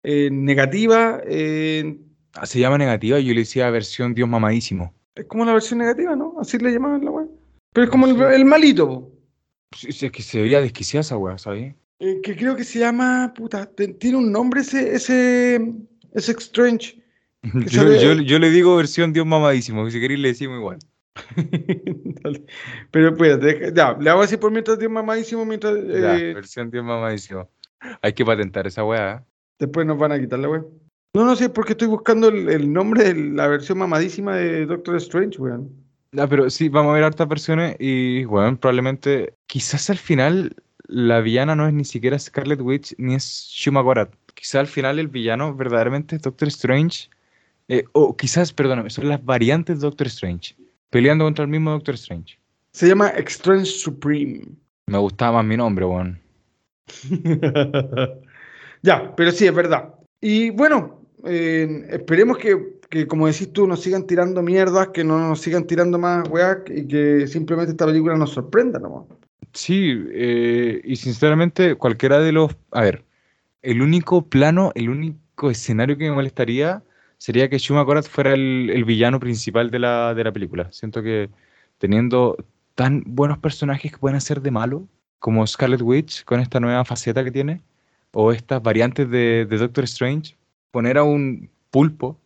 eh, 0.01 0.29
negativa, 0.31 1.21
eh, 1.27 1.99
Ah, 2.33 2.47
Se 2.47 2.59
llama 2.59 2.77
negativa, 2.79 3.19
yo 3.19 3.33
le 3.35 3.41
decía 3.41 3.69
versión 3.69 4.15
Dios 4.15 4.27
mamadísimo. 4.27 4.95
es 5.13 5.25
como 5.25 5.45
la 5.45 5.53
versión 5.53 5.77
negativa, 5.77 6.15
¿no? 6.15 6.37
Así 6.39 6.57
le 6.57 6.71
llamaban 6.71 7.05
la 7.05 7.11
weá. 7.11 7.27
Pero 7.71 7.83
es 7.85 7.91
como 7.91 8.07
el, 8.07 8.45
malito, 8.45 8.87
po. 8.87 9.11
Sí, 9.77 9.89
es 10.07 10.11
que 10.11 10.23
se 10.23 10.41
veía 10.41 10.59
desquiciada 10.59 11.01
esa 11.01 11.17
weá, 11.17 11.37
¿sabes? 11.37 11.75
Eh, 12.01 12.19
que 12.23 12.35
creo 12.35 12.55
que 12.55 12.63
se 12.63 12.79
llama, 12.79 13.31
puta, 13.35 13.69
tiene 13.99 14.17
un 14.17 14.31
nombre 14.31 14.61
ese, 14.61 14.95
ese, 14.95 15.55
ese 16.13 16.31
Strange. 16.33 17.01
Yo, 17.43 17.83
sale- 17.83 17.99
yo- 18.01 18.21
yo 18.21 18.39
le 18.39 18.49
digo 18.49 18.75
versión 18.75 19.13
Dios 19.13 19.25
mamadísimo, 19.25 19.89
si 19.89 19.99
queréis 19.99 20.19
le 20.19 20.27
decimos 20.29 20.57
igual. 20.57 20.79
Pero 22.91 23.09
espérate, 23.09 23.45
deja- 23.45 23.73
ya, 23.73 23.97
le 23.99 24.09
hago 24.09 24.21
así 24.21 24.37
por 24.37 24.51
mientras 24.51 24.77
Dios 24.79 24.91
mamadísimo, 24.91 25.45
mientras 25.45 25.75
Ya, 25.87 26.17
eh, 26.17 26.33
versión 26.33 26.69
Dios 26.71 26.83
mamadísimo. 26.83 27.49
Hay 28.01 28.13
que 28.13 28.25
patentar 28.25 28.67
esa 28.67 28.83
weá. 28.83 29.15
¿eh? 29.15 29.25
después 29.59 29.85
nos 29.85 29.97
van 29.97 30.11
a 30.11 30.19
quitar 30.19 30.39
la 30.39 30.49
web. 30.49 30.65
No, 31.13 31.25
no 31.25 31.35
sé, 31.35 31.49
porque 31.49 31.73
estoy 31.73 31.87
buscando 31.87 32.29
el, 32.29 32.49
el 32.49 32.71
nombre 32.71 33.03
de 33.13 33.31
la 33.33 33.47
versión 33.47 33.77
mamadísima 33.77 34.35
de 34.37 34.65
Doctor 34.65 34.95
Strange, 34.97 35.37
weón. 35.39 35.69
Ah, 36.17 36.27
pero 36.27 36.49
sí, 36.49 36.67
vamos 36.69 36.91
a 36.91 36.95
ver 36.95 37.03
hartas 37.03 37.27
versiones 37.27 37.75
y, 37.79 38.23
bueno, 38.25 38.57
probablemente, 38.59 39.33
quizás 39.47 39.89
al 39.89 39.97
final 39.97 40.55
la 40.91 41.21
villana 41.21 41.55
no 41.55 41.67
es 41.67 41.73
ni 41.73 41.85
siquiera 41.85 42.19
Scarlet 42.19 42.59
Witch 42.61 42.93
ni 42.97 43.15
es 43.15 43.47
Shuma 43.49 43.81
Gorath. 43.81 44.13
Quizás 44.33 44.55
al 44.55 44.67
final 44.67 44.99
el 44.99 45.07
villano 45.07 45.55
verdaderamente 45.55 46.17
es 46.17 46.21
Doctor 46.21 46.49
Strange. 46.49 47.09
eh, 47.69 47.85
o 47.93 48.15
quizás, 48.17 48.51
perdóname, 48.51 48.89
son 48.89 49.07
las 49.07 49.23
variantes 49.23 49.79
de 49.79 49.87
Doctor 49.87 50.07
Strange. 50.07 50.55
Peleando 50.89 51.23
contra 51.23 51.45
el 51.45 51.49
mismo 51.49 51.71
Doctor 51.71 51.95
Strange. 51.95 52.37
Se 52.73 52.87
llama 52.87 53.09
Strange 53.09 53.65
Supreme. 53.65 54.41
Me 54.87 54.97
gustaba 54.97 55.37
más 55.37 55.45
mi 55.45 55.55
nombre, 55.55 55.85
weón. 55.85 56.19
ya, 58.81 59.15
pero 59.15 59.31
sí, 59.31 59.47
es 59.47 59.55
verdad. 59.55 59.93
Y 60.19 60.49
bueno, 60.49 61.05
eh, 61.23 61.87
esperemos 61.89 62.37
que, 62.37 62.79
que, 62.89 63.07
como 63.07 63.27
decís 63.27 63.53
tú, 63.53 63.65
nos 63.65 63.81
sigan 63.81 64.05
tirando 64.05 64.41
mierdas, 64.41 64.89
que 64.89 65.05
no 65.05 65.17
nos 65.17 65.39
sigan 65.39 65.65
tirando 65.65 65.97
más 65.97 66.27
weas 66.27 66.57
y 66.67 66.85
que 66.85 67.27
simplemente 67.27 67.71
esta 67.71 67.85
película 67.85 68.17
nos 68.17 68.31
sorprenda 68.31 68.79
nomás. 68.79 69.05
Sí, 69.53 70.05
eh, 70.13 70.81
y 70.83 70.95
sinceramente, 70.95 71.75
cualquiera 71.75 72.19
de 72.19 72.31
los. 72.31 72.55
A 72.71 72.81
ver, 72.81 73.03
el 73.61 73.81
único 73.81 74.27
plano, 74.27 74.71
el 74.75 74.89
único 74.89 75.51
escenario 75.51 75.97
que 75.97 76.05
me 76.09 76.15
molestaría 76.15 76.83
sería 77.17 77.49
que 77.49 77.57
Shuma 77.57 77.85
fuera 78.03 78.33
el, 78.33 78.69
el 78.73 78.85
villano 78.85 79.19
principal 79.19 79.69
de 79.71 79.79
la, 79.79 80.13
de 80.13 80.23
la 80.23 80.31
película. 80.31 80.71
Siento 80.71 81.03
que 81.03 81.29
teniendo 81.77 82.37
tan 82.75 83.03
buenos 83.05 83.37
personajes 83.39 83.91
que 83.91 83.97
pueden 83.97 84.17
hacer 84.17 84.41
de 84.41 84.51
malo, 84.51 84.87
como 85.19 85.45
Scarlet 85.45 85.81
Witch, 85.81 86.23
con 86.23 86.39
esta 86.39 86.59
nueva 86.59 86.85
faceta 86.85 87.23
que 87.23 87.31
tiene, 87.31 87.61
o 88.13 88.31
estas 88.31 88.61
variantes 88.63 89.09
de, 89.09 89.45
de 89.45 89.57
Doctor 89.57 89.83
Strange, 89.83 90.35
poner 90.71 90.97
a 90.97 91.03
un 91.03 91.49
pulpo 91.69 92.17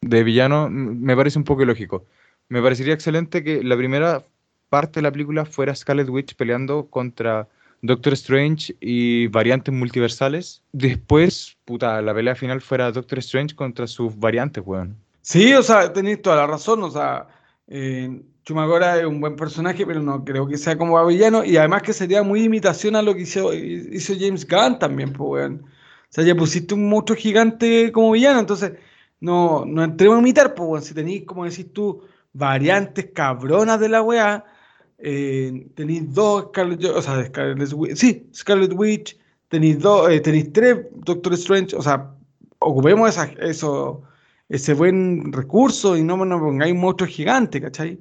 de 0.00 0.24
villano 0.24 0.68
me 0.70 1.16
parece 1.16 1.38
un 1.38 1.44
poco 1.44 1.62
ilógico. 1.62 2.06
Me 2.48 2.62
parecería 2.62 2.94
excelente 2.94 3.44
que 3.44 3.62
la 3.62 3.76
primera 3.76 4.24
parte 4.70 5.00
de 5.00 5.02
la 5.02 5.12
película 5.12 5.44
fuera 5.44 5.74
Scarlet 5.74 6.08
Witch 6.08 6.34
peleando 6.34 6.86
contra 6.86 7.46
Doctor 7.82 8.12
Strange 8.14 8.74
y 8.80 9.26
variantes 9.26 9.74
multiversales. 9.74 10.62
Después, 10.72 11.56
puta, 11.64 12.00
la 12.00 12.14
pelea 12.14 12.34
final 12.34 12.60
fuera 12.60 12.92
Doctor 12.92 13.18
Strange 13.18 13.54
contra 13.54 13.86
sus 13.86 14.18
variantes, 14.18 14.62
weón. 14.64 14.96
Sí, 15.22 15.52
o 15.54 15.62
sea, 15.62 15.92
tenéis 15.92 16.22
toda 16.22 16.36
la 16.36 16.46
razón, 16.46 16.82
o 16.82 16.90
sea, 16.90 17.26
eh, 17.68 18.22
Chumagora 18.44 18.98
es 18.98 19.04
un 19.04 19.20
buen 19.20 19.36
personaje, 19.36 19.86
pero 19.86 20.00
no 20.00 20.24
creo 20.24 20.46
que 20.46 20.56
sea 20.56 20.76
como 20.78 21.04
villano, 21.06 21.44
y 21.44 21.56
además 21.56 21.82
que 21.82 21.92
sería 21.92 22.22
muy 22.22 22.44
imitación 22.44 22.96
a 22.96 23.02
lo 23.02 23.14
que 23.14 23.22
hizo, 23.22 23.52
hizo 23.52 24.14
James 24.18 24.46
Gunn 24.46 24.78
también, 24.78 25.12
pues, 25.12 25.28
weón. 25.28 25.62
O 25.64 26.12
sea, 26.12 26.24
ya 26.24 26.34
pusiste 26.34 26.74
un 26.74 26.88
monstruo 26.88 27.16
gigante 27.16 27.92
como 27.92 28.12
villano, 28.12 28.40
entonces 28.40 28.72
no, 29.20 29.64
no 29.64 29.84
entremos 29.84 30.16
a 30.16 30.20
imitar, 30.20 30.54
pues, 30.54 30.68
weón. 30.68 30.82
Si 30.82 30.94
tenéis, 30.94 31.24
como 31.24 31.44
decís 31.44 31.72
tú, 31.72 32.02
variantes 32.32 33.10
cabronas 33.14 33.78
de 33.80 33.88
la 33.88 34.02
weá, 34.02 34.44
eh, 35.02 35.66
tenéis 35.74 36.12
dos 36.14 36.46
Scarlet, 36.48 36.84
o 36.84 37.02
sea, 37.02 37.24
Scarlet 37.24 37.72
Witch, 37.72 37.96
sí, 37.96 38.26
Scarlet 38.34 38.72
Witch, 38.74 39.16
tenéis 39.48 39.78
dos, 39.80 40.10
eh, 40.10 40.20
tenéis 40.20 40.52
tres 40.52 40.78
Doctor 40.94 41.34
Strange, 41.34 41.76
o 41.76 41.82
sea, 41.82 42.10
ocupemos 42.58 43.08
esa, 43.08 43.24
eso, 43.40 44.02
ese 44.48 44.74
buen 44.74 45.32
recurso 45.32 45.96
y 45.96 46.02
no 46.02 46.16
nos 46.24 46.40
pongáis 46.40 46.72
un 46.72 46.80
monstruo 46.80 47.08
gigante, 47.08 47.60
¿cachai? 47.60 47.98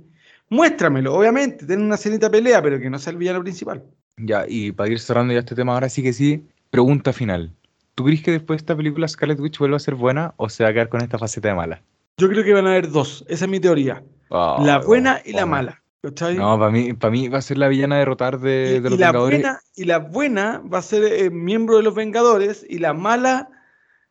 Muéstramelo, 0.50 1.14
obviamente, 1.14 1.66
ten 1.66 1.82
una 1.82 1.98
cenita 1.98 2.30
pelea, 2.30 2.62
pero 2.62 2.80
que 2.80 2.90
no 2.90 2.98
sea 2.98 3.12
el 3.12 3.18
villano 3.18 3.42
principal. 3.42 3.84
Ya, 4.18 4.46
y 4.48 4.72
para 4.72 4.90
ir 4.90 5.00
cerrando 5.00 5.34
ya 5.34 5.40
este 5.40 5.56
tema, 5.56 5.74
ahora 5.74 5.90
sí 5.90 6.02
que 6.04 6.12
sí, 6.12 6.44
pregunta 6.72 7.14
final. 7.14 7.52
¿Tú 7.96 8.06
crees 8.06 8.24
que 8.24 8.32
después 8.32 8.58
de 8.58 8.62
esta 8.62 8.76
película 8.76 9.08
Scarlet 9.08 9.40
Witch 9.40 9.60
vuelva 9.60 9.78
a 9.78 9.80
ser 9.80 9.96
buena 9.96 10.34
o 10.38 10.50
se 10.50 10.64
va 10.64 10.70
a 10.70 10.74
quedar 10.74 10.90
con 10.90 11.02
esta 11.02 11.18
faceta 11.18 11.50
de 11.50 11.56
mala? 11.56 11.82
Yo 12.18 12.30
creo 12.30 12.44
que 12.44 12.54
van 12.54 12.68
a 12.68 12.72
haber 12.72 12.90
dos, 12.90 13.26
esa 13.28 13.46
es 13.46 13.52
mi 13.52 13.60
teoría. 13.60 14.04
Ah, 14.32 14.58
la 14.62 14.80
buena 14.80 15.22
y 15.26 15.34
la 15.34 15.46
mala, 15.46 15.82
¿cachai? 16.02 16.38
No, 16.38 16.58
para 16.58 16.72
mí, 16.72 16.94
para 16.94 17.12
mí 17.12 17.28
va 17.28 17.40
a 17.40 17.42
ser 17.42 17.58
la 17.58 17.68
villana 17.68 17.96
a 17.96 18.00
derrotar 18.00 18.40
de, 18.40 18.76
y, 18.78 18.80
de 18.80 18.88
y 18.88 18.92
los 18.92 19.00
la 19.00 19.08
Vengadores. 19.12 19.40
buena, 19.42 19.60
y 19.76 19.84
la 19.86 20.00
buena 20.00 20.62
va 20.74 20.78
a 20.80 20.82
ser 20.82 21.04
eh, 21.04 21.30
miembro 21.30 21.78
de 21.78 21.84
los 21.84 21.96
Vengadores 21.96 22.66
y 22.70 22.80
la 22.80 22.94
mala 22.94 23.50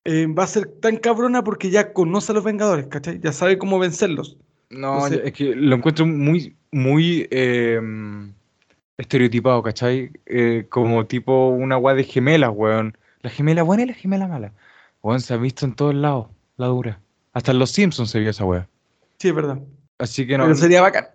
eh, 0.04 0.26
va 0.26 0.44
a 0.44 0.46
ser 0.48 0.66
tan 0.80 0.96
cabrona 0.96 1.42
porque 1.44 1.70
ya 1.70 1.92
conoce 1.92 2.32
a 2.32 2.34
los 2.34 2.44
Vengadores, 2.44 2.86
¿cachai? 2.86 3.20
Ya 3.20 3.32
sabe 3.32 3.58
cómo 3.58 3.78
vencerlos. 3.78 4.36
No, 4.70 4.94
Entonces- 5.06 5.20
es 5.24 5.32
que 5.32 5.54
lo 5.54 5.76
encuentro 5.76 6.06
muy, 6.06 6.56
muy 6.72 7.26
eh, 7.30 7.80
estereotipado, 8.96 9.62
¿cachai? 9.62 10.10
Eh, 10.26 10.66
como 10.68 11.06
tipo 11.06 11.48
una 11.48 11.76
weá 11.78 11.94
de 11.94 12.04
gemelas, 12.04 12.50
weón. 12.54 12.96
La 13.22 13.30
gemela 13.30 13.62
buena 13.62 13.82
y 13.84 13.86
la 13.86 13.94
gemela 13.94 14.28
mala. 14.28 14.52
Weón, 15.02 15.20
se 15.20 15.34
ha 15.34 15.36
visto 15.36 15.64
en 15.64 15.74
todos 15.74 15.94
lados, 15.94 16.26
la 16.56 16.66
dura. 16.66 17.00
Hasta 17.32 17.52
en 17.52 17.58
Los 17.60 17.70
Simpsons 17.70 18.10
se 18.10 18.18
vio 18.20 18.30
esa 18.30 18.44
weá. 18.44 18.68
Sí, 19.18 19.28
es 19.28 19.34
verdad. 19.34 19.58
Así 19.98 20.26
que 20.26 20.36
no, 20.38 20.44
Pero 20.44 20.56
sería 20.56 20.80
bacán. 20.82 21.06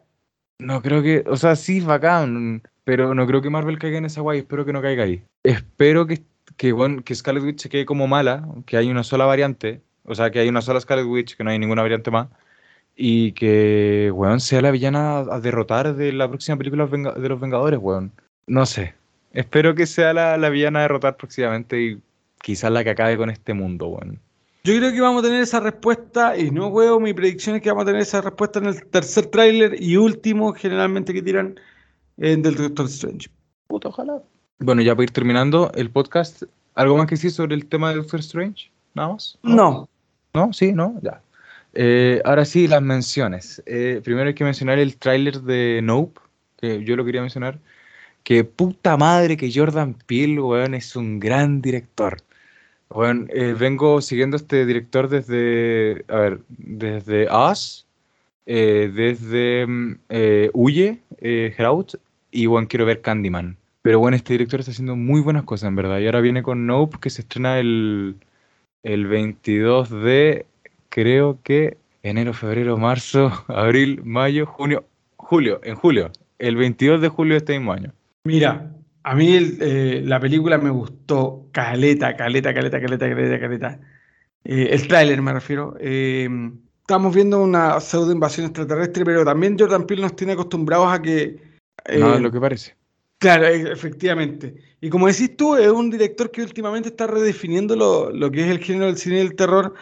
No 0.59 0.81
creo 0.81 1.01
que, 1.01 1.23
o 1.27 1.35
sea, 1.35 1.55
sí, 1.55 1.79
bacán, 1.81 2.63
pero 2.83 3.13
no 3.13 3.25
creo 3.27 3.41
que 3.41 3.49
Marvel 3.49 3.79
caiga 3.79 3.97
en 3.97 4.05
esa 4.05 4.21
weá 4.21 4.37
y 4.37 4.39
espero 4.39 4.65
que 4.65 4.73
no 4.73 4.81
caiga 4.81 5.03
ahí. 5.03 5.23
Espero 5.43 6.05
que, 6.07 6.23
que, 6.57 6.73
weón, 6.73 7.03
que 7.03 7.15
Scarlet 7.15 7.43
Witch 7.43 7.61
se 7.61 7.69
quede 7.69 7.85
como 7.85 8.07
mala, 8.07 8.47
que 8.65 8.77
hay 8.77 8.89
una 8.89 9.03
sola 9.03 9.25
variante, 9.25 9.81
o 10.03 10.15
sea, 10.15 10.31
que 10.31 10.39
hay 10.39 10.49
una 10.49 10.61
sola 10.61 10.79
Scarlet 10.81 11.05
Witch, 11.05 11.35
que 11.35 11.43
no 11.43 11.51
hay 11.51 11.59
ninguna 11.59 11.81
variante 11.81 12.11
más. 12.11 12.27
Y 12.95 13.31
que, 13.31 14.11
weón, 14.13 14.39
sea 14.39 14.61
la 14.61 14.71
villana 14.71 15.19
a 15.19 15.39
derrotar 15.39 15.95
de 15.95 16.13
la 16.13 16.27
próxima 16.27 16.57
película 16.57 16.85
de 16.85 17.29
los 17.29 17.39
Vengadores, 17.39 17.79
weón. 17.81 18.11
No 18.45 18.65
sé. 18.65 18.93
Espero 19.31 19.73
que 19.73 19.87
sea 19.87 20.13
la, 20.13 20.37
la 20.37 20.49
villana 20.49 20.79
a 20.79 20.81
derrotar 20.83 21.17
próximamente 21.17 21.81
y 21.81 22.01
quizás 22.41 22.71
la 22.71 22.83
que 22.83 22.91
acabe 22.91 23.17
con 23.17 23.31
este 23.31 23.53
mundo, 23.53 23.87
weón. 23.87 24.19
Yo 24.65 24.77
creo 24.77 24.93
que 24.93 25.01
vamos 25.01 25.21
a 25.21 25.27
tener 25.27 25.41
esa 25.41 25.59
respuesta, 25.59 26.37
y 26.37 26.49
no 26.49 26.69
huevo, 26.69 26.97
mi 26.97 27.13
predicción 27.13 27.57
es 27.57 27.61
que 27.61 27.69
vamos 27.69 27.81
a 27.81 27.87
tener 27.87 28.01
esa 28.01 28.21
respuesta 28.21 28.59
en 28.59 28.67
el 28.67 28.85
tercer 28.85 29.25
tráiler 29.25 29.75
y 29.77 29.97
último, 29.97 30.53
generalmente, 30.53 31.13
que 31.13 31.21
tiran 31.21 31.59
eh, 32.15 32.37
del 32.37 32.55
Doctor 32.55 32.85
Strange. 32.85 33.27
Puta, 33.67 33.89
ojalá. 33.89 34.21
Bueno, 34.59 34.81
ya 34.81 34.95
para 34.95 35.03
ir 35.03 35.11
terminando 35.11 35.69
el 35.75 35.89
podcast, 35.89 36.43
¿algo 36.75 36.95
más 36.95 37.07
que 37.07 37.15
decir 37.15 37.31
sobre 37.31 37.55
el 37.55 37.65
tema 37.65 37.89
de 37.89 37.97
Doctor 37.97 38.21
Strange? 38.21 38.71
¿Nada 38.93 39.09
más? 39.09 39.37
No. 39.43 39.89
¿No? 40.33 40.53
¿Sí? 40.53 40.71
¿No? 40.71 40.97
Ya. 41.01 41.21
Eh, 41.73 42.21
ahora 42.23 42.45
sí, 42.45 42.69
las 42.69 42.81
menciones. 42.81 43.61
Eh, 43.65 43.99
primero 44.01 44.29
hay 44.29 44.33
que 44.33 44.45
mencionar 44.45 44.79
el 44.79 44.95
tráiler 44.95 45.41
de 45.41 45.81
Nope, 45.83 46.21
que 46.55 46.85
yo 46.85 46.95
lo 46.95 47.03
quería 47.03 47.19
mencionar. 47.19 47.59
Que 48.23 48.45
puta 48.45 48.95
madre 48.95 49.35
que 49.35 49.51
Jordan 49.53 49.93
Peele, 50.07 50.39
weón, 50.39 50.73
es 50.73 50.95
un 50.95 51.19
gran 51.19 51.61
director. 51.61 52.21
Weón, 52.93 53.29
eh, 53.33 53.55
vengo 53.57 54.01
siguiendo 54.01 54.35
a 54.35 54.39
este 54.39 54.65
director 54.65 55.09
desde, 55.09 56.05
a 56.07 56.17
ver, 56.17 56.39
desde 56.49 57.27
Us, 57.31 57.87
eh, 58.45 58.91
desde 58.93 59.65
mm, 59.65 59.99
eh, 60.09 60.51
Huye, 60.53 60.99
eh, 61.19 61.55
y 62.31 62.45
bueno, 62.45 62.67
quiero 62.67 62.85
ver 62.85 63.01
Candyman. 63.01 63.57
Pero 63.81 63.99
bueno, 63.99 64.15
este 64.15 64.33
director 64.33 64.59
está 64.59 64.71
haciendo 64.71 64.95
muy 64.95 65.21
buenas 65.21 65.43
cosas, 65.43 65.69
en 65.69 65.75
verdad. 65.75 65.99
Y 65.99 66.05
ahora 66.05 66.21
viene 66.21 66.43
con 66.43 66.67
Nope, 66.67 66.97
que 67.01 67.09
se 67.09 67.21
estrena 67.21 67.59
el, 67.59 68.15
el 68.83 69.07
22 69.07 69.89
de 69.89 70.45
creo 70.89 71.39
que 71.43 71.77
enero, 72.03 72.33
febrero, 72.33 72.77
marzo, 72.77 73.31
abril, 73.47 74.01
mayo, 74.03 74.45
junio, 74.45 74.85
julio, 75.17 75.59
en 75.63 75.75
julio, 75.75 76.11
el 76.37 76.55
22 76.55 77.01
de 77.01 77.09
julio 77.09 77.33
de 77.33 77.37
este 77.39 77.57
mismo 77.57 77.73
año. 77.73 77.91
Mira, 78.23 78.71
a 79.03 79.15
mí 79.15 79.57
eh, 79.59 80.01
la 80.05 80.19
película 80.19 80.57
me 80.57 80.69
gustó 80.69 81.47
caleta, 81.51 82.15
caleta, 82.15 82.53
caleta, 82.53 82.81
caleta, 82.81 83.09
caleta, 83.09 83.39
caleta. 83.39 83.79
Eh, 84.45 84.69
el 84.71 84.87
tráiler 84.87 85.21
me 85.21 85.33
refiero. 85.33 85.75
Eh, 85.79 86.29
estamos 86.79 87.13
viendo 87.13 87.41
una 87.41 87.79
pseudo 87.79 88.11
invasión 88.11 88.45
extraterrestre, 88.45 89.03
pero 89.03 89.25
también 89.25 89.57
Jordan 89.59 89.85
Peele 89.85 90.03
nos 90.03 90.15
tiene 90.15 90.33
acostumbrados 90.33 90.87
a 90.87 91.01
que... 91.01 91.37
no 91.97 92.15
es 92.15 92.21
lo 92.21 92.31
que 92.31 92.39
parece. 92.39 92.75
Claro, 93.19 93.45
e, 93.45 93.71
efectivamente. 93.71 94.55
Y 94.79 94.89
como 94.89 95.07
decís 95.07 95.35
tú, 95.35 95.55
es 95.55 95.69
un 95.69 95.89
director 95.89 96.31
que 96.31 96.41
últimamente 96.41 96.89
está 96.89 97.07
redefiniendo 97.07 97.75
lo, 97.75 98.09
lo 98.09 98.31
que 98.31 98.41
es 98.41 98.49
el 98.49 98.59
género 98.59 98.85
del 98.85 98.97
cine 98.97 99.17
del 99.17 99.35
terror. 99.35 99.73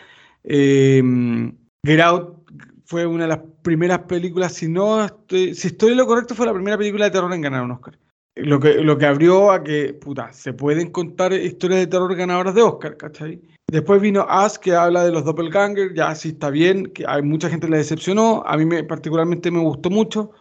Get 0.43 1.99
Out 2.01 2.41
fue 2.85 3.05
una 3.05 3.23
de 3.23 3.29
las 3.29 3.39
primeras 3.61 3.99
películas, 3.99 4.53
si 4.53 4.67
no 4.67 5.05
estoy, 5.05 5.53
si 5.53 5.67
estoy 5.67 5.91
en 5.91 5.97
lo 5.97 6.07
correcto, 6.07 6.35
fue 6.35 6.45
la 6.45 6.53
primera 6.53 6.77
película 6.77 7.05
de 7.05 7.11
terror 7.11 7.33
en 7.33 7.41
ganar 7.41 7.63
un 7.63 7.71
Oscar. 7.71 7.97
Lo 8.35 8.59
que, 8.59 8.75
lo 8.75 8.97
que 8.97 9.05
abrió 9.05 9.51
a 9.51 9.61
que, 9.61 9.93
puta, 9.93 10.31
se 10.31 10.53
pueden 10.53 10.89
contar 10.91 11.33
historias 11.33 11.81
de 11.81 11.87
terror 11.87 12.15
ganadoras 12.15 12.55
de 12.55 12.61
Oscar, 12.61 12.95
¿cachai? 12.95 13.41
Después 13.67 14.01
vino 14.01 14.25
As, 14.29 14.57
que 14.57 14.73
habla 14.73 15.03
de 15.03 15.11
los 15.11 15.25
doppelgangers, 15.25 15.93
ya 15.93 16.15
sí 16.15 16.29
está 16.29 16.49
bien, 16.49 16.87
que 16.93 17.03
hay 17.07 17.21
mucha 17.21 17.49
gente 17.49 17.67
le 17.69 17.77
decepcionó, 17.77 18.43
a 18.45 18.55
mí 18.57 18.65
me, 18.65 18.83
particularmente 18.83 19.51
me 19.51 19.59
gustó 19.59 19.89
mucho. 19.89 20.31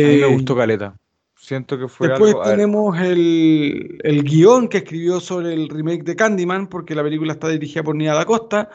a 0.00 0.08
mí 0.08 0.16
me 0.18 0.26
Eh, 0.26 0.32
gustó 0.32 0.56
Caleta. 0.56 0.96
Siento 1.36 1.78
que 1.78 1.88
fue 1.88 2.08
Después 2.08 2.30
algo... 2.32 2.42
a 2.42 2.50
tenemos 2.50 2.98
el, 2.98 3.98
el 4.02 4.22
guion 4.24 4.68
que 4.68 4.78
escribió 4.78 5.20
sobre 5.20 5.52
el 5.52 5.68
remake 5.68 6.02
de 6.04 6.16
Candyman, 6.16 6.68
porque 6.68 6.94
la 6.94 7.02
película 7.02 7.32
está 7.34 7.48
dirigida 7.48 7.82
por 7.82 7.94
Nia 7.96 8.14
Da 8.14 8.24
Costa, 8.24 8.70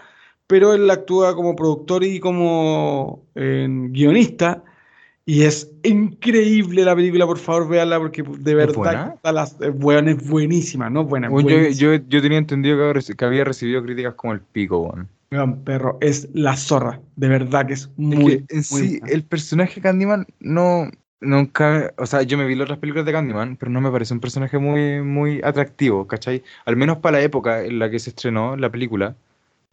pero 0.47 0.73
él 0.73 0.89
actúa 0.89 1.35
como 1.35 1.55
productor 1.55 2.03
y 2.03 2.19
como 2.19 3.25
eh, 3.35 3.67
guionista. 3.69 4.63
Y 5.29 5.43
es 5.43 5.69
increíble 5.83 6.83
la 6.83 6.95
película, 6.95 7.27
por 7.27 7.37
favor, 7.37 7.69
véanla, 7.69 7.99
porque 7.99 8.23
de 8.23 8.55
verdad 8.55 9.09
que 9.09 9.15
está 9.15 9.31
las, 9.31 9.61
es, 9.61 9.77
buena, 9.77 10.09
es 10.09 10.27
buenísima, 10.27 10.89
¿no? 10.89 11.03
Buena, 11.03 11.27
es 11.27 11.33
Bueno, 11.33 11.49
yo, 11.49 11.69
yo, 11.69 12.03
yo 12.07 12.21
tenía 12.21 12.39
entendido 12.39 12.77
que 12.77 12.83
había 12.83 12.93
reci- 12.95 13.15
que 13.15 13.25
había 13.25 13.43
recibido 13.43 13.83
críticas 13.83 14.15
como 14.15 14.33
el 14.33 14.39
pico, 14.39 14.79
weón. 14.79 15.07
Weón, 15.31 15.63
perro, 15.63 15.99
es 16.01 16.29
la 16.33 16.57
zorra, 16.57 16.99
de 17.15 17.27
verdad 17.27 17.67
que 17.67 17.73
es 17.73 17.81
Es 17.83 17.89
muy, 17.97 18.37
que 18.39 18.55
en 18.55 18.57
muy 18.57 18.63
sí, 18.63 18.99
buena. 18.99 19.13
el 19.13 19.23
personaje 19.23 19.81
Candyman 19.81 20.25
no. 20.39 20.89
Nunca. 21.21 21.93
O 21.97 22.07
sea, 22.07 22.23
yo 22.23 22.37
me 22.37 22.45
vi 22.45 22.55
las 22.55 22.63
otras 22.65 22.79
películas 22.79 23.05
de 23.05 23.11
Candyman, 23.11 23.55
pero 23.57 23.69
no 23.71 23.81
me 23.81 23.91
parece 23.91 24.15
un 24.15 24.21
personaje 24.21 24.57
muy, 24.57 25.01
muy 25.03 25.41
atractivo, 25.43 26.07
¿cachai? 26.07 26.41
Al 26.65 26.75
menos 26.75 26.97
para 26.99 27.17
la 27.19 27.23
época 27.23 27.63
en 27.65 27.77
la 27.77 27.91
que 27.91 27.99
se 27.99 28.09
estrenó 28.09 28.55
la 28.57 28.71
película. 28.71 29.15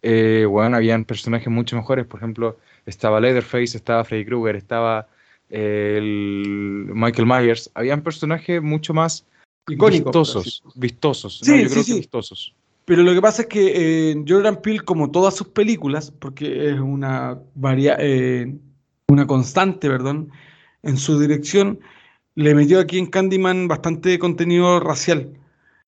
Eh, 0.01 0.45
bueno, 0.47 0.75
habían 0.77 1.05
personajes 1.05 1.47
mucho 1.47 1.75
mejores. 1.75 2.05
Por 2.05 2.19
ejemplo, 2.19 2.57
estaba 2.85 3.19
Leatherface, 3.19 3.77
estaba 3.77 4.03
Freddy 4.03 4.25
Krueger, 4.25 4.55
estaba 4.57 5.07
eh, 5.07 5.07
el 5.49 6.89
Michael 6.93 7.27
Myers. 7.27 7.71
Habían 7.73 8.01
personajes 8.01 8.61
mucho 8.61 8.93
más 8.93 9.25
icónico. 9.67 10.05
vistosos. 10.05 10.63
Vistosos. 10.75 11.39
Sí, 11.39 11.51
no, 11.51 11.57
yo 11.57 11.63
sí, 11.63 11.69
creo 11.71 11.83
sí. 11.83 11.91
que 11.93 11.97
vistosos. 11.99 12.55
Pero 12.85 13.03
lo 13.03 13.13
que 13.13 13.21
pasa 13.21 13.41
es 13.41 13.47
que 13.49 14.11
eh, 14.11 14.23
Jordan 14.25 14.61
Peele, 14.61 14.79
como 14.79 15.11
todas 15.11 15.35
sus 15.35 15.49
películas, 15.49 16.09
porque 16.09 16.69
es 16.69 16.79
una, 16.79 17.37
varia- 17.53 17.97
eh, 17.99 18.55
una 19.09 19.27
constante, 19.27 19.89
perdón, 19.89 20.31
en 20.83 20.97
su 20.97 21.19
dirección, 21.19 21.79
le 22.35 22.55
metió 22.55 22.79
aquí 22.79 22.97
en 22.97 23.07
Candyman 23.07 23.67
bastante 23.67 24.17
contenido 24.19 24.79
racial. 24.79 25.33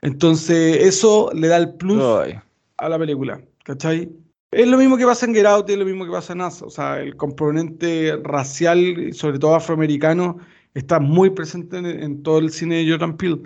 Entonces, 0.02 0.84
eso 0.84 1.30
le 1.34 1.48
da 1.48 1.58
el 1.58 1.76
plus 1.76 2.04
Ay. 2.04 2.40
a 2.78 2.90
la 2.90 3.00
película, 3.00 3.42
¿cachai? 3.64 4.10
Es 4.52 4.68
lo 4.68 4.78
mismo 4.78 4.98
que 4.98 5.06
pasa 5.06 5.26
en 5.28 5.36
Get 5.36 5.46
Out 5.46 5.70
y 5.70 5.74
es 5.74 5.80
lo 5.80 5.86
mismo 5.86 6.06
que 6.06 6.12
pasa 6.12 6.34
en 6.34 6.42
Us. 6.42 6.62
O 6.64 6.70
sea, 6.70 7.00
el 7.00 7.16
componente 7.16 8.20
racial, 8.24 9.14
sobre 9.14 9.38
todo 9.38 9.56
afroamericano, 9.56 10.38
está 10.74 11.00
muy 11.00 11.30
presente 11.30 11.78
en, 11.78 12.24
todo 12.24 12.40
el 12.40 12.52
cine 12.52 12.78
de 12.78 12.92
Jordan 12.92 13.18
Peele. 13.18 13.44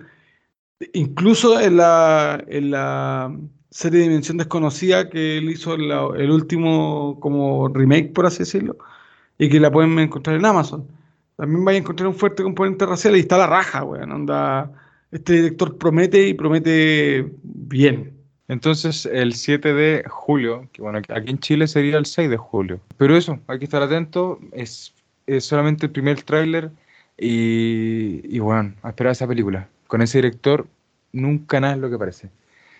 Incluso 0.93 1.59
en 1.59 1.77
la, 1.77 3.35
serie 3.69 4.01
Dimensión 4.01 4.37
Desconocida 4.37 5.09
que 5.09 5.37
él 5.39 5.49
hizo 5.49 5.73
el 5.75 6.31
último 6.31 7.19
como 7.19 7.67
remake, 7.69 8.13
por 8.13 8.25
así 8.25 8.39
decirlo, 8.39 8.77
y 9.37 9.49
que 9.49 9.59
la 9.59 9.71
pueden 9.71 9.97
encontrar 9.99 10.37
en 10.37 10.45
Amazon. 10.45 10.87
También 11.37 11.65
vais 11.65 11.77
a 11.77 11.79
encontrar 11.79 12.07
un 12.07 12.15
fuerte 12.15 12.43
componente 12.43 12.85
racial 12.85 13.17
y 13.17 13.21
está 13.21 13.37
la 13.37 13.47
raja, 13.47 13.83
weón. 13.83 14.27
Este 15.11 15.33
director 15.33 15.77
promete 15.77 16.27
y 16.27 16.33
promete 16.33 17.33
bien. 17.43 18.22
Entonces, 18.47 19.05
el 19.05 19.33
7 19.33 19.73
de 19.73 20.03
julio, 20.07 20.67
que 20.73 20.81
bueno, 20.81 20.99
aquí 20.99 21.31
en 21.31 21.39
Chile 21.39 21.67
sería 21.67 21.97
el 21.97 22.05
6 22.05 22.29
de 22.29 22.37
julio. 22.37 22.79
Pero 22.97 23.15
eso, 23.15 23.39
hay 23.47 23.59
que 23.59 23.65
estar 23.65 23.81
atento. 23.81 24.39
Es, 24.51 24.93
es 25.27 25.45
solamente 25.45 25.85
el 25.85 25.91
primer 25.91 26.21
tráiler 26.23 26.71
y, 27.17 28.21
y 28.23 28.39
bueno, 28.39 28.73
a 28.81 28.89
esperar 28.89 29.11
esa 29.11 29.27
película. 29.27 29.69
Con 29.87 30.01
ese 30.01 30.17
director, 30.17 30.67
nunca 31.13 31.59
nada 31.59 31.73
es 31.75 31.79
lo 31.79 31.89
que 31.89 31.97
parece. 31.97 32.29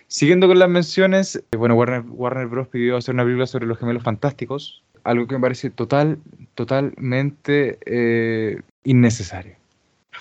Siguiendo 0.08 0.48
con 0.48 0.60
las 0.60 0.70
menciones, 0.70 1.44
eh, 1.52 1.58
bueno, 1.58 1.76
Warner, 1.76 2.04
Warner 2.08 2.48
Bros. 2.48 2.68
pidió 2.68 2.98
hacer 2.98 3.16
una 3.16 3.24
película 3.24 3.48
sobre 3.48 3.66
los 3.66 3.80
gemelos 3.80 4.04
fantásticos, 4.04 4.84
algo 5.04 5.26
que 5.28 5.36
me 5.36 5.42
parece 5.42 5.70
total, 5.70 6.20
totalmente 6.56 7.80
eh, 7.86 8.62
innecesario. 8.84 9.56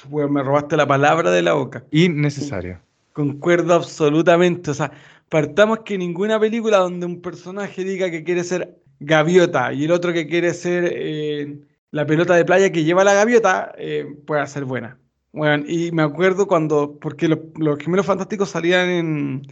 Weón, 0.09 0.33
me 0.33 0.43
robaste 0.43 0.77
la 0.77 0.87
palabra 0.87 1.31
de 1.31 1.43
la 1.43 1.53
boca. 1.53 1.85
Innecesario. 1.91 2.79
Concuerdo 3.13 3.75
absolutamente. 3.75 4.71
O 4.71 4.75
sea, 4.75 4.93
partamos 5.33 5.81
que 5.81 5.99
ninguna 5.99 6.39
película 6.41 6.79
donde 6.79 7.07
un 7.07 7.23
personaje 7.23 7.85
diga 7.85 8.11
que 8.11 8.25
quiere 8.25 8.45
ser 8.45 8.83
gaviota 9.01 9.73
y 9.73 9.85
el 9.87 9.93
otro 9.93 10.13
que 10.13 10.27
quiere 10.29 10.55
ser 10.55 10.85
eh, 10.95 11.61
la 11.91 12.07
pelota 12.07 12.35
de 12.37 12.45
playa 12.45 12.71
que 12.73 12.85
lleva 12.85 13.05
la 13.05 13.15
gaviota 13.15 13.73
eh, 13.79 14.07
pueda 14.27 14.47
ser 14.47 14.65
buena. 14.67 14.99
Bueno, 15.33 15.65
y 15.67 15.93
me 15.93 16.03
acuerdo 16.03 16.47
cuando, 16.47 16.99
porque 17.01 17.29
los, 17.29 17.39
los 17.59 17.79
gemelos 17.79 18.07
fantásticos 18.07 18.51
salían 18.51 18.89
en, 18.91 19.43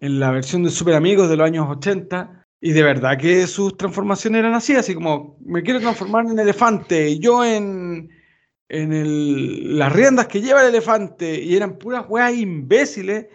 en 0.00 0.20
la 0.20 0.30
versión 0.30 0.62
de 0.64 0.70
Super 0.70 0.94
Amigos 0.94 1.28
de 1.28 1.36
los 1.36 1.46
años 1.46 1.66
80 1.68 2.46
y 2.60 2.72
de 2.72 2.82
verdad 2.82 3.18
que 3.18 3.46
sus 3.46 3.76
transformaciones 3.76 4.40
eran 4.40 4.54
así, 4.54 4.74
así 4.76 4.94
como 4.94 5.38
me 5.44 5.62
quiero 5.62 5.80
transformar 5.80 6.26
en 6.26 6.38
elefante 6.38 7.10
y 7.10 7.20
yo 7.20 7.44
en, 7.44 8.10
en 8.68 8.92
el- 8.92 9.78
las 9.78 9.92
riendas 9.92 10.28
que 10.28 10.40
lleva 10.42 10.62
el 10.62 10.68
elefante 10.70 11.40
y 11.42 11.56
eran 11.56 11.78
puras 11.78 12.06
weas 12.08 12.34
imbéciles, 12.34 13.26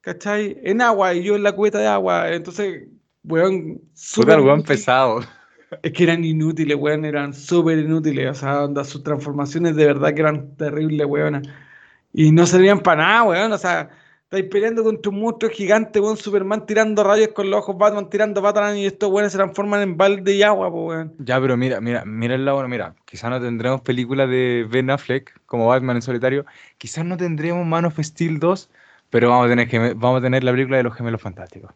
¿cachai? 0.00 0.58
En 0.62 0.80
agua 0.80 1.14
y 1.14 1.22
yo 1.22 1.36
en 1.36 1.42
la 1.42 1.52
cubeta 1.52 1.78
de 1.78 1.86
agua, 1.86 2.32
entonces, 2.32 2.88
weón, 3.24 3.80
súper 3.94 4.40
weón 4.40 4.62
pesado. 4.62 5.20
Es 5.82 5.92
que 5.92 6.02
eran 6.02 6.24
inútiles, 6.24 6.76
weón, 6.76 7.04
eran 7.04 7.32
súper 7.32 7.78
inútiles, 7.78 8.30
o 8.30 8.34
sea, 8.34 8.64
onda, 8.64 8.82
sus 8.84 9.02
transformaciones 9.02 9.76
de 9.76 9.86
verdad 9.86 10.14
que 10.14 10.20
eran 10.20 10.56
terribles, 10.56 11.06
weón. 11.06 11.42
Y 12.12 12.32
no 12.32 12.44
servían 12.46 12.80
para 12.80 13.02
nada, 13.02 13.22
weón, 13.22 13.52
o 13.52 13.58
sea, 13.58 13.88
estáis 14.24 14.46
peleando 14.46 14.82
contra 14.82 15.10
un 15.10 15.20
monstruo 15.20 15.50
gigante, 15.50 16.00
weón, 16.00 16.16
Superman 16.16 16.66
tirando 16.66 17.04
rayos 17.04 17.28
con 17.28 17.50
los 17.50 17.60
ojos, 17.60 17.78
Batman 17.78 18.10
tirando 18.10 18.42
Batman 18.42 18.78
y 18.78 18.86
estos 18.86 19.10
weones 19.10 19.32
se 19.32 19.38
transforman 19.38 19.82
en 19.82 19.96
balde 19.96 20.34
y 20.34 20.42
agua, 20.42 20.68
weón. 20.68 21.14
Ya, 21.18 21.40
pero 21.40 21.56
mira, 21.56 21.80
mira, 21.80 22.04
mira 22.04 22.34
el 22.34 22.44
lado, 22.44 22.66
mira, 22.66 22.96
quizás 23.04 23.30
no 23.30 23.40
tendremos 23.40 23.80
película 23.82 24.26
de 24.26 24.66
Ben 24.68 24.90
Affleck 24.90 25.40
como 25.46 25.68
Batman 25.68 25.96
en 25.96 26.02
solitario, 26.02 26.46
quizás 26.78 27.04
no 27.04 27.16
tendremos 27.16 27.64
Man 27.64 27.84
of 27.84 27.98
Steel 28.00 28.40
2, 28.40 28.70
pero 29.10 29.28
vamos 29.30 29.46
a 29.46 29.48
tener 29.50 29.68
que 29.68 29.78
vamos 29.94 30.18
a 30.20 30.22
tener 30.22 30.42
la 30.44 30.52
película 30.52 30.76
de 30.78 30.82
los 30.84 30.94
gemelos 30.94 31.20
fantásticos. 31.20 31.72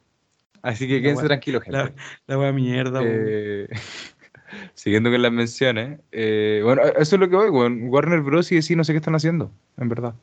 Así 0.63 0.89
que 0.89 1.03
quédense 1.03 1.25
tranquilos, 1.25 1.63
gente. 1.63 1.93
La, 2.27 2.37
la 2.39 2.53
mierda. 2.53 3.01
Eh, 3.05 3.69
siguiendo 4.75 5.11
con 5.11 5.21
las 5.21 5.33
menciones, 5.33 6.01
eh, 6.13 6.61
bueno, 6.65 6.83
eso 6.83 7.17
es 7.17 7.21
lo 7.21 7.29
que 7.29 7.37
voy. 7.37 7.51
Warner 7.51 8.21
Bros. 8.21 8.51
y 8.53 8.57
DC 8.57 8.77
no 8.77 8.85
sé 8.85 8.93
qué 8.93 8.99
están 8.99 9.15
haciendo, 9.15 9.51
en 9.77 9.89
verdad. 9.89 10.15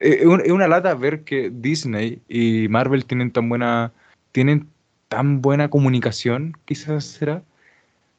Eh, 0.00 0.18
Es 0.20 0.26
un- 0.26 0.40
es 0.40 0.50
una 0.50 0.68
lata 0.68 0.94
ver 0.94 1.22
que 1.24 1.50
Disney 1.52 2.20
y 2.28 2.66
Marvel 2.68 3.04
tienen 3.04 3.30
tan 3.30 3.48
buena, 3.48 3.92
tienen 4.32 4.68
tan 5.08 5.40
buena 5.42 5.68
comunicación, 5.70 6.56
quizás 6.64 7.04
será, 7.04 7.42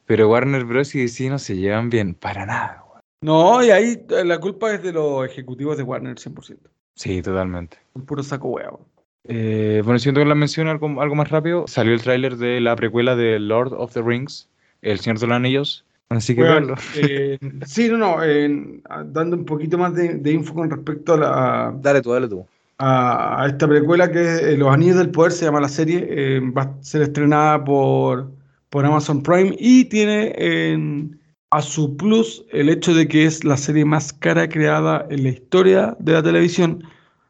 pero 0.06 0.28
Warner 0.30 0.64
Bros. 0.64 0.94
y 0.94 1.00
DC 1.00 1.28
no 1.30 1.38
se 1.38 1.56
llevan 1.56 1.90
bien, 1.90 2.14
para 2.14 2.46
nada. 2.46 2.84
No, 3.22 3.62
y 3.62 3.70
ahí 3.70 4.02
eh, 4.08 4.24
la 4.24 4.38
culpa 4.38 4.72
es 4.72 4.82
de 4.82 4.92
los 4.92 5.26
ejecutivos 5.28 5.76
de 5.76 5.82
Warner, 5.82 6.16
100%. 6.18 6.69
Sí, 6.94 7.22
totalmente. 7.22 7.78
Un 7.94 8.04
puro 8.04 8.22
saco 8.22 8.48
weón. 8.48 8.78
Eh, 9.24 9.82
bueno, 9.84 9.98
siento 9.98 10.20
que 10.20 10.26
la 10.26 10.34
mención 10.34 10.68
algo, 10.68 11.00
algo 11.00 11.14
más 11.14 11.30
rápido. 11.30 11.66
Salió 11.66 11.92
el 11.94 12.02
tráiler 12.02 12.36
de 12.36 12.60
la 12.60 12.74
precuela 12.76 13.16
de 13.16 13.38
Lord 13.38 13.72
of 13.74 13.92
the 13.92 14.02
Rings, 14.02 14.48
El 14.82 14.98
Señor 14.98 15.18
de 15.18 15.26
los 15.26 15.36
Anillos. 15.36 15.84
Así 16.08 16.34
que 16.34 16.42
verlo. 16.42 16.74
eh, 16.96 17.38
sí, 17.66 17.88
no, 17.88 17.96
no, 17.98 18.22
eh, 18.24 18.80
dando 19.06 19.36
un 19.36 19.44
poquito 19.44 19.78
más 19.78 19.94
de, 19.94 20.14
de 20.14 20.32
info 20.32 20.54
con 20.54 20.68
respecto 20.70 21.14
a, 21.14 21.16
la, 21.18 21.74
Dale 21.80 22.02
tú, 22.02 22.10
dale 22.12 22.28
tú. 22.28 22.44
a, 22.78 23.42
a 23.42 23.46
esta 23.46 23.68
precuela 23.68 24.10
que 24.10 24.20
es 24.20 24.42
eh, 24.42 24.56
Los 24.56 24.72
Anillos 24.74 24.96
del 24.96 25.10
Poder, 25.10 25.30
se 25.32 25.44
llama 25.44 25.60
la 25.60 25.68
serie, 25.68 26.04
eh, 26.10 26.40
va 26.40 26.62
a 26.62 26.82
ser 26.82 27.02
estrenada 27.02 27.62
por, 27.64 28.32
por 28.70 28.84
Amazon 28.84 29.22
Prime 29.22 29.54
y 29.58 29.84
tiene 29.84 30.34
en- 30.36 31.19
a 31.50 31.62
su 31.62 31.96
plus 31.96 32.44
el 32.52 32.68
hecho 32.68 32.94
de 32.94 33.08
que 33.08 33.24
es 33.26 33.44
la 33.44 33.56
serie 33.56 33.84
más 33.84 34.12
cara 34.12 34.48
creada 34.48 35.06
en 35.10 35.24
la 35.24 35.30
historia 35.30 35.96
de 35.98 36.12
la 36.12 36.22
televisión, 36.22 36.84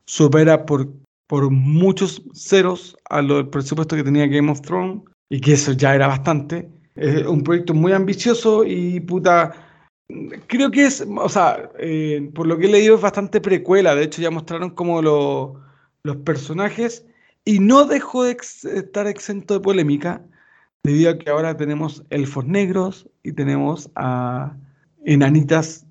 supera 0.06 0.66
por, 0.66 0.88
por 1.26 1.50
muchos 1.50 2.22
ceros 2.34 2.96
a 3.08 3.22
lo 3.22 3.36
del 3.36 3.48
presupuesto 3.48 3.96
que 3.96 4.04
tenía 4.04 4.26
Game 4.26 4.50
of 4.50 4.60
Thrones 4.62 5.02
y 5.30 5.40
que 5.40 5.52
eso 5.54 5.72
ya 5.72 5.94
era 5.94 6.06
bastante. 6.08 6.68
Es 6.96 7.26
un 7.26 7.42
proyecto 7.42 7.72
muy 7.74 7.92
ambicioso 7.92 8.64
y 8.64 9.00
puta. 9.00 9.54
Creo 10.48 10.70
que 10.70 10.86
es, 10.86 11.06
o 11.08 11.28
sea, 11.28 11.70
eh, 11.78 12.30
por 12.34 12.46
lo 12.46 12.58
que 12.58 12.66
he 12.66 12.70
leído 12.70 12.96
es 12.96 13.00
bastante 13.00 13.40
precuela. 13.40 13.94
De 13.94 14.04
hecho, 14.04 14.20
ya 14.22 14.30
mostraron 14.30 14.70
como 14.70 15.00
lo- 15.02 15.60
los 16.02 16.16
personajes 16.18 17.06
y 17.44 17.60
no 17.60 17.84
dejó 17.86 18.24
de 18.24 18.36
estar 18.74 19.06
exento 19.06 19.54
de 19.54 19.60
polémica 19.60 20.24
debido 20.82 21.10
a 21.12 21.18
que 21.18 21.30
ahora 21.30 21.56
tenemos 21.56 22.04
elfos 22.10 22.46
negros 22.46 23.08
y 23.22 23.32
tenemos 23.32 23.90
a 23.96 24.54
enanitas 25.04 25.86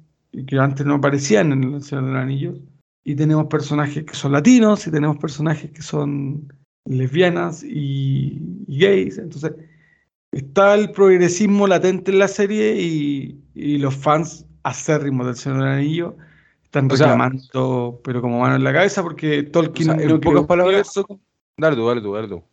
que 0.47 0.57
antes 0.59 0.85
no 0.85 0.95
aparecían 0.95 1.51
en 1.51 1.73
El 1.75 1.83
Señor 1.83 2.05
de 2.05 2.11
los 2.13 2.21
Anillos. 2.21 2.59
Y 3.03 3.15
tenemos 3.15 3.45
personajes 3.47 4.03
que 4.03 4.13
son 4.13 4.33
latinos 4.33 4.85
y 4.85 4.91
tenemos 4.91 5.17
personajes 5.17 5.71
que 5.71 5.81
son 5.81 6.51
lesbianas 6.85 7.63
y, 7.63 8.39
y 8.67 8.79
gays. 8.79 9.17
Entonces, 9.17 9.53
está 10.31 10.75
el 10.75 10.91
progresismo 10.91 11.65
latente 11.67 12.11
en 12.11 12.19
la 12.19 12.27
serie 12.27 12.79
y, 12.79 13.39
y 13.55 13.77
los 13.79 13.95
fans 13.95 14.45
acérrimos 14.63 15.25
del 15.25 15.35
Señor 15.35 15.59
del 15.59 15.67
Anillo 15.69 16.15
están 16.63 16.91
O 16.91 16.95
sea- 16.95 17.07
reclamando, 17.07 17.99
pero 18.03 18.21
como 18.21 18.39
mano 18.41 18.55
en 18.55 18.63
la 18.63 18.71
cabeza, 18.73 19.01
porque 19.01 19.41
Tolkien 19.43 19.89
O 19.89 19.93
sea, 19.95 20.03
en 20.03 20.09
no 20.09 20.19
pocas 20.21 20.45
palabras- 20.45 20.95
universo- 20.95 21.19
Dale 21.57 21.75
tú, 21.75 21.87
dale 21.87 22.01
tú, 22.01 22.13
dale 22.13 22.27
tú. 22.27 22.43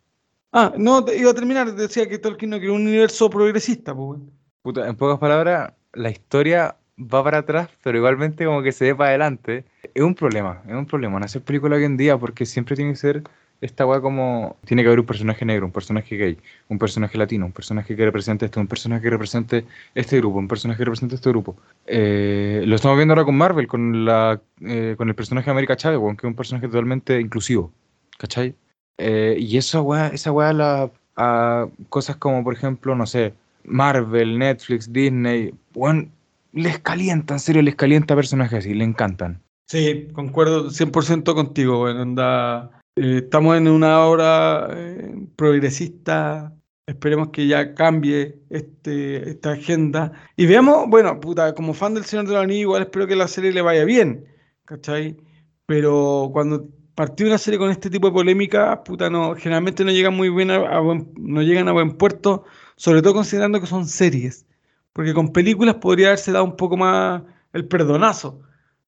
Ah, 0.51 0.73
no, 0.77 1.05
iba 1.15 1.29
a 1.31 1.33
terminar. 1.35 1.73
Decía 1.75 2.09
que 2.09 2.17
Tolkien 2.17 2.49
no 2.51 2.57
creó 2.57 2.73
un 2.73 2.81
universo 2.87 3.29
progresista, 3.29 3.93
pues. 3.95 4.19
Puta, 4.67 4.85
en 4.85 4.97
pocas 4.97 5.17
palabras, 5.17 5.71
la 5.93 6.09
historia 6.09 6.75
va 6.99 7.23
para 7.23 7.37
atrás, 7.37 7.69
pero 7.81 7.99
igualmente 7.99 8.43
como 8.43 8.61
que 8.61 8.73
se 8.73 8.83
ve 8.83 8.95
para 8.95 9.11
adelante. 9.11 9.63
Es 9.93 10.03
un 10.03 10.13
problema, 10.13 10.61
es 10.67 10.73
un 10.73 10.85
problema 10.85 11.15
en 11.15 11.23
hacer 11.23 11.41
películas 11.41 11.77
hoy 11.77 11.85
en 11.85 11.95
día 11.95 12.17
porque 12.17 12.45
siempre 12.45 12.75
tiene 12.75 12.91
que 12.91 12.97
ser 12.97 13.23
esta 13.61 13.85
weá 13.85 14.01
como... 14.01 14.57
Tiene 14.65 14.83
que 14.83 14.89
haber 14.89 14.99
un 14.99 15.05
personaje 15.05 15.45
negro, 15.45 15.67
un 15.67 15.71
personaje 15.71 16.17
gay, 16.17 16.37
un 16.67 16.79
personaje 16.79 17.17
latino, 17.17 17.45
un 17.45 17.53
personaje 17.53 17.95
que 17.95 18.03
represente 18.03 18.43
esto, 18.43 18.59
un 18.59 18.67
personaje 18.67 19.03
que 19.03 19.09
represente 19.09 19.65
este 19.95 20.17
grupo, 20.17 20.37
un 20.37 20.49
personaje 20.49 20.79
que 20.79 20.83
represente 20.83 21.15
este 21.15 21.29
grupo. 21.29 21.55
Eh, 21.85 22.63
lo 22.67 22.75
estamos 22.75 22.97
viendo 22.97 23.13
ahora 23.13 23.23
con 23.23 23.37
Marvel, 23.37 23.67
con, 23.67 24.03
la, 24.03 24.41
eh, 24.59 24.95
con 24.97 25.07
el 25.07 25.15
personaje 25.15 25.45
de 25.45 25.51
América 25.51 25.77
Chávez, 25.77 26.01
que 26.17 26.27
es 26.27 26.29
un 26.29 26.35
personaje 26.35 26.67
totalmente 26.67 27.21
inclusivo, 27.21 27.71
¿cachai? 28.17 28.53
Eh, 28.97 29.37
y 29.39 29.55
esa 29.55 29.81
weá, 29.81 30.07
esa 30.09 30.33
weá 30.33 30.51
la, 30.51 30.91
a 31.15 31.67
cosas 31.87 32.17
como, 32.17 32.43
por 32.43 32.53
ejemplo, 32.53 32.93
no 32.95 33.05
sé, 33.05 33.33
Marvel, 33.67 34.39
Netflix, 34.39 34.91
Disney, 34.91 35.53
weón, 35.75 36.11
les 36.53 36.79
calienta, 36.79 37.35
en 37.35 37.39
serio, 37.39 37.61
les 37.61 37.75
calienta 37.75 38.15
personajes 38.15 38.59
así, 38.59 38.73
le 38.73 38.83
encantan. 38.83 39.41
Sí, 39.67 40.07
concuerdo 40.13 40.69
100% 40.69 41.33
contigo, 41.33 41.79
bueno, 41.79 42.01
onda, 42.01 42.71
eh, 42.95 43.21
estamos 43.23 43.57
en 43.57 43.67
una 43.67 44.05
hora 44.05 44.67
eh, 44.71 45.27
progresista, 45.35 46.53
esperemos 46.87 47.29
que 47.29 47.47
ya 47.47 47.75
cambie 47.75 48.39
este, 48.49 49.29
esta 49.29 49.51
agenda. 49.51 50.13
Y 50.37 50.45
veamos, 50.45 50.89
bueno, 50.89 51.19
puta, 51.19 51.53
como 51.53 51.73
fan 51.73 51.93
del 51.93 52.05
Señor 52.05 52.27
de 52.27 52.33
los 52.33 52.43
Anillos, 52.43 52.61
igual 52.61 52.83
espero 52.83 53.07
que 53.07 53.15
la 53.15 53.27
serie 53.27 53.51
le 53.51 53.61
vaya 53.61 53.83
bien, 53.83 54.25
¿cachai? 54.65 55.17
Pero 55.65 56.29
cuando 56.31 56.69
partió 56.97 57.27
una 57.27 57.37
serie 57.37 57.59
con 57.59 57.69
este 57.69 57.91
tipo 57.91 58.07
de 58.07 58.13
polémica, 58.13 58.83
puta, 58.83 59.07
no, 59.07 59.35
generalmente 59.35 59.85
no 59.85 59.91
llegan 59.91 60.15
muy 60.15 60.31
bien 60.31 60.49
a, 60.49 60.55
a 60.55 60.79
buen, 60.79 61.11
no 61.15 61.43
llegan 61.43 61.67
a 61.67 61.71
buen 61.71 61.91
puerto, 61.91 62.43
sobre 62.75 63.03
todo 63.03 63.13
considerando 63.13 63.61
que 63.61 63.67
son 63.67 63.85
series. 63.85 64.47
Porque 64.93 65.13
con 65.13 65.31
películas 65.31 65.75
podría 65.75 66.07
haberse 66.07 66.31
dado 66.31 66.43
un 66.43 66.55
poco 66.55 66.75
más 66.75 67.21
el 67.53 67.67
perdonazo. 67.67 68.41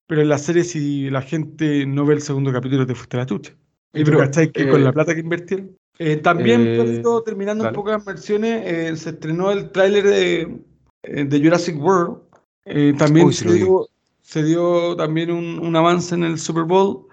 Pero 0.07 0.23
en 0.23 0.29
la 0.29 0.39
serie, 0.39 0.63
si 0.63 1.11
la 1.11 1.21
gente 1.21 1.85
no 1.85 2.03
ve 2.03 2.15
el 2.15 2.21
segundo 2.23 2.51
capítulo, 2.51 2.87
te 2.87 2.95
fuiste 2.95 3.15
a 3.15 3.19
la 3.19 3.25
tucha. 3.27 3.51
Y 3.93 4.03
Pero, 4.03 4.17
tú 4.17 4.23
cachai 4.23 4.51
que 4.51 4.63
eh, 4.63 4.69
con 4.69 4.83
la 4.83 4.91
plata 4.91 5.13
que 5.13 5.19
invirtieron. 5.21 5.77
Eh, 5.99 6.17
también, 6.17 6.65
eh, 6.65 7.03
terminando 7.23 7.67
un 7.67 7.73
poco 7.73 7.91
las 7.91 8.03
versiones, 8.03 8.63
eh, 8.65 8.95
se 8.95 9.11
estrenó 9.11 9.51
el 9.51 9.69
tráiler 9.69 10.03
de, 10.03 10.57
eh, 11.03 11.25
de 11.25 11.39
Jurassic 11.39 11.79
World. 11.79 12.17
Eh, 12.65 12.95
también 12.97 13.27
Uy, 13.27 13.33
se, 13.33 13.47
vi. 13.47 13.59
dio, 13.59 13.87
se 14.23 14.41
dio 14.41 14.95
también 14.95 15.29
un, 15.29 15.59
un 15.59 15.75
avance 15.75 16.15
en 16.15 16.23
el 16.23 16.39
Super 16.39 16.63
Bowl. 16.63 17.08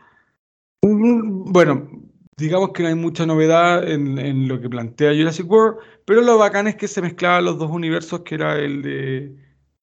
Bueno, 0.88 1.88
digamos 2.36 2.70
que 2.70 2.82
no 2.82 2.88
hay 2.88 2.94
mucha 2.94 3.26
novedad 3.26 3.88
en, 3.88 4.46
lo 4.46 4.60
que 4.60 4.68
plantea 4.68 5.14
Jurassic 5.14 5.50
World, 5.50 5.78
pero 6.04 6.20
lo 6.20 6.38
bacán 6.38 6.68
es 6.68 6.76
que 6.76 6.86
se 6.86 7.02
mezclaban 7.02 7.44
los 7.44 7.58
dos 7.58 7.70
universos, 7.70 8.20
que 8.20 8.36
era 8.36 8.58
el 8.58 8.82
de 8.82 9.36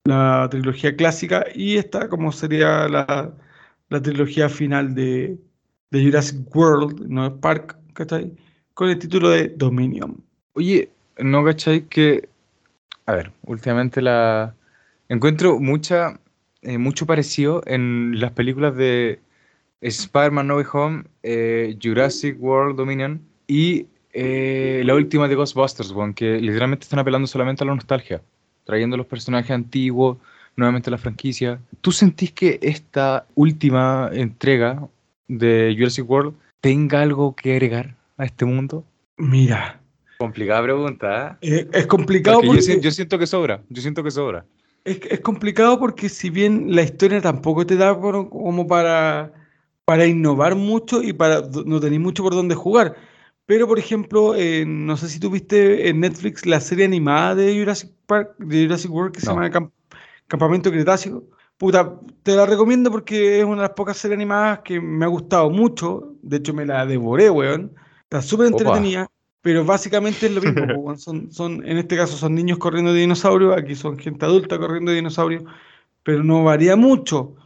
la 0.04 0.48
trilogía 0.50 0.96
clásica 0.96 1.46
y 1.54 1.76
esta 1.76 2.08
como 2.08 2.32
sería 2.32 2.88
la, 2.88 3.34
trilogía 4.02 4.48
final 4.48 4.94
de, 4.94 5.38
de 5.90 6.04
Jurassic 6.04 6.54
World, 6.54 7.06
no 7.06 7.38
Park, 7.40 7.76
¿cachai? 7.92 8.34
Con 8.72 8.88
el 8.88 8.98
título 8.98 9.30
de 9.30 9.48
Dominion. 9.48 10.22
Oye, 10.54 10.90
¿no 11.18 11.44
cachai 11.44 11.82
que... 11.88 12.28
A 13.06 13.12
ver, 13.12 13.32
últimamente 13.42 14.00
la... 14.00 14.54
Encuentro 15.08 15.60
mucha, 15.60 16.18
eh, 16.62 16.78
mucho 16.78 17.06
parecido 17.06 17.62
en 17.66 18.18
las 18.20 18.32
películas 18.32 18.74
de 18.74 19.20
Spider-Man 19.88 20.46
No 20.46 20.56
Way 20.56 20.64
Home, 20.72 21.04
eh, 21.22 21.76
Jurassic 21.82 22.36
World 22.40 22.76
Dominion 22.76 23.20
y 23.46 23.86
eh, 24.12 24.82
la 24.84 24.94
última 24.94 25.28
de 25.28 25.34
Ghostbusters, 25.34 25.90
weón, 25.92 26.14
que 26.14 26.40
literalmente 26.40 26.84
están 26.84 27.00
apelando 27.00 27.26
solamente 27.26 27.64
a 27.64 27.66
la 27.66 27.74
nostalgia, 27.74 28.22
trayendo 28.64 28.96
los 28.96 29.06
personajes 29.06 29.50
antiguos, 29.50 30.18
nuevamente 30.56 30.88
a 30.90 30.92
la 30.92 30.98
franquicia. 30.98 31.60
¿Tú 31.80 31.92
sentís 31.92 32.32
que 32.32 32.58
esta 32.62 33.26
última 33.34 34.10
entrega 34.12 34.88
de 35.28 35.74
Jurassic 35.76 36.08
World 36.08 36.34
tenga 36.60 37.02
algo 37.02 37.34
que 37.34 37.52
agregar 37.52 37.96
a 38.16 38.24
este 38.24 38.44
mundo? 38.44 38.84
Mira, 39.18 39.80
Complicada 40.16 40.62
pregunta, 40.62 41.38
¿eh? 41.42 41.58
eh, 41.60 41.68
es 41.72 41.86
complicado 41.86 42.38
Porque 42.38 42.48
yo, 42.48 42.52
porque, 42.56 42.80
yo 42.80 42.90
siento 42.90 43.18
que 43.18 43.26
sobra, 43.26 43.62
yo 43.68 43.82
siento 43.82 44.02
que 44.02 44.10
sobra. 44.10 44.44
es, 44.84 45.00
es 45.10 45.20
complicado 45.20 45.78
porque 45.78 46.08
si 46.08 46.30
bien 46.30 46.74
la 46.74 46.82
historia 46.82 47.20
tampoco 47.20 47.66
te 47.66 47.76
da 47.76 47.98
por- 48.00 48.28
como 48.30 48.66
para, 48.66 49.32
para 49.84 50.06
innovar 50.06 50.54
mucho 50.54 51.02
y 51.02 51.12
para 51.12 51.42
no 51.66 51.80
tenéis 51.80 52.00
mucho 52.00 52.22
por 52.22 52.34
dónde 52.34 52.54
jugar. 52.54 52.96
Pero, 53.46 53.68
por 53.68 53.78
ejemplo, 53.78 54.34
eh, 54.34 54.64
no 54.66 54.96
sé 54.96 55.08
si 55.08 55.20
tú 55.20 55.30
viste 55.30 55.88
en 55.88 56.00
Netflix 56.00 56.46
la 56.46 56.60
serie 56.60 56.86
animada 56.86 57.34
de 57.34 57.58
Jurassic 57.58 57.90
Park, 58.06 58.36
de 58.38 58.64
Jurassic 58.64 58.90
World, 58.90 59.12
que 59.14 59.20
se 59.20 59.26
No. 59.26 59.34
llama 59.34 59.50
Camp- 59.50 59.72
Campamento 60.26 60.70
Cretácico. 60.70 61.24
Puta, 61.58 62.00
te 62.22 62.34
la 62.34 62.46
recomiendo 62.46 62.90
porque 62.90 63.38
es 63.40 63.44
una 63.44 63.56
de 63.56 63.68
las 63.68 63.70
pocas 63.76 63.96
series 63.98 64.16
animadas 64.16 64.60
que 64.60 64.80
me 64.80 65.04
ha 65.04 65.08
gustado 65.08 65.50
mucho. 65.50 66.14
De 66.22 66.38
hecho, 66.38 66.54
me 66.54 66.64
la 66.66 66.86
devoré, 66.86 67.30
weón. 67.30 67.74
Está 68.04 68.22
súper 68.22 68.46
entretenida, 68.48 69.08
pero 69.42 69.64
básicamente 69.64 70.26
es 70.26 70.32
lo 70.32 70.40
mismo. 70.40 70.64
weón. 70.80 70.98
Son, 70.98 71.30
son, 71.30 71.66
en 71.66 71.76
este 71.78 71.96
caso 71.96 72.16
son 72.16 72.34
niños 72.34 72.58
corriendo 72.58 72.92
de 72.92 73.00
dinosaurios, 73.00 73.56
aquí 73.56 73.74
son 73.74 73.98
gente 73.98 74.24
adulta 74.24 74.58
corriendo 74.58 74.90
de 74.90 74.96
dinosaurios, 74.96 75.44
pero 76.02 76.24
no 76.24 76.44
varía 76.44 76.76
mucho. 76.76 77.36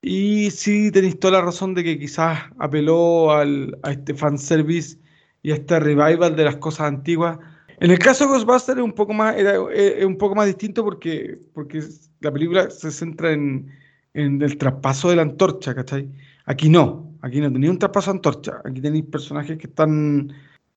Y 0.00 0.50
sí 0.50 0.90
tenéis 0.92 1.18
toda 1.18 1.38
la 1.38 1.44
razón 1.44 1.74
de 1.74 1.82
que 1.82 1.98
quizás 1.98 2.38
apeló 2.58 3.32
al, 3.32 3.76
a 3.82 3.92
este 3.92 4.14
fanservice 4.14 4.98
y 5.42 5.50
a 5.50 5.54
este 5.54 5.80
revival 5.80 6.36
de 6.36 6.44
las 6.44 6.56
cosas 6.56 6.86
antiguas. 6.86 7.38
En 7.80 7.90
el 7.90 7.98
caso 7.98 8.24
de 8.24 8.30
Ghostbusters 8.30 8.78
es 8.78 8.84
un 8.84 8.92
poco 8.92 9.12
más, 9.12 9.36
era, 9.36 9.54
es 9.72 10.04
un 10.04 10.16
poco 10.16 10.34
más 10.34 10.46
distinto 10.46 10.84
porque, 10.84 11.38
porque 11.52 11.82
la 12.20 12.32
película 12.32 12.70
se 12.70 12.90
centra 12.90 13.32
en, 13.32 13.70
en 14.14 14.42
el 14.42 14.56
traspaso 14.58 15.10
de 15.10 15.16
la 15.16 15.22
antorcha, 15.22 15.74
¿cachai? 15.74 16.08
Aquí 16.46 16.68
no, 16.68 17.16
aquí 17.22 17.40
no 17.40 17.52
tenéis 17.52 17.70
un 17.70 17.78
traspaso 17.78 18.12
de 18.12 18.18
antorcha, 18.18 18.60
aquí 18.64 18.80
tenéis 18.80 19.04
personajes 19.06 19.58
que 19.58 19.66
están 19.66 20.32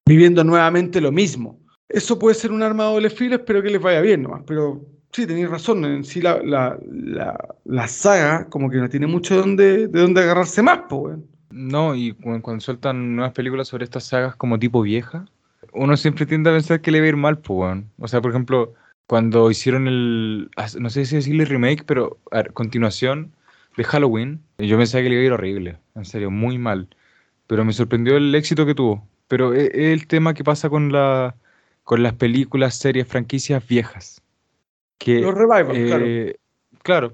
viviendo 0.05 0.43
nuevamente 0.43 1.01
lo 1.01 1.11
mismo. 1.11 1.59
Eso 1.89 2.17
puede 2.19 2.35
ser 2.35 2.51
un 2.51 2.63
arma 2.63 2.85
de 2.85 2.89
doble 2.91 3.09
filo, 3.09 3.35
espero 3.35 3.61
que 3.61 3.69
les 3.69 3.81
vaya 3.81 4.01
bien 4.01 4.23
nomás, 4.23 4.43
pero 4.45 4.85
sí, 5.11 5.27
tenéis 5.27 5.49
razón, 5.49 5.83
en 5.85 6.03
sí 6.03 6.21
la, 6.21 6.41
la, 6.43 6.77
la, 7.65 7.87
saga 7.87 8.47
como 8.49 8.69
que 8.69 8.77
no 8.77 8.89
tiene 8.89 9.07
mucho 9.07 9.35
de 9.35 9.41
dónde, 9.41 9.87
de 9.87 10.01
dónde 10.01 10.21
agarrarse 10.21 10.61
más, 10.61 10.81
pues. 10.89 11.17
No, 11.49 11.95
y 11.95 12.13
cu- 12.13 12.41
cuando, 12.41 12.61
sueltan 12.61 13.15
nuevas 13.15 13.33
películas 13.33 13.67
sobre 13.67 13.83
estas 13.83 14.05
sagas 14.05 14.35
como 14.35 14.57
tipo 14.59 14.81
vieja, 14.81 15.25
uno 15.73 15.97
siempre 15.97 16.25
tiende 16.25 16.49
a 16.49 16.53
pensar 16.53 16.81
que 16.81 16.91
le 16.91 16.99
va 16.99 17.05
a 17.05 17.09
ir 17.09 17.17
mal, 17.17 17.39
pues. 17.39 17.83
O 17.99 18.07
sea, 18.07 18.21
por 18.21 18.31
ejemplo, 18.31 18.73
cuando 19.07 19.51
hicieron 19.51 19.87
el, 19.87 20.49
no 20.79 20.89
sé 20.89 21.05
si 21.05 21.15
decirle 21.17 21.45
remake, 21.45 21.83
pero 21.85 22.19
a 22.31 22.43
continuación 22.43 23.33
de 23.77 23.83
Halloween, 23.83 24.41
yo 24.57 24.77
pensaba 24.77 25.03
que 25.03 25.09
le 25.09 25.15
iba 25.15 25.23
a 25.23 25.25
ir 25.27 25.31
horrible, 25.33 25.77
en 25.95 26.05
serio, 26.05 26.31
muy 26.31 26.57
mal. 26.57 26.87
Pero 27.47 27.65
me 27.65 27.73
sorprendió 27.73 28.17
el 28.17 28.33
éxito 28.35 28.65
que 28.65 28.75
tuvo. 28.75 29.07
Pero 29.27 29.53
es 29.53 29.71
el 29.73 30.07
tema 30.07 30.33
que 30.33 30.43
pasa 30.43 30.69
con 30.69 30.91
la, 30.91 31.35
con 31.83 32.03
las 32.03 32.13
películas, 32.13 32.75
series, 32.75 33.07
franquicias 33.07 33.65
viejas. 33.67 34.21
Que, 35.03 35.19
Los 35.19 35.33
revivals, 35.33 35.87
claro. 35.87 36.05
eh, 36.05 36.35
claro, 36.83 37.13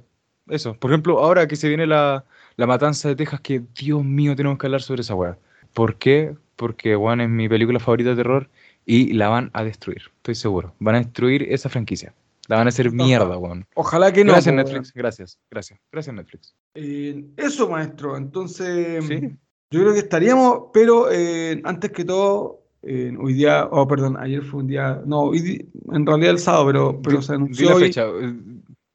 eso. 0.49 0.73
Por 0.77 0.91
ejemplo, 0.91 1.19
ahora 1.19 1.47
que 1.47 1.55
se 1.55 1.67
viene 1.69 1.87
la, 1.87 2.25
la 2.57 2.67
matanza 2.67 3.07
de 3.07 3.15
Texas, 3.15 3.39
que 3.41 3.61
Dios 3.75 4.03
mío, 4.03 4.35
tenemos 4.35 4.57
que 4.57 4.67
hablar 4.67 4.81
sobre 4.81 5.01
esa 5.01 5.15
weá. 5.15 5.37
¿Por 5.73 5.95
qué? 5.97 6.35
Porque 6.57 6.95
One 6.95 7.23
es 7.23 7.29
mi 7.29 7.47
película 7.47 7.79
favorita 7.79 8.09
de 8.09 8.15
terror 8.17 8.49
y 8.85 9.13
la 9.13 9.29
van 9.29 9.51
a 9.53 9.63
destruir, 9.63 10.01
estoy 10.17 10.35
seguro. 10.35 10.73
Van 10.79 10.95
a 10.95 10.99
destruir 10.99 11.43
esa 11.43 11.69
franquicia. 11.69 12.13
La 12.49 12.55
van 12.57 12.67
a 12.67 12.69
hacer 12.69 12.91
mierda, 12.91 13.37
weón. 13.37 13.65
Ojalá 13.75 14.11
que 14.13 14.23
no. 14.23 14.31
Gracias, 14.31 14.53
po, 14.53 14.57
Netflix. 14.57 14.93
Gracias, 14.93 15.39
gracias. 15.51 15.79
Gracias, 15.91 16.15
Netflix. 16.15 16.55
Eh, 16.75 17.25
eso, 17.35 17.69
maestro. 17.69 18.15
Entonces, 18.17 19.05
Sí. 19.05 19.37
yo 19.69 19.79
creo 19.81 19.93
que 19.93 19.99
estaríamos, 19.99 20.65
pero 20.73 21.11
eh, 21.11 21.61
antes 21.65 21.91
que 21.91 22.05
todo, 22.05 22.63
eh, 22.87 23.15
hoy 23.19 23.33
día, 23.33 23.67
oh, 23.71 23.87
perdón, 23.87 24.17
ayer 24.17 24.41
fue 24.43 24.61
un 24.61 24.67
día, 24.67 25.01
no, 25.05 25.21
hoy 25.21 25.39
di- 25.41 25.69
en 25.91 26.05
realidad 26.05 26.31
el 26.31 26.39
sábado, 26.39 26.65
pero, 26.67 27.01
pero 27.01 27.21
se 27.21 27.33
Di 27.33 27.35
anunció 27.35 27.69
la 27.69 27.75
hoy. 27.75 27.83
fecha. 27.83 28.05
eh, 28.07 28.35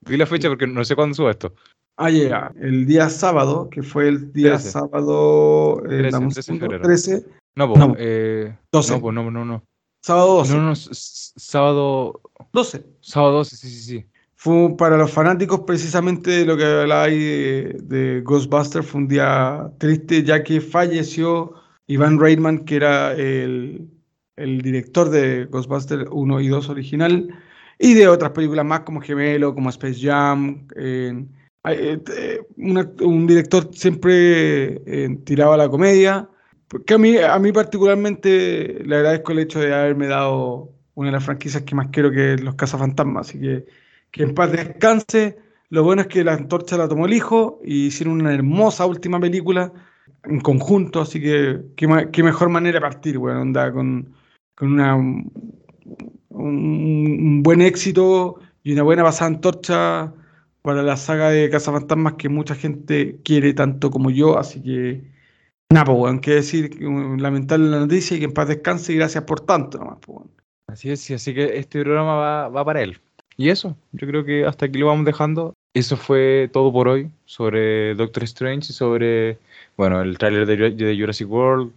Di 0.05 0.17
la 0.17 0.27
fecha 0.27 0.49
porque 0.49 0.67
no 0.67 0.85
sé 0.85 0.95
cuándo 0.97 1.15
subo 1.15 1.31
esto. 1.31 1.55
Ah, 1.97 2.11
llega, 2.11 2.53
el 2.61 2.87
día 2.87 3.09
sábado, 3.11 3.69
que 3.71 3.83
fue 3.83 4.09
el 4.09 4.33
día 4.33 4.53
13. 4.53 4.71
sábado, 4.71 5.83
eh, 5.85 5.89
13, 5.89 6.11
dame 6.11 6.27
un 6.27 6.33
13 6.33 6.39
de 6.39 6.43
segundo, 6.43 6.65
febrero. 6.65 6.83
13, 6.83 7.27
No, 7.55 7.69
pues. 7.69 7.79
No. 7.79 7.95
eh, 7.99 8.59
12. 8.73 8.93
No, 8.95 9.01
pues 9.01 9.15
no, 9.15 9.31
no, 9.31 9.45
no. 9.45 9.63
sábado 10.03 10.37
12, 10.39 10.55
No, 10.57 10.63
no, 10.63 10.75
sábado. 10.75 12.21
12. 12.53 12.85
Sábado 13.01 13.33
12, 13.35 13.57
sí, 13.57 13.69
sí, 13.69 13.81
sí. 13.83 14.07
Fue 14.35 14.75
para 14.77 14.97
los 14.97 15.13
fanáticos 15.13 15.61
precisamente 15.61 16.45
lo 16.45 16.57
que 16.57 16.65
hablaba 16.65 17.05
ahí 17.05 17.19
de, 17.19 17.77
de 17.83 18.21
Ghostbusters, 18.23 18.85
fue 18.87 19.03
un 19.03 19.07
día 19.09 19.71
triste 19.79 20.25
ya 20.25 20.43
que 20.43 20.61
falleció 20.61 21.53
Ivan 21.93 22.19
Reitman, 22.19 22.65
que 22.65 22.77
era 22.77 23.13
el, 23.15 23.89
director 24.37 25.11
de 25.11 25.45
Ghostbusters 25.47 26.09
1 26.11 26.41
y 26.41 26.49
2 26.49 26.69
original, 26.69 27.29
y 27.79 27.95
de 27.95 28.09
otras 28.09 28.33
películas 28.33 28.65
más 28.65 28.81
como 28.81 29.01
Gemelo, 29.01 29.55
como 29.55 29.71
Space 29.71 30.01
Jam. 30.01 30.67
eh, 30.77 31.15
eh, 31.65 32.41
un 32.57 33.27
director 33.27 33.69
siempre 33.73 34.83
eh, 34.87 35.19
tirado 35.25 35.53
a 35.53 35.57
la 35.57 35.69
comedia, 35.69 36.29
que 36.87 36.95
a 36.95 36.99
mí, 36.99 37.17
a 37.19 37.39
mí 37.39 37.53
particularmente 37.53 38.83
le 38.85 38.97
agradezco 38.97 39.33
el 39.33 39.41
hecho 39.41 39.61
de 39.61 39.75
haberme 39.75 40.07
dado 40.07 40.73
una 40.95 41.09
de 41.09 41.13
las 41.13 41.25
franquicias 41.25 41.63
que 41.63 41.75
más 41.75 41.89
quiero, 41.89 42.11
que 42.11 42.35
es 42.35 42.41
Los 42.43 42.55
Cazafantasmas, 42.55 43.29
así 43.29 43.41
que 43.41 43.67
que 44.13 44.23
en 44.23 44.35
paz 44.35 44.53
descanse. 44.53 45.39
Lo 45.71 45.83
bueno 45.83 46.03
es 46.03 46.09
que 46.09 46.23
la 46.23 46.35
antorcha 46.35 46.77
la 46.77 46.87
tomó 46.87 47.07
el 47.07 47.15
hijo 47.15 47.61
y 47.65 47.87
hicieron 47.87 48.21
una 48.21 48.33
hermosa 48.33 48.87
última 48.87 49.19
película 49.19 49.73
en 50.25 50.41
conjunto, 50.41 51.01
así 51.01 51.21
que 51.21 51.61
qué, 51.77 52.09
qué 52.13 52.23
mejor 52.23 52.49
manera 52.49 52.77
de 52.79 52.81
partir, 52.81 53.19
bueno, 53.19 53.43
onda, 53.43 53.73
con, 53.73 54.15
con 54.55 54.73
una, 54.73 54.97
un, 56.31 57.43
buen 57.43 57.63
éxito 57.63 58.39
y 58.63 58.73
una 58.73 58.83
buena 58.83 59.03
pasada 59.03 59.29
antorcha 59.29 60.13
para 60.63 60.83
la 60.83 60.97
saga 60.97 61.31
de 61.31 61.51
Cazafantasmas 61.51 62.15
que 62.15 62.29
mucha 62.29 62.55
gente 62.55 63.19
quiere 63.25 63.53
tanto 63.55 63.91
como 63.91 64.11
yo, 64.11 64.39
así 64.39 64.63
que 64.63 65.03
nada, 65.71 65.87
pues, 65.87 65.99
weón, 65.99 66.21
que 66.21 66.33
decir, 66.33 66.81
lamentable 66.81 67.71
la 67.71 67.81
noticia 67.81 68.17
y 68.17 68.21
que 68.21 68.27
en 68.27 68.35
paz 68.35 68.49
descanse 68.49 68.93
y 68.93 68.97
gracias 68.97 69.25
por 69.25 69.41
tanto, 69.41 69.79
nomás, 69.79 69.99
pues, 70.01 70.19
weón. 70.19 70.31
Así 70.69 70.91
es, 70.91 71.01
sí, 71.01 71.13
así 71.13 71.35
que 71.35 71.59
este 71.59 71.83
programa 71.83 72.15
va, 72.15 72.49
va 72.49 72.65
para 72.65 72.83
él. 72.83 72.99
Y 73.37 73.51
eso, 73.51 73.77
yo 73.93 74.07
creo 74.07 74.25
que 74.25 74.47
hasta 74.47 74.67
aquí 74.67 74.79
lo 74.79 74.87
vamos 74.87 75.05
dejando. 75.05 75.55
Eso 75.75 75.97
fue 75.97 76.51
todo 76.53 76.73
por 76.73 76.89
hoy 76.89 77.11
sobre 77.25 77.95
Doctor 77.95 78.25
Strange 78.25 78.69
y 78.71 78.75
sobre, 78.75 79.39
bueno, 79.77 80.01
el 80.03 80.19
tráiler 80.19 80.47
de, 80.47 80.57
Jura- 80.57 80.71
de 80.71 80.99
Jurassic 80.99 81.31
World, 81.31 81.73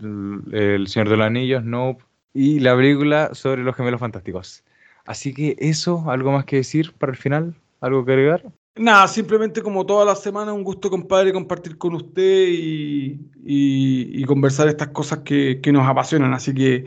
el, 0.54 0.56
el 0.60 0.88
Señor 0.88 1.10
de 1.10 1.18
los 1.18 1.26
Anillos, 1.28 1.64
Nope, 1.64 2.04
y 2.34 2.60
la 2.60 2.76
película 2.76 3.34
sobre 3.34 3.64
los 3.64 3.76
gemelos 3.76 4.00
fantásticos. 4.00 4.64
Así 5.06 5.34
que 5.34 5.56
eso, 5.60 6.10
algo 6.10 6.32
más 6.32 6.46
que 6.46 6.58
decir 6.58 6.94
para 6.94 7.12
el 7.12 7.18
final, 7.18 7.56
algo 7.82 8.04
que 8.06 8.12
agregar. 8.14 8.44
Nada, 8.78 9.08
simplemente 9.08 9.62
como 9.62 9.86
todas 9.86 10.06
las 10.06 10.22
semanas, 10.22 10.54
un 10.54 10.64
gusto, 10.64 10.90
compadre, 10.90 11.32
compartir 11.32 11.78
con 11.78 11.94
usted 11.96 12.48
y, 12.50 13.20
y- 13.46 14.22
y 14.22 14.24
conversar 14.26 14.68
estas 14.68 14.90
cosas 14.90 15.20
que, 15.20 15.62
que 15.62 15.72
nos 15.72 15.88
apasionan. 15.88 16.34
Así 16.34 16.54
que 16.54 16.84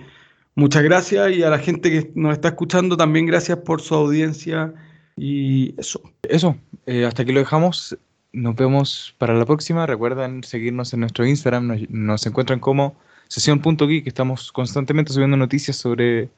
muchas 0.54 0.82
gracias 0.82 1.32
y 1.32 1.42
a 1.42 1.48
la 1.50 1.59
gente 1.59 1.90
que 1.90 2.12
nos 2.14 2.32
está 2.34 2.48
escuchando 2.48 2.96
también 2.96 3.24
gracias 3.26 3.59
por 3.59 3.80
su 3.80 3.94
audiencia 3.94 4.74
y 5.16 5.74
eso. 5.80 6.02
Eso, 6.22 6.56
eh, 6.86 7.06
hasta 7.06 7.22
aquí 7.22 7.32
lo 7.32 7.40
dejamos. 7.40 7.96
Nos 8.33 8.57
vemos 8.57 9.14
para 9.18 9.35
la 9.35 9.47
próxima. 9.47 9.87
Recuerden 9.87 10.45
seguirnos 10.45 10.93
en 10.93 11.01
nuestro 11.01 11.26
Instagram. 11.26 11.87
Nos, 11.89 12.26
encuentran 12.26 12.61
como 12.61 12.97
sesión.geek. 13.29 14.07
Estamos 14.07 14.53
constantemente 14.53 15.12
subiendo 15.12 15.37
noticias 15.37 15.76
sobre 15.76 16.29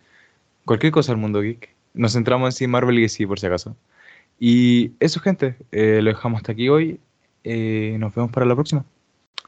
cualquier 0.65 0.93
cosa 0.93 1.13
del 1.13 1.21
mundo 1.21 1.41
geek. 1.41 1.75
Nos 1.95 2.13
centramos 2.13 2.49
en 2.49 2.53
sí 2.53 2.67
Marvel 2.67 2.99
y 2.99 3.09
sí, 3.09 3.27
por 3.27 3.41
si 3.41 3.47
acaso. 3.47 3.77
Y 4.39 4.93
eso, 5.01 5.21
gente. 5.21 5.57
eh, 5.73 6.01
lo 6.03 6.11
dejamos 6.11 6.39
hasta 6.39 6.53
aquí 6.53 6.69
hoy. 6.69 7.01
Eh, 7.45 7.97
nos 7.99 8.15
vemos 8.15 8.31
para 8.33 8.47
la 8.47 8.55
próxima. 8.55 8.85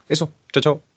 Eso, 0.09 0.33
chao, 0.51 0.61
chao. 0.61 0.83